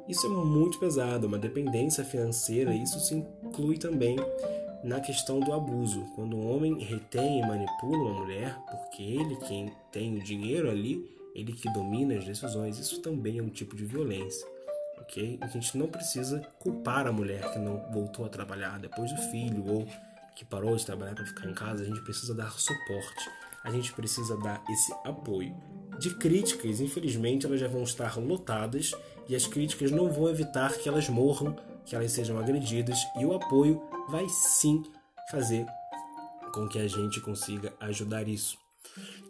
Isso 0.09 0.27
é 0.27 0.29
muito 0.29 0.81
pesado, 0.81 1.29
uma 1.29 1.39
dependência 1.39 2.05
financeira. 2.05 2.75
Isso 2.75 2.99
se 2.99 3.15
inclui 3.15 3.79
também 3.79 4.17
na 4.83 4.99
questão 4.99 5.39
do 5.39 5.53
abuso. 5.53 6.05
Quando 6.17 6.37
um 6.37 6.53
homem 6.53 6.77
retém 6.81 7.39
e 7.39 7.47
manipula 7.47 7.99
uma 7.99 8.21
mulher, 8.21 8.59
porque 8.69 9.01
ele 9.01 9.37
quem 9.47 9.73
tem 9.93 10.17
o 10.17 10.25
dinheiro 10.25 10.69
ali, 10.69 11.09
ele 11.37 11.53
que 11.53 11.73
domina 11.73 12.17
as 12.17 12.25
decisões, 12.25 12.81
isso 12.81 13.01
também 13.01 13.39
é 13.39 13.43
um 13.43 13.49
tipo 13.49 13.77
de 13.77 13.85
violência 13.85 14.52
ok? 15.03 15.39
A 15.41 15.47
gente 15.47 15.77
não 15.77 15.89
precisa 15.89 16.41
culpar 16.59 17.07
a 17.07 17.13
mulher 17.13 17.53
que 17.53 17.59
não 17.59 17.79
voltou 17.93 18.25
a 18.25 18.29
trabalhar 18.29 18.79
depois 18.79 19.13
do 19.13 19.21
filho 19.31 19.65
ou 19.67 19.87
que 20.35 20.45
parou 20.45 20.75
de 20.77 20.87
trabalhar 20.87 21.15
para 21.15 21.27
ficar 21.27 21.49
em 21.49 21.55
casa. 21.55 21.83
A 21.83 21.87
gente 21.87 22.01
precisa 22.01 22.35
dar 22.35 22.51
suporte, 22.53 23.31
a 23.63 23.71
gente 23.71 23.93
precisa 23.93 24.37
dar 24.39 24.63
esse 24.71 24.93
apoio. 25.05 25.55
De 25.99 26.15
críticas, 26.17 26.81
infelizmente, 26.81 27.47
elas 27.47 27.61
já 27.61 27.69
vão 27.69 27.83
estar 27.83 28.19
lotadas 28.19 28.93
e 29.29 29.37
as 29.37 29.47
críticas 29.47 29.91
não 29.91 30.11
vão 30.11 30.29
evitar 30.29 30.73
que 30.73 30.89
elas 30.89 31.09
morram, 31.09 31.55
que 31.85 31.95
elas 31.95 32.13
sejam 32.13 32.39
agredidas 32.39 32.99
e 33.19 33.25
o 33.25 33.35
apoio 33.35 33.83
vai 34.09 34.27
sim 34.29 34.83
fazer 35.31 35.67
com 36.53 36.69
que 36.69 36.79
a 36.79 36.89
gente 36.89 37.21
consiga 37.21 37.73
ajudar 37.81 38.29
isso. 38.29 38.59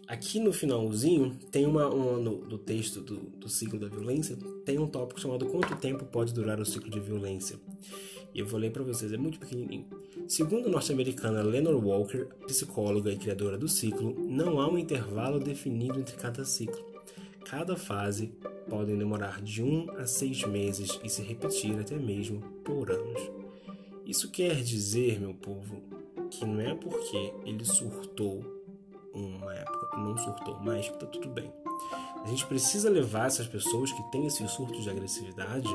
Aqui 0.07 0.41
no 0.41 0.53
finalzinho, 0.53 1.39
tem 1.51 1.65
uma, 1.65 1.89
uma 1.89 2.19
no, 2.19 2.37
do 2.45 2.59
texto 2.59 3.01
do, 3.01 3.17
do 3.17 3.49
ciclo 3.49 3.79
da 3.79 3.87
violência, 3.87 4.37
tem 4.65 4.79
um 4.79 4.87
tópico 4.87 5.21
chamado 5.21 5.47
Quanto 5.47 5.77
tempo 5.77 6.05
pode 6.05 6.35
durar 6.35 6.61
o 6.61 6.67
ciclo 6.67 6.91
de 6.91 7.01
violência? 7.01 7.59
E 8.35 8.41
eu 8.41 8.47
vou 8.47 8.59
ler 8.59 8.73
para 8.73 8.83
vocês, 8.83 9.13
é 9.13 9.17
muito 9.17 9.39
pequenininho. 9.39 9.87
Segundo 10.27 10.67
a 10.67 10.71
norte-americana 10.71 11.43
Lenore 11.43 11.77
Walker, 11.77 12.27
psicóloga 12.47 13.13
e 13.13 13.17
criadora 13.17 13.59
do 13.59 13.69
ciclo, 13.69 14.15
não 14.27 14.61
há 14.61 14.69
um 14.69 14.79
intervalo 14.79 15.39
definido 15.39 16.01
entre 16.01 16.17
cada 16.17 16.45
ciclo. 16.45 16.83
Cada 17.45 17.77
fase 17.77 18.33
pode 18.69 18.97
demorar 18.97 19.43
de 19.43 19.63
um 19.63 19.91
a 19.99 20.07
seis 20.07 20.45
meses 20.45 20.99
e 21.05 21.09
se 21.09 21.23
repetir 21.23 21.79
até 21.79 21.97
mesmo 21.97 22.41
por 22.65 22.91
anos. 22.91 23.31
Isso 24.07 24.31
quer 24.31 24.63
dizer, 24.63 25.21
meu 25.21 25.35
povo, 25.35 25.83
que 26.31 26.45
não 26.45 26.61
é 26.61 26.75
porque 26.75 27.33
ele 27.45 27.65
surtou 27.65 28.62
uma 29.15 29.55
época 29.55 29.97
e 29.97 30.01
não 30.01 30.17
surtou 30.17 30.59
mais 30.61 30.89
tá 30.89 31.07
tudo 31.07 31.29
bem. 31.29 31.53
A 32.23 32.29
gente 32.29 32.47
precisa 32.47 32.89
levar 32.89 33.27
essas 33.27 33.47
pessoas 33.47 33.93
que 33.93 34.03
têm 34.11 34.27
esses 34.27 34.51
surtos 34.51 34.83
de 34.83 34.91
agressividade 34.91 35.69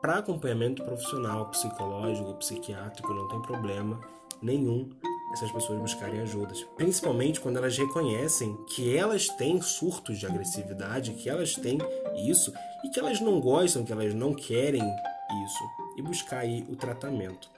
para 0.00 0.18
acompanhamento 0.18 0.82
profissional, 0.82 1.46
psicológico, 1.50 2.34
psiquiátrico, 2.34 3.12
não 3.12 3.28
tem 3.28 3.42
problema 3.42 4.00
nenhum 4.40 4.88
essas 5.32 5.52
pessoas 5.52 5.78
buscarem 5.78 6.20
ajudas. 6.20 6.64
Principalmente 6.76 7.40
quando 7.40 7.58
elas 7.58 7.76
reconhecem 7.76 8.56
que 8.64 8.96
elas 8.96 9.28
têm 9.28 9.60
surtos 9.62 10.18
de 10.18 10.26
agressividade, 10.26 11.12
que 11.12 11.28
elas 11.28 11.54
têm 11.54 11.78
isso 12.16 12.52
e 12.84 12.88
que 12.88 12.98
elas 12.98 13.20
não 13.20 13.40
gostam, 13.40 13.84
que 13.84 13.92
elas 13.92 14.12
não 14.14 14.34
querem 14.34 14.82
isso. 14.82 15.64
E 15.96 16.02
buscar 16.02 16.38
aí 16.38 16.66
o 16.68 16.74
tratamento. 16.74 17.48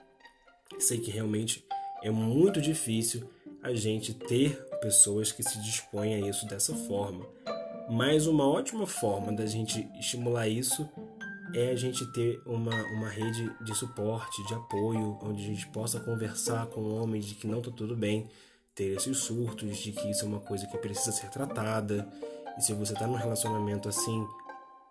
Sei 0.78 0.98
que 0.98 1.10
realmente 1.10 1.64
é 2.02 2.10
muito 2.10 2.60
difícil 2.60 3.30
a 3.62 3.72
gente 3.72 4.12
ter 4.12 4.71
pessoas 4.82 5.30
que 5.30 5.42
se 5.42 5.58
dispõem 5.62 6.14
a 6.16 6.28
isso 6.28 6.46
dessa 6.46 6.74
forma. 6.74 7.24
Mas 7.88 8.26
uma 8.26 8.46
ótima 8.46 8.86
forma 8.86 9.32
da 9.32 9.46
gente 9.46 9.88
estimular 9.98 10.48
isso 10.48 10.88
é 11.54 11.70
a 11.70 11.76
gente 11.76 12.04
ter 12.12 12.40
uma, 12.44 12.74
uma 12.94 13.08
rede 13.08 13.50
de 13.62 13.74
suporte, 13.74 14.44
de 14.46 14.54
apoio, 14.54 15.18
onde 15.22 15.42
a 15.42 15.46
gente 15.46 15.66
possa 15.68 16.00
conversar 16.00 16.66
com 16.66 16.82
homens 16.94 17.26
de 17.26 17.34
que 17.34 17.46
não 17.46 17.58
está 17.58 17.70
tudo 17.70 17.94
bem, 17.94 18.28
ter 18.74 18.96
esses 18.96 19.18
surtos, 19.18 19.76
de 19.78 19.92
que 19.92 20.10
isso 20.10 20.24
é 20.24 20.28
uma 20.28 20.40
coisa 20.40 20.66
que 20.66 20.76
precisa 20.78 21.12
ser 21.12 21.28
tratada. 21.30 22.08
E 22.58 22.62
se 22.62 22.72
você 22.72 22.94
está 22.94 23.06
num 23.06 23.14
relacionamento 23.14 23.88
assim, 23.88 24.26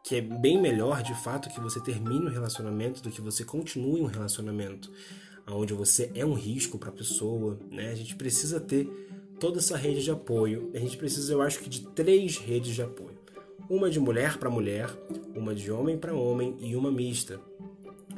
que 0.03 0.15
é 0.15 0.21
bem 0.21 0.61
melhor 0.61 1.01
de 1.03 1.15
fato 1.15 1.49
que 1.49 1.59
você 1.59 1.81
termine 1.81 2.25
o 2.25 2.29
um 2.29 2.31
relacionamento 2.31 3.01
do 3.01 3.11
que 3.11 3.21
você 3.21 3.43
continue 3.43 4.01
um 4.01 4.05
relacionamento 4.05 4.91
onde 5.47 5.73
você 5.73 6.11
é 6.13 6.25
um 6.25 6.33
risco 6.33 6.77
para 6.77 6.89
a 6.89 6.93
pessoa, 6.93 7.59
né? 7.71 7.89
A 7.89 7.95
gente 7.95 8.15
precisa 8.15 8.59
ter 8.59 8.87
toda 9.41 9.57
essa 9.59 9.75
rede 9.75 10.03
de 10.03 10.11
apoio. 10.11 10.69
A 10.73 10.77
gente 10.77 10.95
precisa, 10.95 11.33
eu 11.33 11.41
acho 11.41 11.59
que, 11.59 11.69
de 11.69 11.81
três 11.87 12.37
redes 12.37 12.73
de 12.73 12.81
apoio: 12.81 13.17
uma 13.69 13.89
de 13.89 13.99
mulher 13.99 14.37
para 14.37 14.49
mulher, 14.49 14.89
uma 15.35 15.53
de 15.53 15.69
homem 15.69 15.97
para 15.97 16.13
homem 16.13 16.55
e 16.61 16.75
uma 16.75 16.91
mista. 16.91 17.41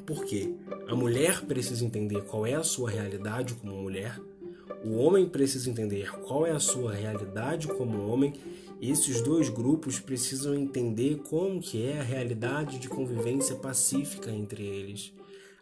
Por 0.06 0.26
quê? 0.26 0.54
A 0.86 0.96
mulher 0.96 1.42
precisa 1.46 1.84
entender 1.86 2.22
qual 2.26 2.46
é 2.46 2.54
a 2.54 2.64
sua 2.64 2.90
realidade 2.90 3.54
como 3.54 3.74
mulher, 3.82 4.20
o 4.84 4.98
homem 4.98 5.26
precisa 5.26 5.70
entender 5.70 6.12
qual 6.24 6.46
é 6.46 6.52
a 6.52 6.60
sua 6.60 6.92
realidade 6.92 7.70
como 7.70 8.06
homem. 8.06 8.34
Esses 8.82 9.22
dois 9.22 9.48
grupos 9.48 9.98
precisam 9.98 10.54
entender 10.54 11.20
como 11.30 11.62
que 11.62 11.86
é 11.86 12.00
a 12.00 12.04
realidade 12.04 12.80
de 12.80 12.90
convivência 12.90 13.56
pacífica 13.56 14.30
entre 14.30 14.62
eles. 14.62 15.14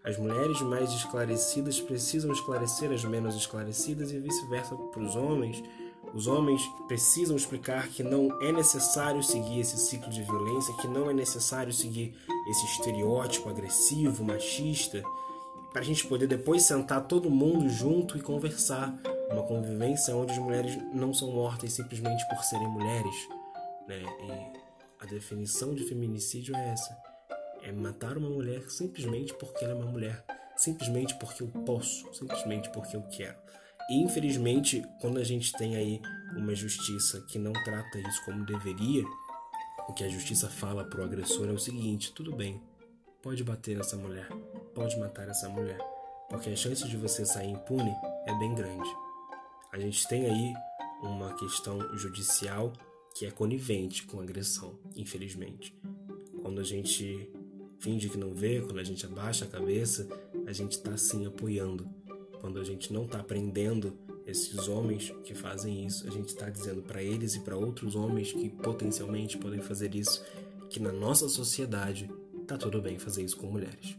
As 0.04 0.18
mulheres 0.18 0.60
mais 0.62 0.92
esclarecidas 0.92 1.80
precisam 1.80 2.32
esclarecer 2.32 2.92
as 2.92 3.04
menos 3.06 3.36
esclarecidas 3.36 4.12
e 4.12 4.20
vice-versa 4.20 4.76
para 4.76 5.04
os 5.04 5.16
homens. 5.16 5.64
Os 6.14 6.26
homens 6.26 6.62
precisam 6.88 7.38
explicar 7.38 7.88
que 7.88 8.02
não 8.02 8.42
é 8.42 8.52
necessário 8.52 9.22
seguir 9.22 9.60
esse 9.60 9.78
ciclo 9.78 10.10
de 10.10 10.24
violência, 10.24 10.76
que 10.78 10.88
não 10.88 11.10
é 11.10 11.14
necessário 11.14 11.72
seguir 11.72 12.16
esse 12.50 12.66
estereótipo 12.66 13.48
agressivo, 13.50 14.24
machista, 14.24 15.04
para 15.72 15.82
a 15.82 15.86
gente 15.86 16.08
poder 16.08 16.28
depois 16.28 16.64
sentar 16.64 17.08
todo 17.08 17.30
mundo 17.30 17.70
junto 17.70 18.18
e 18.18 18.22
conversar. 18.22 18.94
Uma 19.32 19.44
convivência 19.44 20.16
onde 20.16 20.34
as 20.34 20.40
mulheres 20.40 20.78
não 20.94 21.14
são 21.14 21.32
mortas 21.32 21.74
simplesmente 21.74 22.28
por 22.28 22.44
serem 22.44 22.68
mulheres. 22.68 23.16
Né? 23.88 24.02
E 24.02 25.04
a 25.04 25.06
definição 25.06 25.74
de 25.74 25.84
feminicídio 25.84 26.56
é 26.56 26.70
essa 26.72 27.11
é 27.62 27.72
matar 27.72 28.18
uma 28.18 28.30
mulher 28.30 28.70
simplesmente 28.70 29.34
porque 29.34 29.64
ela 29.64 29.74
é 29.74 29.78
uma 29.78 29.92
mulher, 29.92 30.24
simplesmente 30.56 31.16
porque 31.16 31.44
eu 31.44 31.48
posso, 31.48 32.12
simplesmente 32.14 32.70
porque 32.72 32.96
eu 32.96 33.04
quero. 33.04 33.38
E 33.90 34.02
infelizmente, 34.02 34.86
quando 35.00 35.18
a 35.18 35.24
gente 35.24 35.52
tem 35.54 35.76
aí 35.76 36.02
uma 36.36 36.56
justiça 36.56 37.22
que 37.22 37.38
não 37.38 37.52
trata 37.52 38.00
isso 38.00 38.24
como 38.24 38.46
deveria, 38.46 39.04
o 39.88 39.94
que 39.94 40.04
a 40.04 40.10
justiça 40.10 40.50
fala 40.50 40.86
pro 40.86 41.04
agressor 41.04 41.50
é 41.50 41.52
o 41.52 41.60
seguinte: 41.60 42.14
tudo 42.14 42.36
bem, 42.36 42.62
pode 43.22 43.44
bater 43.44 43.76
nessa 43.76 43.98
mulher, 43.98 44.28
pode 44.74 44.98
matar 44.98 45.28
essa 45.28 45.50
mulher, 45.50 45.80
porque 46.30 46.50
a 46.50 46.56
chance 46.56 46.88
de 46.88 46.96
você 46.96 47.26
sair 47.26 47.52
impune 47.52 47.94
é 48.26 48.34
bem 48.40 48.56
grande. 48.56 48.90
A 49.74 49.80
gente 49.80 50.08
tem 50.08 50.26
aí 50.26 50.54
uma 51.02 51.34
questão 51.34 51.98
judicial 51.98 52.72
que 53.16 53.26
é 53.26 53.32
conivente 53.32 54.04
com 54.04 54.22
agressão, 54.22 54.80
infelizmente. 54.96 55.76
Quando 56.42 56.62
a 56.62 56.64
gente 56.64 57.30
finge 57.82 58.08
que 58.08 58.18
não 58.18 58.32
vê, 58.32 58.62
quando 58.62 58.80
a 58.80 58.84
gente 58.84 59.06
abaixa 59.06 59.44
a 59.44 59.48
cabeça, 59.48 60.08
a 60.46 60.54
gente 60.54 60.74
está 60.74 60.96
sim 60.96 61.26
apoiando. 61.26 61.90
Quando 62.40 62.60
a 62.60 62.64
gente 62.64 62.94
não 62.94 63.06
está 63.06 63.20
aprendendo 63.20 63.98
esses 64.26 64.68
homens 64.68 65.12
que 65.24 65.34
fazem 65.34 65.86
isso, 65.86 66.08
a 66.08 66.12
gente 66.12 66.30
está 66.30 66.50
dizendo 66.50 66.82
para 66.82 67.04
eles 67.04 67.36
e 67.36 67.40
para 67.40 67.58
outros 67.58 67.96
homens 67.96 68.32
que 68.32 68.50
potencialmente 68.50 69.38
podem 69.38 69.62
fazer 69.62 69.94
isso, 69.96 70.24
que 70.70 70.80
na 70.80 70.92
nossa 70.92 71.28
sociedade 71.28 72.10
tá 72.48 72.58
tudo 72.58 72.82
bem 72.82 72.98
fazer 73.00 73.24
isso 73.24 73.38
com 73.38 73.48
mulheres. 73.48 73.98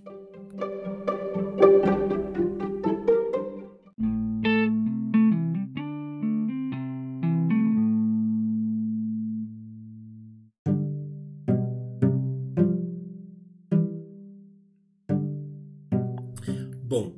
Bom, 16.93 17.15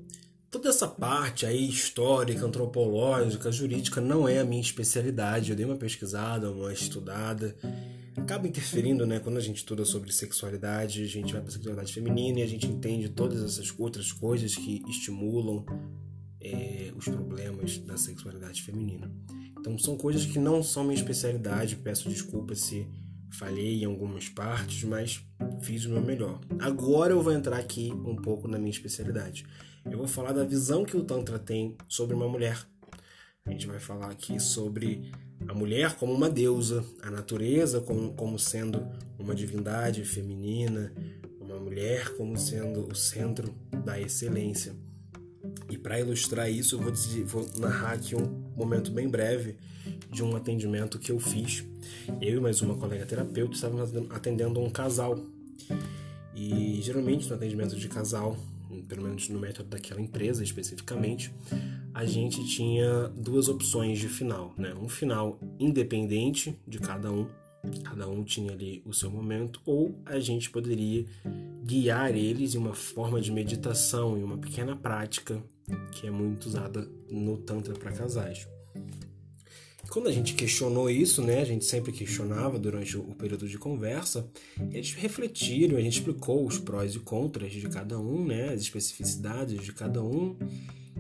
toda 0.53 0.69
essa 0.69 0.87
parte 0.87 1.45
aí 1.45 1.69
histórica, 1.69 2.47
antropológica, 2.47 3.51
jurídica 3.51 4.01
não 4.01 4.29
é 4.29 4.39
a 4.39 4.45
minha 4.45 4.63
especialidade. 4.63 5.51
Eu 5.51 5.57
dei 5.57 5.67
uma 5.67 5.75
pesquisada, 5.75 6.49
uma 6.49 6.73
estudada. 6.73 7.57
Acaba 8.17 8.47
interferindo, 8.47 9.05
né? 9.05 9.19
Quando 9.19 9.37
a 9.37 9.41
gente 9.41 9.57
estuda 9.57 9.85
sobre 9.85 10.13
sexualidade, 10.13 11.03
a 11.03 11.09
gente 11.09 11.33
vai 11.33 11.43
para 11.43 11.51
sexualidade 11.51 11.93
feminina 11.93 12.39
e 12.39 12.43
a 12.45 12.47
gente 12.47 12.69
entende 12.69 13.09
todas 13.09 13.43
essas 13.43 13.75
outras 13.77 14.13
coisas 14.13 14.55
que 14.55 14.81
estimulam 14.89 15.67
é, 16.41 16.93
os 16.97 17.07
problemas 17.07 17.77
da 17.79 17.97
sexualidade 17.97 18.63
feminina. 18.63 19.11
Então 19.59 19.77
são 19.77 19.97
coisas 19.97 20.25
que 20.25 20.39
não 20.39 20.63
são 20.63 20.85
minha 20.85 20.95
especialidade. 20.95 21.75
Peço 21.75 22.09
desculpa 22.09 22.55
se 22.55 22.87
falhei 23.33 23.83
em 23.83 23.87
algumas 23.87 24.29
partes, 24.29 24.85
mas 24.85 25.21
fiz 25.61 25.85
o 25.85 25.91
meu 25.91 26.03
melhor. 26.03 26.41
Agora 26.59 27.13
eu 27.13 27.23
vou 27.23 27.33
entrar 27.33 27.59
aqui 27.59 27.93
um 27.93 28.17
pouco 28.17 28.49
na 28.49 28.59
minha 28.59 28.71
especialidade. 28.71 29.45
Eu 29.85 29.99
vou 29.99 30.09
falar 30.09 30.33
da 30.33 30.45
visão 30.45 30.85
que 30.85 30.97
o 30.97 31.05
Tantra 31.05 31.39
tem 31.39 31.77
sobre 31.89 32.15
uma 32.15 32.29
mulher. 32.29 32.59
A 33.47 33.51
gente 33.51 33.67
vai 33.67 33.79
falar 33.79 34.11
aqui 34.11 34.41
sobre 34.41 35.13
a 35.47 35.53
mulher 35.53 35.95
como 35.97 36.13
uma 36.13 36.31
deusa, 36.31 36.85
a 37.03 37.11
natureza 37.11 37.81
como, 37.81 38.15
como 38.15 38.39
sendo 38.39 38.87
uma 39.19 39.35
divindade 39.35 40.05
feminina, 40.05 40.93
uma 41.39 41.59
mulher 41.59 42.17
como 42.17 42.39
sendo 42.39 42.89
o 42.89 42.95
centro 42.95 43.55
da 43.85 44.01
excelência. 44.01 44.75
E 45.69 45.77
para 45.77 46.01
ilustrar 46.01 46.51
isso, 46.51 46.77
eu 46.77 46.81
vou, 46.81 46.91
dizer, 46.91 47.25
vou 47.25 47.47
narrar 47.59 47.93
aqui 47.93 48.17
um 48.17 48.27
momento 48.57 48.91
bem 48.91 49.09
breve 49.09 49.57
de 50.11 50.23
um 50.23 50.35
atendimento 50.35 50.99
que 50.99 51.13
eu 51.13 51.21
fiz. 51.21 51.65
Eu 52.21 52.39
e 52.39 52.41
mais 52.41 52.63
uma 52.63 52.77
colega 52.77 53.05
terapeuta 53.05 53.55
estávamos 53.55 53.93
atendendo 54.11 54.61
um 54.61 54.71
casal. 54.71 55.19
E 56.35 56.81
geralmente 56.83 57.29
no 57.29 57.37
atendimento 57.37 57.77
de 57.77 57.89
casal, 57.89 58.37
pelo 58.89 59.03
menos 59.03 59.29
no 59.29 59.39
método 59.39 59.69
daquela 59.69 60.01
empresa 60.01 60.43
especificamente, 60.43 61.33
a 61.93 62.05
gente 62.05 62.45
tinha 62.45 63.09
duas 63.09 63.49
opções 63.49 63.99
de 63.99 64.09
final, 64.09 64.53
né? 64.59 64.75
Um 64.75 64.89
final 64.89 65.39
independente 65.61 66.59
de 66.67 66.79
cada 66.79 67.11
um, 67.11 67.29
cada 67.85 68.09
um 68.09 68.25
tinha 68.25 68.53
ali 68.53 68.83
o 68.85 68.93
seu 68.93 69.11
momento, 69.11 69.61
ou 69.65 69.95
a 70.05 70.19
gente 70.19 70.51
poderia 70.51 71.07
guiar 71.65 72.15
eles 72.15 72.55
em 72.55 72.59
uma 72.59 72.75
forma 72.75 73.21
de 73.21 73.31
meditação, 73.31 74.19
em 74.19 74.25
uma 74.25 74.37
pequena 74.37 74.75
prática 74.75 75.41
que 75.93 76.07
é 76.07 76.11
muito 76.11 76.47
usada 76.47 76.87
no 77.11 77.39
Tantra 77.39 77.75
para 77.75 77.93
casais. 77.93 78.47
Quando 79.95 80.09
a 80.09 80.13
gente 80.13 80.35
questionou 80.35 80.91
isso, 80.91 81.23
né, 81.23 81.41
a 81.41 81.45
gente 81.45 81.65
sempre 81.65 81.93
questionava 81.93 82.59
durante 82.59 82.99
o 82.99 83.15
período 83.15 83.47
de 83.47 83.57
conversa, 83.57 84.29
eles 84.73 84.93
refletiram, 84.93 85.77
a 85.77 85.81
gente 85.81 86.01
explicou 86.01 86.45
os 86.45 86.59
prós 86.59 86.97
e 86.97 86.99
contras 86.99 87.53
de 87.53 87.69
cada 87.69 87.97
um, 87.97 88.25
né, 88.25 88.49
as 88.49 88.63
especificidades 88.63 89.63
de 89.63 89.73
cada 89.73 90.03
um, 90.03 90.37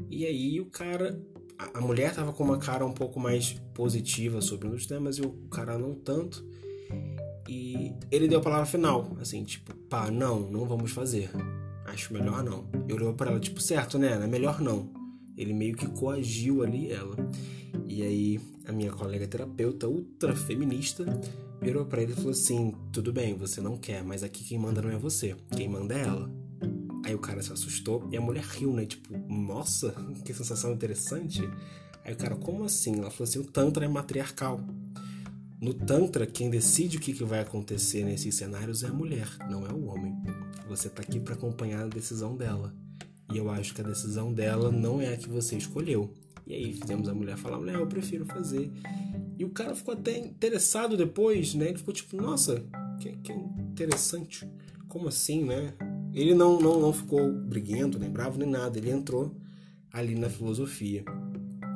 e 0.08 0.24
aí 0.24 0.60
o 0.60 0.66
cara 0.66 1.20
a, 1.58 1.80
mulher 1.80 2.14
tava 2.14 2.32
com 2.32 2.44
uma 2.44 2.56
cara 2.56 2.86
um 2.86 2.92
pouco 2.92 3.18
mais 3.18 3.60
positiva 3.74 4.40
sobre 4.40 4.68
dos 4.68 4.86
temas 4.86 5.18
e 5.18 5.22
o 5.22 5.32
cara 5.50 5.76
não 5.76 5.96
tanto. 5.96 6.46
E 7.48 7.92
ele 8.12 8.28
deu 8.28 8.38
a 8.38 8.42
palavra 8.42 8.66
final, 8.66 9.16
assim, 9.20 9.42
tipo, 9.42 9.74
pá, 9.90 10.08
não, 10.08 10.48
não 10.48 10.66
vamos 10.66 10.92
fazer. 10.92 11.30
Acho 11.84 12.12
melhor 12.12 12.44
não. 12.44 12.70
Eu 12.88 12.94
olhou 12.94 13.12
para 13.12 13.32
ela, 13.32 13.40
tipo, 13.40 13.60
certo, 13.60 13.98
né? 13.98 14.12
É 14.22 14.26
melhor 14.28 14.60
não. 14.60 14.88
Ele 15.36 15.52
meio 15.52 15.76
que 15.76 15.86
coagiu 15.88 16.62
ali 16.62 16.92
ela. 16.92 17.16
E 17.86 18.02
aí 18.02 18.40
a 18.66 18.72
minha 18.72 18.90
colega 18.90 19.26
terapeuta 19.26 19.88
ultra 19.88 20.34
feminista 20.34 21.04
virou 21.60 21.84
para 21.86 22.02
ele 22.02 22.12
e 22.12 22.16
falou 22.16 22.30
assim: 22.30 22.74
"Tudo 22.92 23.12
bem, 23.12 23.34
você 23.34 23.60
não 23.60 23.76
quer, 23.76 24.02
mas 24.02 24.22
aqui 24.22 24.44
quem 24.44 24.58
manda 24.58 24.82
não 24.82 24.90
é 24.90 24.96
você, 24.96 25.36
quem 25.56 25.68
manda 25.68 25.94
é 25.94 26.02
ela". 26.02 26.30
Aí 27.04 27.14
o 27.14 27.18
cara 27.18 27.42
se 27.42 27.52
assustou 27.52 28.08
e 28.10 28.16
a 28.16 28.20
mulher 28.20 28.44
riu, 28.44 28.72
né? 28.72 28.86
Tipo, 28.86 29.16
nossa, 29.28 29.94
que 30.24 30.32
sensação 30.32 30.72
interessante. 30.72 31.42
Aí 32.02 32.14
o 32.14 32.16
cara, 32.16 32.34
como 32.36 32.64
assim? 32.64 32.98
Ela 32.98 33.10
falou 33.10 33.28
assim: 33.28 33.38
o 33.38 33.44
Tantra 33.44 33.84
é 33.84 33.88
matriarcal. 33.88 34.60
No 35.60 35.72
Tantra, 35.72 36.26
quem 36.26 36.50
decide 36.50 36.96
o 36.96 37.00
que, 37.00 37.12
vai 37.24 37.40
acontecer 37.40 38.04
nesses 38.04 38.34
cenários 38.34 38.82
é 38.82 38.88
a 38.88 38.92
mulher, 38.92 39.28
não 39.50 39.66
é 39.66 39.72
o 39.72 39.86
homem. 39.86 40.14
Você 40.68 40.88
está 40.88 41.02
aqui 41.02 41.18
para 41.18 41.34
acompanhar 41.34 41.84
a 41.84 41.88
decisão 41.88 42.36
dela. 42.36 42.74
E 43.32 43.38
eu 43.38 43.50
acho 43.50 43.74
que 43.74 43.80
a 43.80 43.84
decisão 43.84 44.32
dela 44.32 44.70
não 44.70 45.00
é 45.00 45.14
a 45.14 45.16
que 45.16 45.28
você 45.28 45.56
escolheu. 45.56 46.12
E 46.46 46.54
aí 46.54 46.72
fizemos 46.72 47.08
a 47.08 47.14
mulher 47.14 47.36
falar, 47.36 47.60
né, 47.60 47.74
eu 47.74 47.86
prefiro 47.86 48.26
fazer. 48.26 48.70
E 49.38 49.44
o 49.44 49.50
cara 49.50 49.74
ficou 49.74 49.94
até 49.94 50.18
interessado 50.18 50.96
depois, 50.96 51.54
né? 51.54 51.68
Ele 51.68 51.78
ficou 51.78 51.92
tipo, 51.92 52.16
nossa, 52.16 52.64
que, 53.00 53.16
que 53.16 53.32
interessante. 53.32 54.48
Como 54.86 55.08
assim, 55.08 55.44
né? 55.44 55.74
Ele 56.12 56.34
não, 56.34 56.60
não, 56.60 56.80
não 56.80 56.92
ficou 56.92 57.32
briguento, 57.32 57.98
nem 57.98 58.10
bravo, 58.10 58.38
nem 58.38 58.48
nada. 58.48 58.78
Ele 58.78 58.90
entrou 58.90 59.34
ali 59.92 60.14
na 60.14 60.30
filosofia. 60.30 61.04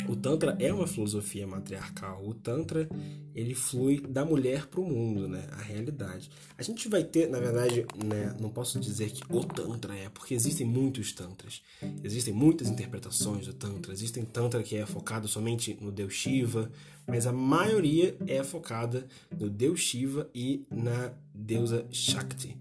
O 0.08 0.16
Tantra 0.16 0.56
é 0.58 0.72
uma 0.72 0.86
filosofia 0.86 1.46
matriarcal. 1.46 2.26
O 2.26 2.32
Tantra, 2.32 2.88
ele 3.34 3.54
flui 3.54 4.00
da 4.00 4.24
mulher 4.24 4.66
para 4.66 4.80
o 4.80 4.84
mundo, 4.84 5.28
né? 5.28 5.46
A 5.52 5.60
realidade. 5.60 6.30
A 6.56 6.62
gente 6.62 6.88
vai 6.88 7.04
ter, 7.04 7.28
na 7.28 7.38
verdade, 7.38 7.84
né? 8.02 8.34
Não 8.40 8.48
posso 8.48 8.80
dizer 8.80 9.10
que 9.10 9.22
o 9.30 9.44
Tantra 9.44 9.94
é, 9.94 10.08
porque 10.08 10.32
existem 10.32 10.66
muitos 10.66 11.12
Tantras. 11.12 11.62
Existem 12.02 12.32
muitas 12.32 12.68
interpretações 12.68 13.46
do 13.46 13.52
Tantra. 13.52 13.92
Existem 13.92 14.24
Tantra 14.24 14.62
que 14.62 14.76
é 14.76 14.86
focado 14.86 15.28
somente 15.28 15.76
no 15.78 15.92
Deus 15.92 16.14
Shiva, 16.14 16.70
mas 17.06 17.26
a 17.26 17.32
maioria 17.32 18.16
é 18.26 18.42
focada 18.42 19.06
no 19.38 19.50
Deus 19.50 19.80
Shiva 19.80 20.30
e 20.34 20.64
na 20.70 21.12
deusa 21.34 21.86
Shakti. 21.90 22.56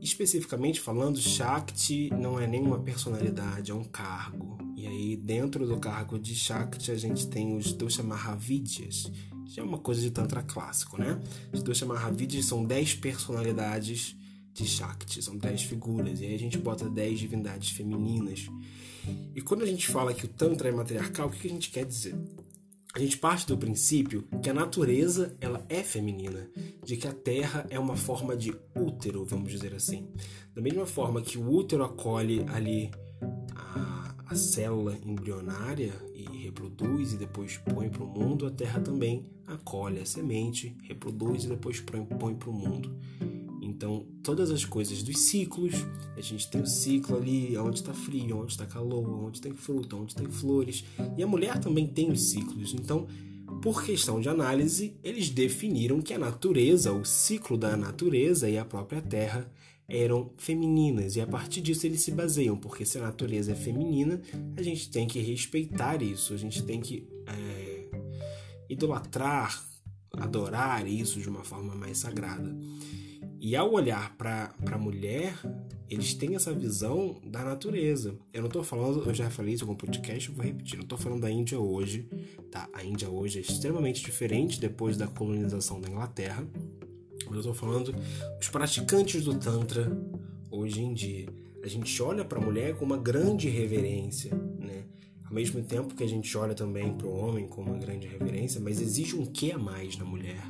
Especificamente 0.00 0.80
falando, 0.80 1.18
Shakti 1.18 2.10
não 2.10 2.38
é 2.38 2.46
nenhuma 2.46 2.78
personalidade, 2.78 3.70
é 3.70 3.74
um 3.74 3.84
cargo. 3.84 4.69
E 4.80 4.86
aí, 4.86 5.14
dentro 5.14 5.66
do 5.66 5.76
cargo 5.76 6.18
de 6.18 6.34
Shakti, 6.34 6.90
a 6.90 6.96
gente 6.96 7.26
tem 7.26 7.54
os 7.54 7.70
Dosha 7.70 8.02
Mahavidyas, 8.02 9.12
que 9.44 9.60
é 9.60 9.62
uma 9.62 9.76
coisa 9.76 10.00
de 10.00 10.10
Tantra 10.10 10.42
clássico, 10.42 10.98
né? 10.98 11.20
Os 11.52 11.62
Dosha 11.62 11.84
Mahavidyas 11.84 12.46
são 12.46 12.64
10 12.64 12.94
personalidades 12.94 14.16
de 14.54 14.66
Shakti, 14.66 15.20
são 15.22 15.36
10 15.36 15.64
figuras, 15.64 16.22
e 16.22 16.24
aí 16.24 16.34
a 16.34 16.38
gente 16.38 16.56
bota 16.56 16.88
10 16.88 17.18
divindades 17.18 17.68
femininas. 17.72 18.48
E 19.34 19.42
quando 19.42 19.64
a 19.64 19.66
gente 19.66 19.86
fala 19.86 20.14
que 20.14 20.24
o 20.24 20.28
Tantra 20.28 20.70
é 20.70 20.72
matriarcal, 20.72 21.28
o 21.28 21.30
que 21.30 21.46
a 21.46 21.50
gente 21.50 21.70
quer 21.70 21.84
dizer? 21.84 22.14
a 22.92 22.98
gente 22.98 23.18
parte 23.18 23.46
do 23.46 23.56
princípio 23.56 24.26
que 24.42 24.50
a 24.50 24.54
natureza 24.54 25.36
ela 25.40 25.64
é 25.68 25.82
feminina, 25.82 26.50
de 26.84 26.96
que 26.96 27.06
a 27.06 27.12
Terra 27.12 27.64
é 27.70 27.78
uma 27.78 27.96
forma 27.96 28.36
de 28.36 28.52
útero, 28.74 29.24
vamos 29.24 29.52
dizer 29.52 29.74
assim. 29.74 30.08
Da 30.54 30.60
mesma 30.60 30.86
forma 30.86 31.22
que 31.22 31.38
o 31.38 31.48
útero 31.48 31.84
acolhe 31.84 32.44
ali 32.48 32.90
a, 33.54 34.09
a 34.30 34.34
célula 34.36 34.96
embrionária 35.04 35.92
e 36.14 36.44
reproduz 36.44 37.12
e 37.12 37.16
depois 37.16 37.56
põe 37.56 37.88
para 37.88 38.04
o 38.04 38.06
mundo, 38.06 38.46
a 38.46 38.50
Terra 38.50 38.80
também 38.80 39.26
acolhe 39.44 39.98
a 39.98 40.06
semente, 40.06 40.76
reproduz 40.84 41.42
e 41.42 41.48
depois 41.48 41.80
põe 41.80 42.34
para 42.36 42.48
o 42.48 42.52
mundo. 42.52 42.96
Então, 43.60 44.06
todas 44.22 44.52
as 44.52 44.64
coisas 44.64 45.02
dos 45.02 45.18
ciclos, 45.18 45.74
a 46.16 46.20
gente 46.20 46.48
tem 46.48 46.60
o 46.60 46.66
ciclo 46.66 47.16
ali, 47.16 47.58
onde 47.58 47.80
está 47.80 47.92
frio, 47.92 48.38
onde 48.38 48.52
está 48.52 48.64
calor, 48.66 49.24
onde 49.24 49.40
tem 49.40 49.52
fruta, 49.52 49.96
onde 49.96 50.14
tem 50.14 50.30
flores, 50.30 50.84
e 51.16 51.22
a 51.24 51.26
mulher 51.26 51.58
também 51.58 51.88
tem 51.88 52.12
os 52.12 52.30
ciclos. 52.30 52.72
Então, 52.72 53.08
por 53.60 53.82
questão 53.82 54.20
de 54.20 54.28
análise, 54.28 54.94
eles 55.02 55.28
definiram 55.28 56.00
que 56.00 56.14
a 56.14 56.18
natureza, 56.18 56.92
o 56.92 57.04
ciclo 57.04 57.58
da 57.58 57.76
natureza 57.76 58.48
e 58.48 58.56
a 58.56 58.64
própria 58.64 59.02
Terra 59.02 59.50
eram 59.90 60.30
femininas, 60.38 61.16
e 61.16 61.20
a 61.20 61.26
partir 61.26 61.60
disso 61.60 61.84
eles 61.84 62.00
se 62.00 62.12
baseiam, 62.12 62.56
porque 62.56 62.86
se 62.86 62.96
a 62.96 63.02
natureza 63.02 63.52
é 63.52 63.56
feminina, 63.56 64.22
a 64.56 64.62
gente 64.62 64.88
tem 64.88 65.06
que 65.06 65.18
respeitar 65.18 66.00
isso, 66.00 66.32
a 66.32 66.36
gente 66.36 66.62
tem 66.62 66.80
que 66.80 67.08
é, 67.26 67.88
idolatrar, 68.68 69.62
adorar 70.16 70.86
isso 70.86 71.20
de 71.20 71.28
uma 71.28 71.42
forma 71.42 71.74
mais 71.74 71.98
sagrada. 71.98 72.56
E 73.40 73.56
ao 73.56 73.72
olhar 73.72 74.16
para 74.16 74.54
a 74.70 74.78
mulher, 74.78 75.34
eles 75.88 76.14
têm 76.14 76.36
essa 76.36 76.52
visão 76.52 77.20
da 77.24 77.42
natureza. 77.42 78.16
Eu 78.32 78.42
não 78.42 78.48
estou 78.48 78.62
falando, 78.62 79.02
eu 79.08 79.14
já 79.14 79.30
falei 79.30 79.54
isso 79.54 79.64
em 79.64 79.66
algum 79.66 79.76
podcast, 79.76 80.28
eu 80.28 80.34
vou 80.34 80.44
repetir. 80.44 80.76
Não 80.76 80.84
estou 80.84 80.98
falando 80.98 81.22
da 81.22 81.30
Índia 81.30 81.58
hoje, 81.58 82.06
tá? 82.50 82.68
A 82.72 82.84
Índia 82.84 83.08
hoje 83.08 83.38
é 83.38 83.40
extremamente 83.40 84.04
diferente 84.04 84.60
depois 84.60 84.96
da 84.96 85.08
colonização 85.08 85.80
da 85.80 85.88
Inglaterra. 85.88 86.46
Mas 87.26 87.34
eu 87.34 87.38
estou 87.38 87.54
falando 87.54 87.92
dos 88.38 88.48
praticantes 88.48 89.24
do 89.24 89.34
Tantra 89.34 89.90
hoje 90.50 90.80
em 90.80 90.92
dia. 90.94 91.28
A 91.62 91.68
gente 91.68 92.02
olha 92.02 92.24
para 92.24 92.38
a 92.38 92.42
mulher 92.42 92.74
com 92.76 92.84
uma 92.84 92.96
grande 92.96 93.48
reverência, 93.48 94.34
né? 94.58 94.84
Ao 95.24 95.32
mesmo 95.32 95.62
tempo 95.62 95.94
que 95.94 96.02
a 96.02 96.08
gente 96.08 96.36
olha 96.36 96.54
também 96.54 96.92
para 96.92 97.06
o 97.06 97.14
homem 97.14 97.46
com 97.46 97.62
uma 97.62 97.76
grande 97.76 98.06
reverência, 98.06 98.60
mas 98.60 98.80
existe 98.80 99.14
um 99.14 99.26
que 99.26 99.52
a 99.52 99.58
mais 99.58 99.96
na 99.96 100.04
mulher 100.04 100.42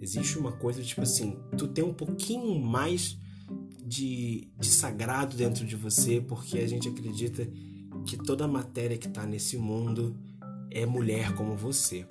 Existe 0.00 0.38
uma 0.38 0.52
coisa 0.52 0.82
tipo 0.82 1.02
assim, 1.02 1.36
tu 1.56 1.66
tem 1.66 1.82
um 1.82 1.92
pouquinho 1.92 2.58
mais 2.60 3.18
de, 3.84 4.48
de 4.58 4.68
sagrado 4.68 5.36
dentro 5.36 5.64
de 5.66 5.74
você, 5.74 6.20
porque 6.20 6.58
a 6.58 6.66
gente 6.66 6.88
acredita 6.88 7.48
que 8.06 8.16
toda 8.16 8.44
a 8.44 8.48
matéria 8.48 8.96
que 8.96 9.08
está 9.08 9.26
nesse 9.26 9.56
mundo 9.56 10.16
é 10.70 10.86
mulher 10.86 11.34
como 11.34 11.56
você. 11.56 12.06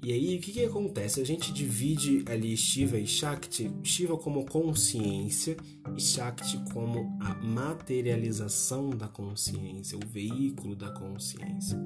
E 0.00 0.12
aí, 0.12 0.36
o 0.36 0.40
que, 0.40 0.52
que 0.52 0.64
acontece? 0.64 1.20
A 1.20 1.26
gente 1.26 1.52
divide 1.52 2.24
ali 2.26 2.56
Shiva 2.56 2.98
e 2.98 3.06
Shakti, 3.06 3.70
Shiva 3.82 4.16
como 4.16 4.46
consciência 4.46 5.56
e 5.96 6.00
Shakti 6.00 6.56
como 6.72 7.18
a 7.20 7.34
materialização 7.34 8.90
da 8.90 9.08
consciência, 9.08 9.98
o 9.98 10.06
veículo 10.06 10.76
da 10.76 10.90
consciência. 10.92 11.76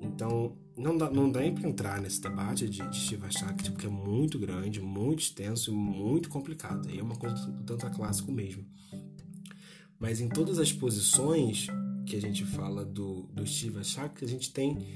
Então, 0.00 0.56
não 0.76 0.96
dá, 0.96 1.10
não 1.10 1.30
dá 1.30 1.40
nem 1.40 1.54
para 1.54 1.68
entrar 1.68 2.00
nesse 2.02 2.20
debate 2.20 2.68
de, 2.68 2.86
de 2.86 2.96
Shiva 2.96 3.30
Shakti, 3.30 3.72
porque 3.72 3.86
é 3.86 3.90
muito 3.90 4.38
grande, 4.38 4.80
muito 4.80 5.20
extenso 5.20 5.70
e 5.70 5.74
muito 5.74 6.28
complicado. 6.28 6.86
Aí 6.88 6.98
é 6.98 7.02
uma 7.02 7.16
coisa 7.16 7.34
do 7.34 7.64
Tantra 7.64 7.88
clássico 7.88 8.30
mesmo. 8.30 8.64
Mas 9.98 10.20
em 10.20 10.28
todas 10.28 10.58
as 10.58 10.70
posições 10.70 11.66
que 12.06 12.14
a 12.14 12.20
gente 12.20 12.44
fala 12.44 12.84
do, 12.84 13.22
do 13.32 13.46
Shiva 13.46 13.82
Shakti, 13.82 14.24
a 14.24 14.28
gente 14.28 14.52
tem 14.52 14.86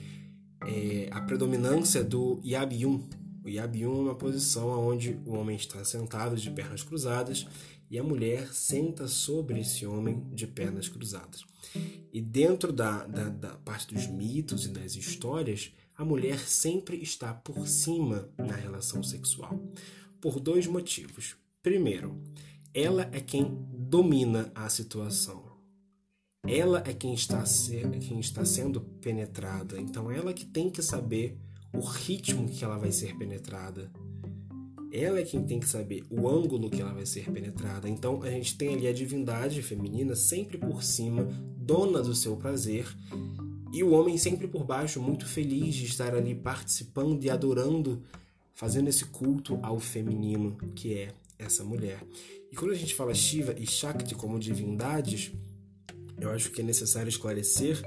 é, 0.67 1.09
a 1.11 1.21
predominância 1.21 2.03
do 2.03 2.41
Yabyum. 2.45 3.09
O 3.45 3.49
Yabyum 3.49 3.99
é 3.99 4.03
uma 4.03 4.15
posição 4.15 4.69
onde 4.69 5.19
o 5.27 5.35
homem 5.35 5.57
está 5.57 5.85
sentado 5.85 6.37
de 6.37 6.51
pernas 6.51 6.83
cruzadas 6.83 7.47
e 7.91 7.99
a 7.99 8.03
mulher 8.03 8.53
senta 8.55 9.07
sobre 9.07 9.61
esse 9.61 9.85
homem 9.85 10.27
de 10.33 10.47
pernas 10.47 10.89
cruzadas. 10.89 11.45
E 12.13 12.21
dentro 12.21 12.73
da, 12.73 13.07
da, 13.07 13.29
da 13.29 13.51
parte 13.57 13.93
dos 13.93 14.07
mitos 14.07 14.65
e 14.65 14.69
das 14.69 14.95
histórias, 14.95 15.73
a 15.95 16.05
mulher 16.05 16.39
sempre 16.39 17.03
está 17.03 17.35
por 17.35 17.69
cima 17.69 18.31
na 18.39 18.55
relação 18.55 19.03
sexual. 19.03 19.61
Por 20.21 20.41
dois 20.41 20.67
motivos. 20.67 21.37
Primeiro, 21.63 22.19
ela 22.73 23.09
é 23.13 23.21
quem 23.21 23.59
domina 23.73 24.51
a 24.55 24.69
situação. 24.69 25.52
Ela 26.47 26.83
é 26.85 26.93
quem 26.93 27.15
está, 27.15 27.47
ser, 27.47 27.89
quem 28.01 28.19
está 28.19 28.45
sendo 28.45 28.81
penetrada. 28.81 29.81
Então, 29.81 30.11
ela 30.11 30.33
que 30.33 30.45
tem 30.45 30.69
que 30.69 30.83
saber 30.83 31.39
o 31.73 31.79
ritmo 31.79 32.49
que 32.49 32.65
ela 32.65 32.77
vai 32.77 32.91
ser 32.91 33.17
penetrada. 33.17 33.93
Ela 34.93 35.21
é 35.21 35.23
quem 35.23 35.45
tem 35.45 35.61
que 35.61 35.69
saber 35.69 36.05
o 36.11 36.29
ângulo 36.29 36.69
que 36.69 36.83
ela 36.83 36.93
vai 36.93 37.07
ser 37.07 37.31
penetrada. 37.31 37.89
Então, 37.89 38.23
a 38.25 38.31
gente 38.31 38.59
tem 38.59 38.75
ali 38.75 38.89
a 38.89 38.93
divindade 38.93 39.63
feminina 39.63 40.17
sempre 40.17 40.59
por 40.59 40.83
cima 40.83 41.25
dona 41.57 42.03
do 42.03 42.13
seu 42.13 42.37
prazer, 42.37 42.93
e 43.73 43.85
o 43.85 43.93
homem 43.93 44.19
sempre 44.19 44.49
por 44.49 44.65
baixo, 44.65 45.01
muito 45.01 45.25
feliz 45.25 45.77
de 45.77 45.87
estar 45.87 46.13
ali 46.15 46.35
participando 46.35 47.23
e 47.25 47.31
adorando, 47.31 48.03
fazendo 48.53 48.89
esse 48.89 49.05
culto 49.05 49.61
ao 49.63 49.79
feminino, 49.79 50.57
que 50.75 50.93
é 50.93 51.15
essa 51.39 51.65
mulher. 51.65 52.05
E 52.51 52.57
quando 52.57 52.73
a 52.73 52.77
gente 52.77 52.95
fala 52.95 53.15
Shiva 53.15 53.55
e 53.57 53.67
Shakti 53.67 54.15
como 54.15 54.39
divindades, 54.39 55.33
eu 56.23 56.31
acho 56.31 56.51
que 56.51 56.61
é 56.61 56.65
necessário 56.65 57.09
esclarecer 57.09 57.83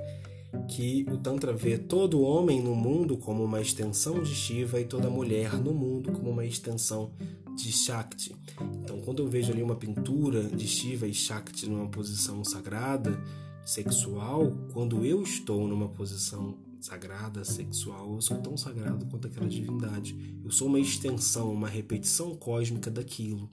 que 0.70 1.06
o 1.10 1.18
Tantra 1.18 1.54
vê 1.54 1.78
todo 1.78 2.22
homem 2.22 2.62
no 2.62 2.76
mundo 2.76 3.18
como 3.18 3.44
uma 3.44 3.62
extensão 3.62 4.24
de 4.24 4.34
Shiva 4.34 4.80
e 4.80 4.86
toda 4.86 5.10
mulher 5.10 5.54
no 5.54 5.74
mundo 5.74 6.12
como 6.12 6.30
uma 6.30 6.46
extensão 6.46 7.12
de 7.56 7.72
Shakti. 7.72 8.36
Então, 8.84 9.02
quando 9.02 9.22
eu 9.24 9.28
vejo 9.28 9.52
ali 9.52 9.62
uma 9.62 9.76
pintura 9.76 10.44
de 10.44 10.68
Shiva 10.68 11.08
e 11.08 11.14
Shakti 11.14 11.68
numa 11.68 11.88
posição 11.88 12.44
sagrada, 12.44 13.20
sexual, 13.66 14.52
quando 14.74 15.06
eu 15.06 15.22
estou 15.24 15.68
numa 15.68 15.90
posição 15.90 16.58
sagrada, 16.80 17.44
sexual, 17.44 18.14
eu 18.14 18.22
sou 18.22 18.38
tão 18.38 18.56
sagrado 18.56 19.06
quanto 19.08 19.28
aquela 19.28 19.48
divindade. 19.48 20.38
Eu 20.44 20.52
sou 20.52 20.68
uma 20.68 20.80
extensão, 20.80 21.52
uma 21.52 21.68
repetição 21.68 22.36
cósmica 22.36 22.92
daquilo. 22.92 23.50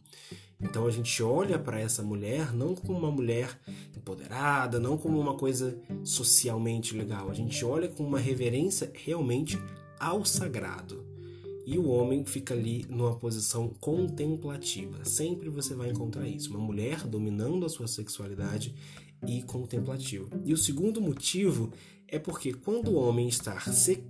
Então 0.62 0.86
a 0.86 0.90
gente 0.90 1.22
olha 1.22 1.58
para 1.58 1.80
essa 1.80 2.02
mulher 2.02 2.54
não 2.54 2.74
como 2.74 2.98
uma 2.98 3.10
mulher 3.10 3.58
empoderada, 3.96 4.78
não 4.78 4.96
como 4.96 5.18
uma 5.18 5.34
coisa 5.34 5.76
socialmente 6.04 6.96
legal. 6.96 7.28
A 7.30 7.34
gente 7.34 7.64
olha 7.64 7.88
com 7.88 8.04
uma 8.04 8.18
reverência 8.18 8.90
realmente 8.94 9.58
ao 9.98 10.24
sagrado. 10.24 11.04
E 11.64 11.78
o 11.78 11.88
homem 11.88 12.24
fica 12.24 12.54
ali 12.54 12.84
numa 12.88 13.14
posição 13.14 13.68
contemplativa. 13.80 15.04
Sempre 15.04 15.48
você 15.48 15.74
vai 15.74 15.90
encontrar 15.90 16.26
isso. 16.26 16.50
Uma 16.50 16.58
mulher 16.58 17.06
dominando 17.06 17.64
a 17.64 17.68
sua 17.68 17.86
sexualidade 17.86 18.74
e 19.26 19.42
contemplativa. 19.42 20.28
E 20.44 20.52
o 20.52 20.56
segundo 20.56 21.00
motivo 21.00 21.72
é 22.12 22.18
porque 22.18 22.52
quando 22.52 22.88
o 22.88 22.96
homem 22.96 23.26
está, 23.26 23.56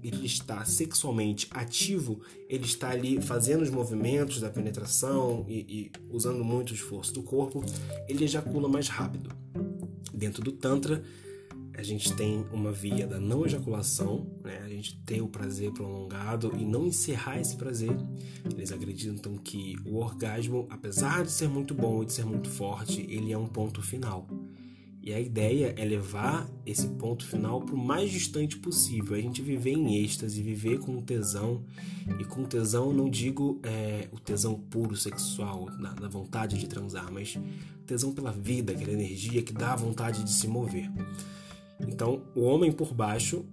ele 0.02 0.26
está 0.26 0.64
sexualmente 0.64 1.46
ativo, 1.52 2.20
ele 2.48 2.64
está 2.64 2.90
ali 2.90 3.22
fazendo 3.22 3.62
os 3.62 3.70
movimentos 3.70 4.40
da 4.40 4.50
penetração 4.50 5.46
e, 5.48 5.60
e 5.68 5.92
usando 6.10 6.42
muito 6.42 6.74
esforço 6.74 7.14
do 7.14 7.22
corpo, 7.22 7.64
ele 8.08 8.24
ejacula 8.24 8.68
mais 8.68 8.88
rápido. 8.88 9.30
Dentro 10.12 10.42
do 10.42 10.50
Tantra, 10.50 11.00
a 11.74 11.82
gente 11.84 12.12
tem 12.14 12.44
uma 12.52 12.72
via 12.72 13.06
da 13.06 13.20
não 13.20 13.46
ejaculação, 13.46 14.26
né? 14.42 14.58
a 14.64 14.68
gente 14.68 14.98
ter 15.02 15.22
o 15.22 15.28
prazer 15.28 15.70
prolongado 15.70 16.52
e 16.58 16.64
não 16.64 16.84
encerrar 16.88 17.40
esse 17.40 17.54
prazer. 17.54 17.96
Eles 18.52 18.72
acreditam 18.72 19.36
que 19.36 19.76
o 19.86 19.98
orgasmo, 19.98 20.66
apesar 20.68 21.24
de 21.24 21.30
ser 21.30 21.48
muito 21.48 21.72
bom 21.72 22.02
e 22.02 22.06
de 22.06 22.14
ser 22.14 22.26
muito 22.26 22.50
forte, 22.50 23.06
ele 23.08 23.32
é 23.32 23.38
um 23.38 23.46
ponto 23.46 23.80
final. 23.80 24.26
E 25.02 25.12
a 25.12 25.18
ideia 25.18 25.74
é 25.76 25.84
levar 25.84 26.48
esse 26.64 26.86
ponto 26.86 27.26
final 27.26 27.60
para 27.60 27.74
o 27.74 27.78
mais 27.78 28.08
distante 28.08 28.56
possível. 28.56 29.16
A 29.16 29.20
gente 29.20 29.42
viver 29.42 29.72
em 29.72 29.96
êxtase, 29.96 30.40
viver 30.40 30.78
com 30.78 31.00
tesão. 31.00 31.64
E 32.20 32.24
com 32.24 32.44
tesão 32.44 32.92
não 32.92 33.10
digo 33.10 33.60
é, 33.64 34.08
o 34.12 34.20
tesão 34.20 34.54
puro 34.54 34.94
sexual, 34.94 35.66
da, 35.80 35.92
da 35.92 36.08
vontade 36.08 36.56
de 36.56 36.68
transar, 36.68 37.10
mas 37.10 37.36
tesão 37.84 38.12
pela 38.12 38.30
vida, 38.30 38.72
aquela 38.72 38.92
energia 38.92 39.42
que 39.42 39.52
dá 39.52 39.74
vontade 39.74 40.22
de 40.22 40.30
se 40.30 40.46
mover. 40.46 40.88
Então, 41.80 42.22
o 42.36 42.42
homem 42.42 42.70
por 42.70 42.94
baixo 42.94 43.44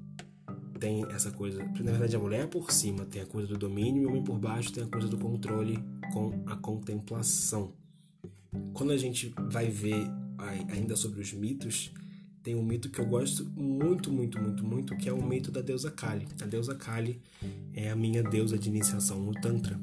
tem 0.80 1.04
essa 1.12 1.32
coisa. 1.32 1.64
Na 1.64 1.92
verdade, 1.92 2.16
a 2.16 2.20
mulher 2.20 2.48
por 2.48 2.72
cima 2.72 3.06
tem 3.06 3.24
a 3.24 3.26
coisa 3.26 3.48
do 3.48 3.58
domínio, 3.58 4.04
e 4.04 4.06
o 4.06 4.10
homem 4.10 4.24
por 4.24 4.38
baixo 4.38 4.72
tem 4.72 4.84
a 4.84 4.88
coisa 4.88 5.08
do 5.08 5.18
controle 5.18 5.80
com 6.14 6.44
a 6.46 6.56
contemplação. 6.56 7.74
Quando 8.74 8.92
a 8.92 8.98
gente 8.98 9.34
vai 9.50 9.68
ver 9.68 10.08
ainda 10.70 10.96
sobre 10.96 11.22
os 11.22 11.34
mitos, 11.34 11.92
tem 12.42 12.56
um 12.56 12.64
mito 12.64 12.90
que 12.90 13.00
eu 13.00 13.06
gosto 13.06 13.46
muito, 13.56 14.12
muito, 14.12 14.42
muito, 14.42 14.64
muito, 14.64 14.98
que 14.98 15.10
é 15.10 15.14
o 15.14 15.22
mito 15.22 15.52
da 15.52 15.62
deusa 15.62 15.92
Kali. 15.92 16.28
A 16.42 16.46
deusa 16.46 16.74
Kali 16.74 17.22
é 17.74 17.90
a 17.90 17.96
minha 17.96 18.24
deusa 18.24 18.58
de 18.58 18.70
iniciação 18.70 19.20
no 19.20 19.34
Tantra. 19.34 19.80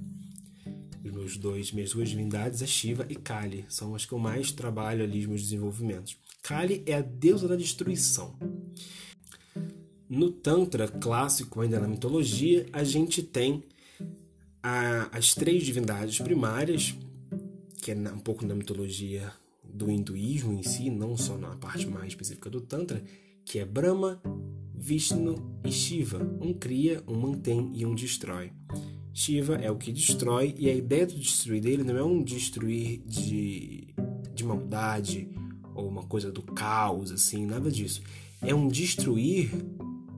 Os 1.05 1.13
meus 1.13 1.37
dois, 1.37 1.71
minhas 1.71 1.93
duas 1.93 2.09
divindades 2.09 2.63
é 2.63 2.67
Shiva 2.67 3.07
e 3.09 3.15
Kali, 3.15 3.65
são 3.69 3.95
as 3.95 4.05
que 4.05 4.13
eu 4.13 4.19
mais 4.19 4.51
trabalho 4.51 5.05
ali 5.05 5.19
nos 5.19 5.27
meus 5.27 5.43
desenvolvimentos. 5.43 6.17
Kali 6.43 6.83
é 6.87 6.95
a 6.95 7.03
deusa 7.03 7.47
da 7.47 7.57
destruição. 7.57 8.35
No 10.09 10.31
Tantra 10.31 10.89
clássico, 10.89 11.61
ainda 11.61 11.79
na 11.79 11.89
mitologia, 11.89 12.67
a 12.73 12.83
gente 12.83 13.23
tem 13.23 13.63
a, 14.63 15.09
as 15.17 15.35
três 15.35 15.65
divindades 15.65 16.19
primárias, 16.19 16.95
que 17.83 17.93
é 17.93 17.95
um 17.95 18.19
pouco 18.19 18.45
na 18.47 18.55
mitologia 18.55 19.33
do 19.77 19.91
hinduísmo 19.91 20.53
em 20.53 20.63
si, 20.63 20.91
não 20.91 21.17
só 21.17 21.37
na 21.37 21.55
parte 21.57 21.87
mais 21.87 22.09
específica 22.09 22.49
do 22.49 22.61
Tantra, 22.61 23.05
que 23.45 23.59
é 23.59 23.65
Brahma, 23.65 24.21
Vishnu 24.75 25.61
e 25.65 25.71
Shiva. 25.71 26.19
Um 26.41 26.55
cria, 26.55 27.03
um 27.07 27.15
mantém 27.15 27.71
e 27.75 27.85
um 27.85 27.95
destrói. 27.95 28.53
Shiva 29.13 29.57
é 29.57 29.71
o 29.71 29.77
que 29.77 29.93
destrói, 29.93 30.55
e 30.59 30.69
a 30.69 30.75
ideia 30.75 31.07
do 31.07 31.15
destruir 31.15 31.61
dele 31.61 31.85
não 31.85 31.97
é 31.97 32.03
um 32.03 32.23
destruir 32.23 33.03
de, 33.07 33.95
de 34.35 34.45
maldade 34.45 35.29
ou 35.75 35.89
uma 35.89 36.03
coisa 36.05 36.33
do 36.33 36.43
caos, 36.43 37.11
assim, 37.11 37.47
nada 37.47 37.71
disso. 37.71 38.03
É 38.43 38.55
um 38.55 38.69
destruir 38.69 39.51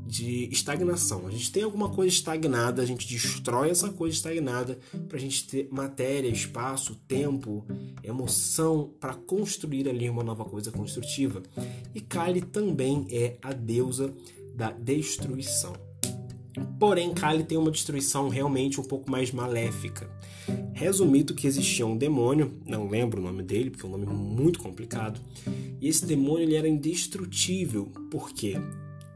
de 0.09 0.49
estagnação. 0.51 1.27
A 1.27 1.31
gente 1.31 1.53
tem 1.53 1.63
alguma 1.63 1.91
coisa 1.91 2.15
estagnada, 2.15 2.81
a 2.81 2.87
gente 2.87 3.07
destrói 3.07 3.69
essa 3.69 3.91
coisa 3.91 4.17
estagnada 4.17 4.79
para 5.07 5.19
a 5.19 5.21
gente 5.21 5.47
ter 5.47 5.69
matéria, 5.71 6.31
espaço, 6.31 6.95
tempo, 7.07 7.63
emoção 8.03 8.91
para 8.99 9.13
construir 9.13 9.87
ali 9.87 10.09
uma 10.09 10.25
nova 10.25 10.47
coisa 10.47 10.73
construtiva. 10.73 11.43
E 11.95 12.01
Kali 12.01 12.41
também 12.41 13.07
é 13.11 13.37
a 13.43 13.53
deusa 13.53 14.15
da 14.55 14.71
destruição. 14.71 15.75
Porém, 16.81 17.13
Kali 17.13 17.45
tem 17.45 17.59
uma 17.59 17.71
destruição 17.71 18.31
realmente 18.31 18.81
um 18.81 18.85
pouco 18.85 19.11
mais 19.11 19.31
maléfica. 19.31 20.11
Resumido 20.73 21.35
que 21.35 21.47
existia 21.47 21.87
um 21.87 21.99
demônio, 21.99 22.55
não 22.65 22.89
lembro 22.89 23.21
o 23.21 23.25
nome 23.25 23.43
dele, 23.43 23.69
porque 23.69 23.85
é 23.85 23.89
um 23.89 23.99
nome 23.99 24.07
muito 24.07 24.59
complicado, 24.59 25.21
e 25.81 25.87
esse 25.87 26.07
demônio 26.07 26.45
ele 26.45 26.57
era 26.57 26.67
indestrutível, 26.67 27.93
porque 28.11 28.57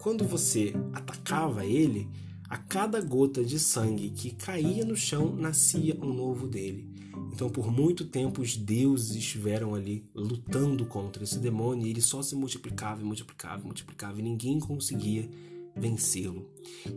quando 0.02 0.24
você 0.24 0.74
atacava 0.92 1.64
ele, 1.64 2.08
a 2.50 2.58
cada 2.58 3.00
gota 3.00 3.44
de 3.44 3.56
sangue 3.60 4.10
que 4.10 4.32
caía 4.32 4.84
no 4.84 4.96
chão 4.96 5.32
nascia 5.32 5.96
um 6.02 6.12
novo 6.12 6.48
dele. 6.48 6.90
Então, 7.32 7.48
por 7.48 7.70
muito 7.70 8.04
tempo, 8.04 8.42
os 8.42 8.56
deuses 8.56 9.14
estiveram 9.14 9.76
ali 9.76 10.04
lutando 10.12 10.84
contra 10.86 11.22
esse 11.22 11.38
demônio 11.38 11.86
e 11.86 11.90
ele 11.90 12.00
só 12.00 12.20
se 12.20 12.34
multiplicava 12.34 13.00
e 13.00 13.04
multiplicava 13.04 13.62
e 13.62 13.64
multiplicava 13.64 14.18
e 14.18 14.22
ninguém 14.22 14.58
conseguia 14.58 15.30
vencê-lo. 15.76 16.50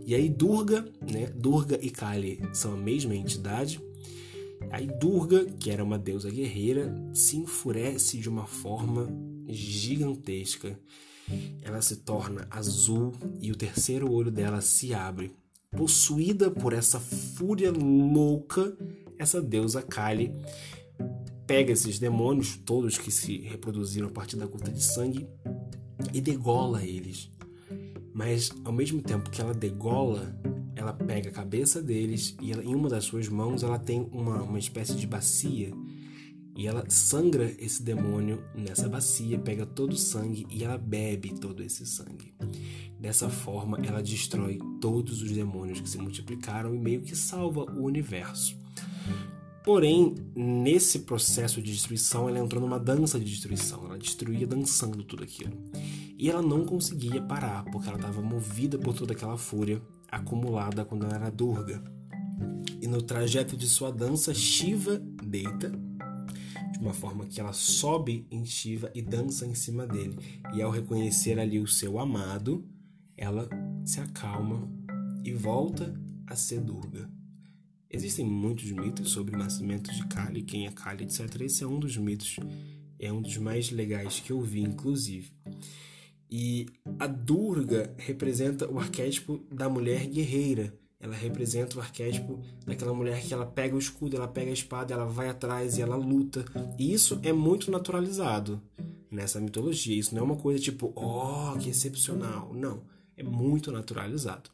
E 0.03 0.15
aí, 0.15 0.27
Durga, 0.27 0.91
né? 0.99 1.27
Durga 1.27 1.77
e 1.79 1.91
Kali 1.91 2.41
são 2.53 2.73
a 2.73 2.77
mesma 2.77 3.15
entidade. 3.15 3.79
Aí, 4.71 4.87
Durga, 4.99 5.45
que 5.45 5.69
era 5.69 5.83
uma 5.83 5.99
deusa 5.99 6.31
guerreira, 6.31 6.91
se 7.13 7.37
enfurece 7.37 8.17
de 8.17 8.27
uma 8.27 8.47
forma 8.47 9.07
gigantesca 9.47 10.79
ela 11.61 11.81
se 11.81 11.97
torna 11.97 12.47
azul 12.49 13.13
e 13.41 13.51
o 13.51 13.55
terceiro 13.55 14.11
olho 14.11 14.31
dela 14.31 14.61
se 14.61 14.93
abre. 14.93 15.35
Possuída 15.71 16.49
por 16.49 16.73
essa 16.73 16.99
fúria 16.99 17.71
louca, 17.71 18.77
essa 19.17 19.41
deusa 19.41 19.81
Kali 19.81 20.33
pega 21.45 21.71
esses 21.71 21.99
demônios, 21.99 22.57
todos 22.57 22.97
que 22.97 23.11
se 23.11 23.39
reproduziram 23.39 24.07
a 24.07 24.11
partir 24.11 24.35
da 24.35 24.45
gota 24.45 24.71
de 24.71 24.83
sangue, 24.83 25.27
e 26.13 26.21
degola 26.21 26.83
eles. 26.83 27.29
Mas 28.13 28.51
ao 28.63 28.71
mesmo 28.71 29.01
tempo 29.01 29.29
que 29.29 29.41
ela 29.41 29.53
degola, 29.53 30.35
ela 30.75 30.93
pega 30.93 31.29
a 31.29 31.33
cabeça 31.33 31.81
deles 31.81 32.35
e 32.41 32.51
ela, 32.51 32.63
em 32.63 32.73
uma 32.73 32.89
das 32.89 33.05
suas 33.05 33.27
mãos 33.27 33.63
ela 33.63 33.77
tem 33.77 34.07
uma, 34.11 34.41
uma 34.41 34.59
espécie 34.59 34.95
de 34.95 35.05
bacia 35.05 35.71
e 36.55 36.67
ela 36.67 36.85
sangra 36.89 37.53
esse 37.59 37.83
demônio 37.83 38.41
nessa 38.55 38.87
bacia, 38.87 39.37
pega 39.37 39.65
todo 39.65 39.91
o 39.91 39.97
sangue 39.97 40.47
e 40.49 40.63
ela 40.63 40.77
bebe 40.77 41.33
todo 41.33 41.61
esse 41.61 41.85
sangue. 41.85 42.33
Dessa 42.97 43.29
forma, 43.29 43.77
ela 43.85 44.01
destrói 44.01 44.57
todos 44.79 45.21
os 45.21 45.31
demônios 45.31 45.81
que 45.81 45.89
se 45.89 45.97
multiplicaram 45.97 46.73
e 46.73 46.79
meio 46.79 47.01
que 47.01 47.15
salva 47.15 47.63
o 47.63 47.83
universo. 47.83 48.57
Porém, 49.65 50.15
nesse 50.35 50.99
processo 50.99 51.61
de 51.61 51.71
destruição, 51.71 52.29
ela 52.29 52.39
entrou 52.39 52.61
numa 52.61 52.79
dança 52.79 53.19
de 53.19 53.25
destruição. 53.25 53.83
Ela 53.85 53.97
destruía 53.97 54.45
dançando 54.45 55.03
tudo 55.03 55.23
aquilo. 55.23 55.57
E 56.17 56.29
ela 56.29 56.41
não 56.41 56.65
conseguia 56.65 57.21
parar, 57.21 57.65
porque 57.65 57.87
ela 57.89 57.97
estava 57.97 58.21
movida 58.21 58.77
por 58.77 58.93
toda 58.93 59.13
aquela 59.13 59.37
fúria 59.37 59.81
acumulada 60.09 60.85
quando 60.85 61.05
ela 61.05 61.15
era 61.15 61.31
Durga. 61.31 61.83
E 62.79 62.87
no 62.87 63.01
trajeto 63.01 63.57
de 63.57 63.67
sua 63.67 63.91
dança, 63.91 64.33
Shiva 64.33 65.01
deita 65.23 65.71
de 66.75 66.83
uma 66.83 66.93
forma 66.93 67.25
que 67.25 67.39
ela 67.39 67.53
sobe 67.53 68.27
em 68.29 68.45
Shiva 68.45 68.91
e 68.93 69.01
dança 69.01 69.45
em 69.45 69.55
cima 69.55 69.87
dele. 69.87 70.17
E 70.53 70.61
ao 70.61 70.69
reconhecer 70.69 71.39
ali 71.39 71.59
o 71.59 71.67
seu 71.67 71.97
amado, 71.97 72.65
ela 73.15 73.47
se 73.85 74.01
acalma 74.01 74.69
e 75.23 75.31
volta 75.31 75.97
a 76.27 76.35
ser 76.35 76.59
Durga. 76.59 77.09
Existem 77.89 78.25
muitos 78.25 78.69
mitos 78.71 79.11
sobre 79.11 79.35
o 79.35 79.39
nascimento 79.39 79.89
de 79.93 80.05
Kali, 80.07 80.41
quem 80.41 80.67
é 80.67 80.71
Kali, 80.71 81.05
etc. 81.05 81.41
Esse 81.41 81.63
é 81.63 81.67
um 81.67 81.79
dos 81.79 81.95
mitos, 81.95 82.37
é 82.99 83.11
um 83.11 83.21
dos 83.21 83.37
mais 83.37 83.71
legais 83.71 84.19
que 84.19 84.31
eu 84.31 84.41
vi, 84.41 84.61
inclusive. 84.61 85.31
E 86.29 86.65
a 86.99 87.07
Durga 87.07 87.95
representa 87.97 88.69
o 88.69 88.77
arquétipo 88.77 89.45
da 89.49 89.69
mulher 89.69 90.07
guerreira, 90.07 90.77
ela 91.05 91.15
representa 91.15 91.77
o 91.77 91.79
arquétipo 91.79 92.39
daquela 92.65 92.93
mulher 92.93 93.21
que 93.21 93.31
ela 93.31 93.45
pega 93.45 93.75
o 93.75 93.79
escudo, 93.79 94.15
ela 94.15 94.27
pega 94.27 94.49
a 94.49 94.53
espada, 94.53 94.93
ela 94.93 95.05
vai 95.05 95.29
atrás 95.29 95.77
e 95.77 95.81
ela 95.81 95.95
luta. 95.95 96.43
E 96.79 96.91
isso 96.91 97.19
é 97.21 97.31
muito 97.31 97.69
naturalizado 97.69 98.59
nessa 99.11 99.39
mitologia. 99.39 99.95
Isso 99.95 100.15
não 100.15 100.21
é 100.21 100.25
uma 100.25 100.35
coisa 100.35 100.59
tipo, 100.59 100.91
oh, 100.95 101.55
que 101.59 101.69
excepcional. 101.69 102.51
Não, 102.53 102.81
é 103.15 103.21
muito 103.21 103.71
naturalizado. 103.71 104.49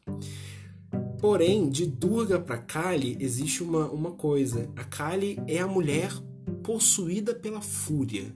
Porém, 1.18 1.70
de 1.70 1.86
Durga 1.86 2.38
para 2.38 2.58
Kali 2.58 3.16
existe 3.18 3.62
uma, 3.62 3.86
uma 3.90 4.10
coisa. 4.10 4.68
A 4.76 4.84
Kali 4.84 5.40
é 5.46 5.58
a 5.58 5.66
mulher 5.66 6.12
possuída 6.62 7.34
pela 7.34 7.62
fúria. 7.62 8.34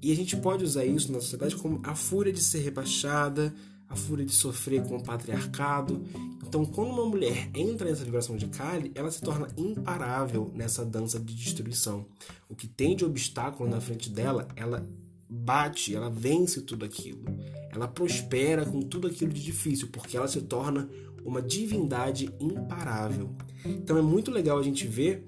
E 0.00 0.10
a 0.10 0.16
gente 0.16 0.36
pode 0.38 0.64
usar 0.64 0.86
isso 0.86 1.12
na 1.12 1.20
sociedade 1.20 1.56
como 1.56 1.80
a 1.82 1.94
fúria 1.94 2.32
de 2.32 2.42
ser 2.42 2.60
rebaixada, 2.60 3.54
a 3.94 3.96
fúria 3.96 4.26
de 4.26 4.32
sofrer 4.32 4.82
com 4.82 4.96
o 4.96 5.02
patriarcado. 5.02 6.04
Então, 6.46 6.64
quando 6.64 6.90
uma 6.90 7.06
mulher 7.06 7.48
entra 7.54 7.88
nessa 7.88 8.04
vibração 8.04 8.36
de 8.36 8.48
Kali, 8.48 8.92
ela 8.94 9.10
se 9.10 9.20
torna 9.20 9.48
imparável 9.56 10.50
nessa 10.52 10.84
dança 10.84 11.18
de 11.18 11.34
destruição. 11.34 12.04
O 12.48 12.54
que 12.54 12.66
tem 12.66 12.94
de 12.94 13.04
obstáculo 13.04 13.70
na 13.70 13.80
frente 13.80 14.10
dela, 14.10 14.48
ela 14.54 14.86
bate, 15.28 15.94
ela 15.94 16.10
vence 16.10 16.60
tudo 16.60 16.84
aquilo. 16.84 17.24
Ela 17.72 17.88
prospera 17.88 18.66
com 18.66 18.80
tudo 18.82 19.06
aquilo 19.06 19.32
de 19.32 19.42
difícil, 19.42 19.88
porque 19.88 20.16
ela 20.16 20.28
se 20.28 20.42
torna 20.42 20.88
uma 21.24 21.40
divindade 21.40 22.30
imparável. 22.38 23.30
Então 23.64 23.96
é 23.96 24.02
muito 24.02 24.30
legal 24.30 24.58
a 24.58 24.62
gente 24.62 24.86
ver, 24.86 25.26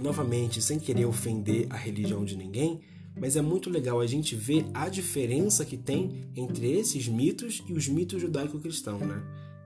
novamente, 0.00 0.62
sem 0.62 0.78
querer 0.78 1.06
ofender 1.06 1.66
a 1.70 1.76
religião 1.76 2.24
de 2.24 2.36
ninguém, 2.36 2.80
mas 3.20 3.36
é 3.36 3.42
muito 3.42 3.70
legal 3.70 4.00
a 4.00 4.06
gente 4.06 4.34
ver 4.34 4.66
a 4.72 4.88
diferença 4.88 5.64
que 5.64 5.76
tem 5.76 6.30
entre 6.34 6.72
esses 6.72 7.08
mitos 7.08 7.62
e 7.68 7.72
os 7.72 7.88
mitos 7.88 8.20
judaico-cristãos, 8.20 9.00
né? 9.00 9.22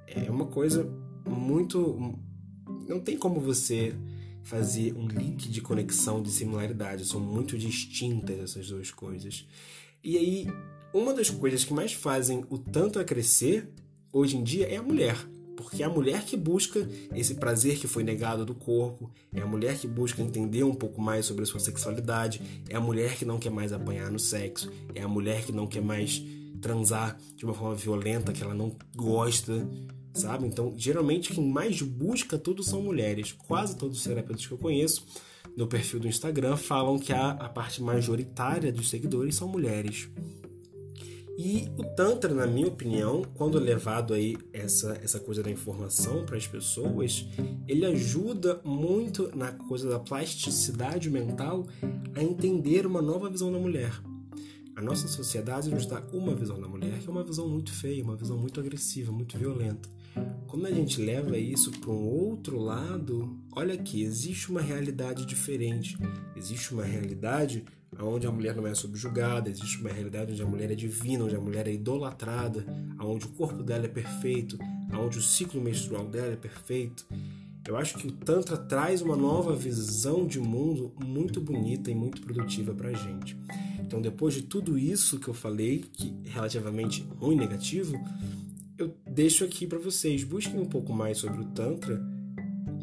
É 0.06 0.30
uma 0.30 0.46
coisa 0.46 0.88
muito. 1.26 2.18
Não 2.88 3.00
tem 3.00 3.16
como 3.16 3.40
você 3.40 3.94
fazer 4.42 4.94
um 4.94 5.06
link 5.06 5.48
de 5.48 5.60
conexão, 5.60 6.22
de 6.22 6.30
similaridade. 6.30 7.06
São 7.06 7.20
muito 7.20 7.56
distintas 7.56 8.38
essas 8.38 8.68
duas 8.68 8.90
coisas. 8.90 9.46
E 10.02 10.18
aí, 10.18 10.46
uma 10.92 11.14
das 11.14 11.30
coisas 11.30 11.64
que 11.64 11.72
mais 11.72 11.92
fazem 11.92 12.44
o 12.50 12.58
tanto 12.58 12.98
a 12.98 13.04
crescer 13.04 13.68
hoje 14.12 14.36
em 14.36 14.42
dia 14.42 14.66
é 14.66 14.76
a 14.76 14.82
mulher. 14.82 15.16
Porque 15.56 15.82
é 15.82 15.86
a 15.86 15.90
mulher 15.90 16.24
que 16.24 16.36
busca 16.36 16.88
esse 17.14 17.34
prazer 17.34 17.78
que 17.78 17.86
foi 17.86 18.02
negado 18.02 18.44
do 18.44 18.54
corpo, 18.54 19.10
é 19.32 19.40
a 19.40 19.46
mulher 19.46 19.78
que 19.78 19.86
busca 19.86 20.22
entender 20.22 20.64
um 20.64 20.74
pouco 20.74 21.00
mais 21.00 21.26
sobre 21.26 21.42
a 21.42 21.46
sua 21.46 21.60
sexualidade, 21.60 22.40
é 22.68 22.76
a 22.76 22.80
mulher 22.80 23.16
que 23.16 23.24
não 23.24 23.38
quer 23.38 23.50
mais 23.50 23.72
apanhar 23.72 24.10
no 24.10 24.18
sexo, 24.18 24.70
é 24.94 25.02
a 25.02 25.08
mulher 25.08 25.44
que 25.44 25.52
não 25.52 25.66
quer 25.66 25.82
mais 25.82 26.22
transar 26.60 27.18
de 27.36 27.44
uma 27.44 27.52
forma 27.52 27.74
violenta, 27.74 28.32
que 28.32 28.42
ela 28.42 28.54
não 28.54 28.74
gosta, 28.94 29.68
sabe? 30.14 30.46
Então, 30.46 30.72
geralmente 30.76 31.34
quem 31.34 31.46
mais 31.46 31.82
busca 31.82 32.38
tudo 32.38 32.62
são 32.62 32.82
mulheres. 32.82 33.32
Quase 33.32 33.76
todos 33.76 33.98
os 33.98 34.04
terapeutas 34.04 34.46
que 34.46 34.52
eu 34.52 34.58
conheço 34.58 35.04
no 35.56 35.66
perfil 35.66 36.00
do 36.00 36.08
Instagram 36.08 36.56
falam 36.56 36.98
que 36.98 37.12
a, 37.12 37.30
a 37.30 37.48
parte 37.48 37.82
majoritária 37.82 38.72
dos 38.72 38.88
seguidores 38.88 39.34
são 39.34 39.48
mulheres. 39.48 40.08
E 41.38 41.68
o 41.78 41.84
Tantra, 41.84 42.34
na 42.34 42.46
minha 42.46 42.68
opinião, 42.68 43.22
quando 43.34 43.58
levado 43.58 44.12
aí 44.12 44.36
essa, 44.52 44.98
essa 45.02 45.18
coisa 45.18 45.42
da 45.42 45.50
informação 45.50 46.26
para 46.26 46.36
as 46.36 46.46
pessoas, 46.46 47.26
ele 47.66 47.86
ajuda 47.86 48.60
muito 48.64 49.34
na 49.34 49.52
coisa 49.52 49.88
da 49.88 49.98
plasticidade 49.98 51.08
mental 51.08 51.66
a 52.14 52.22
entender 52.22 52.86
uma 52.86 53.00
nova 53.00 53.30
visão 53.30 53.50
da 53.50 53.58
mulher. 53.58 53.92
A 54.76 54.80
nossa 54.80 55.06
sociedade 55.08 55.70
nos 55.70 55.86
dá 55.86 56.02
uma 56.12 56.34
visão 56.34 56.60
da 56.60 56.68
mulher 56.68 56.98
que 56.98 57.08
é 57.08 57.10
uma 57.10 57.24
visão 57.24 57.48
muito 57.48 57.72
feia, 57.72 58.02
uma 58.02 58.16
visão 58.16 58.36
muito 58.36 58.60
agressiva, 58.60 59.12
muito 59.12 59.36
violenta. 59.38 59.88
Quando 60.46 60.66
a 60.66 60.70
gente 60.70 61.00
leva 61.00 61.38
isso 61.38 61.70
para 61.70 61.90
um 61.90 62.06
outro 62.08 62.58
lado, 62.58 63.38
olha 63.52 63.74
aqui, 63.74 64.02
existe 64.02 64.50
uma 64.50 64.60
realidade 64.60 65.24
diferente. 65.24 65.96
Existe 66.36 66.74
uma 66.74 66.84
realidade 66.84 67.64
onde 67.98 68.26
a 68.26 68.32
mulher 68.32 68.54
não 68.56 68.66
é 68.66 68.74
subjugada, 68.74 69.50
existe 69.50 69.78
uma 69.78 69.90
realidade 69.90 70.32
onde 70.32 70.42
a 70.42 70.46
mulher 70.46 70.70
é 70.70 70.74
divina, 70.74 71.24
onde 71.24 71.36
a 71.36 71.40
mulher 71.40 71.66
é 71.68 71.72
idolatrada, 71.72 72.64
onde 73.00 73.26
o 73.26 73.30
corpo 73.30 73.62
dela 73.62 73.84
é 73.84 73.88
perfeito, 73.88 74.58
onde 74.92 75.18
o 75.18 75.22
ciclo 75.22 75.60
menstrual 75.60 76.06
dela 76.06 76.32
é 76.32 76.36
perfeito. 76.36 77.06
Eu 77.66 77.76
acho 77.76 77.96
que 77.96 78.08
o 78.08 78.12
Tantra 78.12 78.56
traz 78.56 79.02
uma 79.02 79.16
nova 79.16 79.54
visão 79.54 80.26
de 80.26 80.40
mundo 80.40 80.92
muito 81.04 81.40
bonita 81.40 81.90
e 81.90 81.94
muito 81.94 82.20
produtiva 82.20 82.74
para 82.74 82.88
a 82.88 82.94
gente. 82.94 83.36
Então, 83.78 84.00
depois 84.00 84.34
de 84.34 84.42
tudo 84.42 84.78
isso 84.78 85.20
que 85.20 85.28
eu 85.28 85.34
falei, 85.34 85.84
que 85.92 86.12
é 86.24 86.30
relativamente 86.30 87.06
ruim 87.20 87.36
e 87.36 87.38
negativo, 87.38 87.94
eu 88.76 88.96
deixo 89.08 89.44
aqui 89.44 89.66
para 89.66 89.78
vocês. 89.78 90.24
Busquem 90.24 90.58
um 90.58 90.66
pouco 90.66 90.92
mais 90.92 91.18
sobre 91.18 91.40
o 91.40 91.44
Tantra. 91.46 92.02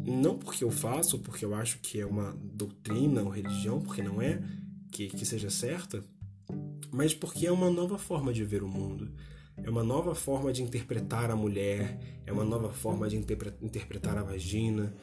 Não 0.06 0.38
porque 0.38 0.64
eu 0.64 0.70
faço, 0.70 1.18
porque 1.18 1.44
eu 1.44 1.54
acho 1.54 1.78
que 1.80 2.00
é 2.00 2.06
uma 2.06 2.34
doutrina 2.54 3.22
ou 3.22 3.28
religião, 3.28 3.80
porque 3.80 4.02
não 4.02 4.22
é, 4.22 4.40
que, 4.90 5.08
que 5.08 5.24
seja 5.24 5.50
certa, 5.50 6.02
mas 6.90 7.14
porque 7.14 7.46
é 7.46 7.52
uma 7.52 7.70
nova 7.70 7.98
forma 7.98 8.32
de 8.32 8.44
ver 8.44 8.62
o 8.62 8.68
mundo. 8.68 9.12
É 9.62 9.68
uma 9.68 9.84
nova 9.84 10.14
forma 10.14 10.52
de 10.52 10.62
interpretar 10.62 11.30
a 11.30 11.36
mulher, 11.36 11.98
é 12.26 12.32
uma 12.32 12.44
nova 12.44 12.72
forma 12.72 13.08
de 13.08 13.16
interpretar 13.16 14.16
a 14.16 14.22
vagina. 14.22 14.94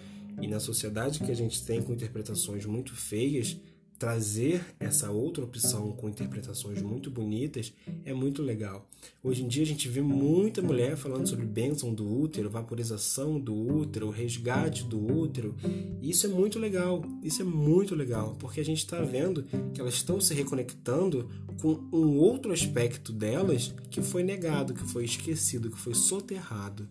E 0.41 0.47
na 0.47 0.59
sociedade 0.59 1.19
que 1.19 1.31
a 1.31 1.35
gente 1.35 1.63
tem 1.63 1.81
com 1.81 1.93
interpretações 1.93 2.65
muito 2.65 2.95
feias, 2.95 3.59
trazer 3.97 4.63
essa 4.79 5.09
outra 5.09 5.43
opção 5.43 5.91
com 5.91 6.09
interpretações 6.09 6.81
muito 6.81 7.09
bonitas 7.09 7.73
é 8.05 8.13
muito 8.13 8.41
legal. 8.41 8.87
Hoje 9.23 9.43
em 9.43 9.47
dia 9.47 9.63
a 9.63 9.65
gente 9.65 9.87
vê 9.87 10.01
muita 10.01 10.61
mulher 10.61 10.95
falando 10.95 11.27
sobre 11.27 11.45
bênção 11.45 11.93
do 11.93 12.07
útero, 12.07 12.49
vaporização 12.49 13.39
do 13.39 13.53
útero, 13.55 14.09
resgate 14.09 14.83
do 14.83 14.99
útero. 14.99 15.55
Isso 16.01 16.25
é 16.25 16.29
muito 16.29 16.59
legal, 16.59 17.03
isso 17.23 17.41
é 17.41 17.45
muito 17.45 17.95
legal, 17.95 18.35
porque 18.39 18.59
a 18.59 18.65
gente 18.65 18.79
está 18.79 19.01
vendo 19.01 19.43
que 19.73 19.81
elas 19.81 19.95
estão 19.95 20.21
se 20.21 20.33
reconectando 20.33 21.29
com 21.61 21.79
um 21.91 22.17
outro 22.17 22.51
aspecto 22.51 23.11
delas 23.11 23.73
que 23.89 24.01
foi 24.01 24.23
negado, 24.23 24.73
que 24.73 24.83
foi 24.83 25.05
esquecido, 25.05 25.71
que 25.71 25.77
foi 25.77 25.95
soterrado. 25.95 26.87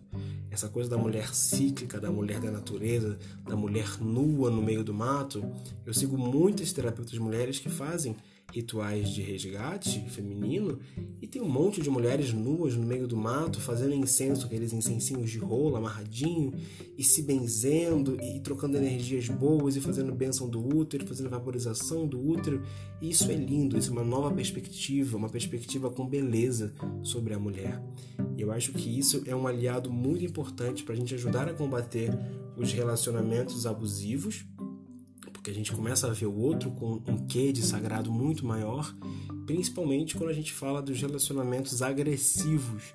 Essa 0.51 0.67
coisa 0.67 0.89
da 0.89 0.97
mulher 0.97 1.33
cíclica, 1.33 1.99
da 1.99 2.11
mulher 2.11 2.39
da 2.39 2.51
natureza, 2.51 3.17
da 3.45 3.55
mulher 3.55 4.01
nua 4.01 4.49
no 4.49 4.61
meio 4.61 4.83
do 4.83 4.93
mato. 4.93 5.43
Eu 5.85 5.93
sigo 5.93 6.17
muitas 6.17 6.73
terapeutas 6.97 7.19
mulheres 7.19 7.59
que 7.59 7.69
fazem 7.69 8.15
rituais 8.53 9.09
de 9.09 9.21
resgate 9.21 10.09
feminino 10.09 10.79
e 11.21 11.27
tem 11.27 11.41
um 11.41 11.49
monte 11.49 11.81
de 11.81 11.89
mulheres 11.89 12.31
nuas 12.31 12.75
no 12.75 12.85
meio 12.85 13.05
do 13.05 13.17
mato 13.17 13.59
fazendo 13.59 13.93
incenso, 13.93 14.45
aqueles 14.45 14.71
incensinhos 14.71 15.29
de 15.29 15.37
rolo 15.37 15.75
amarradinho 15.75 16.53
e 16.97 17.03
se 17.03 17.21
benzendo 17.23 18.17
e 18.21 18.39
trocando 18.39 18.77
energias 18.77 19.27
boas 19.27 19.75
e 19.75 19.81
fazendo 19.81 20.15
bênção 20.15 20.47
do 20.47 20.65
útero, 20.65 21.05
fazendo 21.05 21.29
vaporização 21.29 22.07
do 22.07 22.25
útero. 22.25 22.63
E 23.01 23.09
isso 23.09 23.29
é 23.29 23.35
lindo, 23.35 23.77
isso 23.77 23.89
é 23.89 23.93
uma 23.93 24.03
nova 24.03 24.33
perspectiva, 24.33 25.17
uma 25.17 25.29
perspectiva 25.29 25.89
com 25.89 26.07
beleza 26.07 26.73
sobre 27.03 27.33
a 27.33 27.39
mulher. 27.39 27.83
E 28.37 28.41
eu 28.41 28.51
acho 28.51 28.71
que 28.71 28.97
isso 28.97 29.23
é 29.25 29.35
um 29.35 29.45
aliado 29.45 29.91
muito 29.91 30.23
importante 30.23 30.83
para 30.83 30.93
a 30.93 30.97
gente 30.97 31.13
ajudar 31.13 31.49
a 31.49 31.53
combater 31.53 32.11
os 32.55 32.71
relacionamentos 32.71 33.67
abusivos 33.67 34.45
que 35.47 35.51
a 35.51 35.53
gente 35.53 35.71
começa 35.71 36.07
a 36.07 36.09
ver 36.11 36.25
o 36.25 36.37
outro 36.37 36.69
com 36.71 37.01
um 37.07 37.25
quê 37.25 37.53
de 37.53 37.61
sagrado 37.61 38.11
muito 38.11 38.45
maior, 38.45 38.93
principalmente 39.45 40.17
quando 40.17 40.29
a 40.29 40.33
gente 40.33 40.51
fala 40.51 40.81
dos 40.81 40.99
relacionamentos 40.99 41.81
agressivos, 41.81 42.93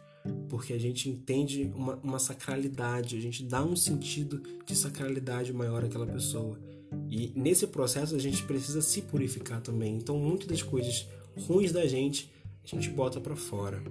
porque 0.50 0.74
a 0.74 0.78
gente 0.78 1.09
entende 1.09 1.72
uma, 1.74 1.96
uma 2.03 2.18
sacralidade, 2.18 3.16
a 3.16 3.20
gente 3.22 3.42
dá 3.42 3.64
um 3.64 3.74
sentido 3.74 4.42
de 4.66 4.76
sacralidade 4.76 5.50
maior 5.50 5.82
àquela 5.82 6.07
pessoa. 6.07 6.61
E 7.09 7.32
nesse 7.34 7.66
processo 7.66 8.14
a 8.14 8.18
gente 8.18 8.42
precisa 8.42 8.82
se 8.82 9.00
purificar 9.00 9.62
também. 9.62 9.96
Então, 9.96 10.18
muitas 10.18 10.46
das 10.46 10.62
coisas 10.62 11.09
ruins 11.48 11.72
da 11.72 11.86
gente 11.86 12.30
a 12.62 12.66
gente 12.66 12.90
bota 12.90 13.18
para 13.18 13.34
fora. 13.34 13.82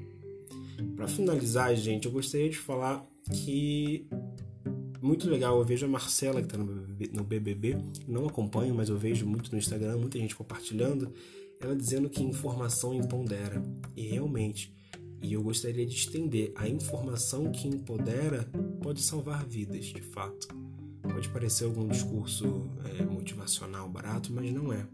Para 0.95 1.07
finalizar, 1.07 1.75
gente, 1.75 2.05
eu 2.05 2.11
gostaria 2.11 2.49
de 2.51 2.59
falar 2.59 3.03
que 3.43 4.07
muito 5.01 5.29
legal. 5.29 5.57
Eu 5.57 5.65
vejo 5.65 5.85
a 5.85 5.89
Marcela, 5.89 6.41
que 6.41 6.47
está 6.47 6.57
no 6.57 7.23
BBB, 7.23 7.77
não 8.07 8.27
acompanho, 8.27 8.75
mas 8.75 8.89
eu 8.89 8.97
vejo 8.97 9.25
muito 9.25 9.51
no 9.51 9.57
Instagram, 9.57 9.97
muita 9.97 10.17
gente 10.17 10.35
compartilhando, 10.35 11.11
ela 11.59 11.75
dizendo 11.75 12.09
que 12.09 12.23
informação 12.23 12.93
empodera. 12.93 13.61
E 13.95 14.07
realmente, 14.07 14.73
e 15.21 15.33
eu 15.33 15.43
gostaria 15.43 15.85
de 15.85 15.95
estender, 15.95 16.51
a 16.55 16.67
informação 16.67 17.51
que 17.51 17.67
empodera 17.67 18.49
pode 18.81 19.01
salvar 19.01 19.45
vidas, 19.45 19.85
de 19.85 20.01
fato. 20.01 20.47
Pode 21.01 21.29
parecer 21.29 21.65
algum 21.65 21.87
discurso 21.87 22.69
é, 22.85 23.03
motivacional 23.03 23.89
barato, 23.89 24.31
mas 24.31 24.51
não 24.51 24.71
é. 24.71 24.87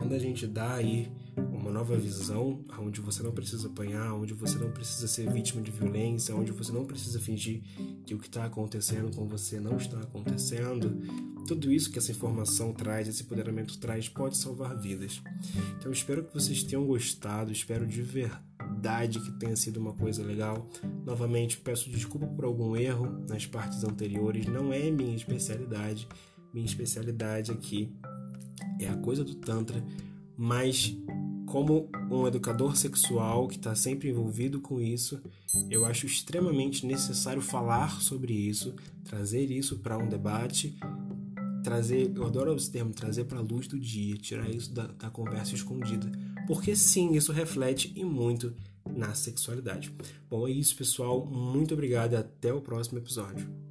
Quando 0.00 0.14
a 0.14 0.18
gente 0.18 0.46
dá 0.46 0.76
aí 0.76 1.12
uma 1.36 1.70
nova 1.70 1.94
visão, 1.94 2.64
onde 2.78 3.02
você 3.02 3.22
não 3.22 3.32
precisa 3.32 3.68
apanhar, 3.68 4.14
onde 4.14 4.32
você 4.32 4.58
não 4.58 4.70
precisa 4.70 5.06
ser 5.06 5.30
vítima 5.30 5.60
de 5.60 5.70
violência, 5.70 6.34
onde 6.34 6.52
você 6.52 6.72
não 6.72 6.86
precisa 6.86 7.20
fingir 7.20 7.60
que 8.06 8.14
o 8.14 8.18
que 8.18 8.26
está 8.26 8.46
acontecendo 8.46 9.14
com 9.14 9.26
você 9.26 9.60
não 9.60 9.76
está 9.76 10.00
acontecendo. 10.00 11.02
Tudo 11.46 11.70
isso 11.70 11.92
que 11.92 11.98
essa 11.98 12.10
informação 12.10 12.72
traz, 12.72 13.08
esse 13.08 13.22
empoderamento 13.22 13.78
traz, 13.78 14.08
pode 14.08 14.38
salvar 14.38 14.74
vidas. 14.74 15.22
Então 15.76 15.92
espero 15.92 16.24
que 16.24 16.32
vocês 16.32 16.62
tenham 16.62 16.86
gostado, 16.86 17.52
espero 17.52 17.86
de 17.86 18.00
verdade 18.00 19.20
que 19.20 19.32
tenha 19.32 19.54
sido 19.54 19.76
uma 19.76 19.92
coisa 19.92 20.22
legal. 20.22 20.66
Novamente 21.04 21.58
peço 21.58 21.90
desculpa 21.90 22.26
por 22.26 22.46
algum 22.46 22.74
erro 22.74 23.22
nas 23.28 23.44
partes 23.44 23.84
anteriores, 23.84 24.46
não 24.46 24.72
é 24.72 24.90
minha 24.90 25.14
especialidade. 25.14 26.08
Minha 26.54 26.66
especialidade 26.66 27.52
aqui 27.52 27.94
é 28.78 28.88
a 28.88 28.96
coisa 28.96 29.24
do 29.24 29.34
Tantra, 29.34 29.84
mas 30.36 30.96
como 31.46 31.88
um 32.10 32.26
educador 32.26 32.76
sexual 32.76 33.48
que 33.48 33.56
está 33.56 33.74
sempre 33.74 34.08
envolvido 34.08 34.60
com 34.60 34.80
isso, 34.80 35.20
eu 35.68 35.84
acho 35.84 36.06
extremamente 36.06 36.86
necessário 36.86 37.42
falar 37.42 38.00
sobre 38.00 38.32
isso, 38.32 38.74
trazer 39.04 39.50
isso 39.50 39.78
para 39.78 39.98
um 39.98 40.08
debate 40.08 40.78
trazer, 41.62 42.12
eu 42.14 42.24
adoro 42.24 42.54
esse 42.54 42.70
termo, 42.70 42.92
trazer 42.92 43.24
para 43.24 43.38
a 43.38 43.42
luz 43.42 43.66
do 43.66 43.78
dia, 43.78 44.16
tirar 44.16 44.48
isso 44.50 44.72
da, 44.72 44.86
da 44.86 45.10
conversa 45.10 45.54
escondida, 45.54 46.10
porque 46.46 46.74
sim, 46.74 47.12
isso 47.14 47.32
reflete 47.32 47.92
e 47.94 48.04
muito 48.04 48.54
na 48.96 49.14
sexualidade. 49.14 49.92
Bom, 50.28 50.48
é 50.48 50.50
isso, 50.50 50.74
pessoal. 50.74 51.24
Muito 51.24 51.74
obrigado 51.74 52.12
e 52.12 52.16
até 52.16 52.52
o 52.52 52.60
próximo 52.60 52.98
episódio. 52.98 53.69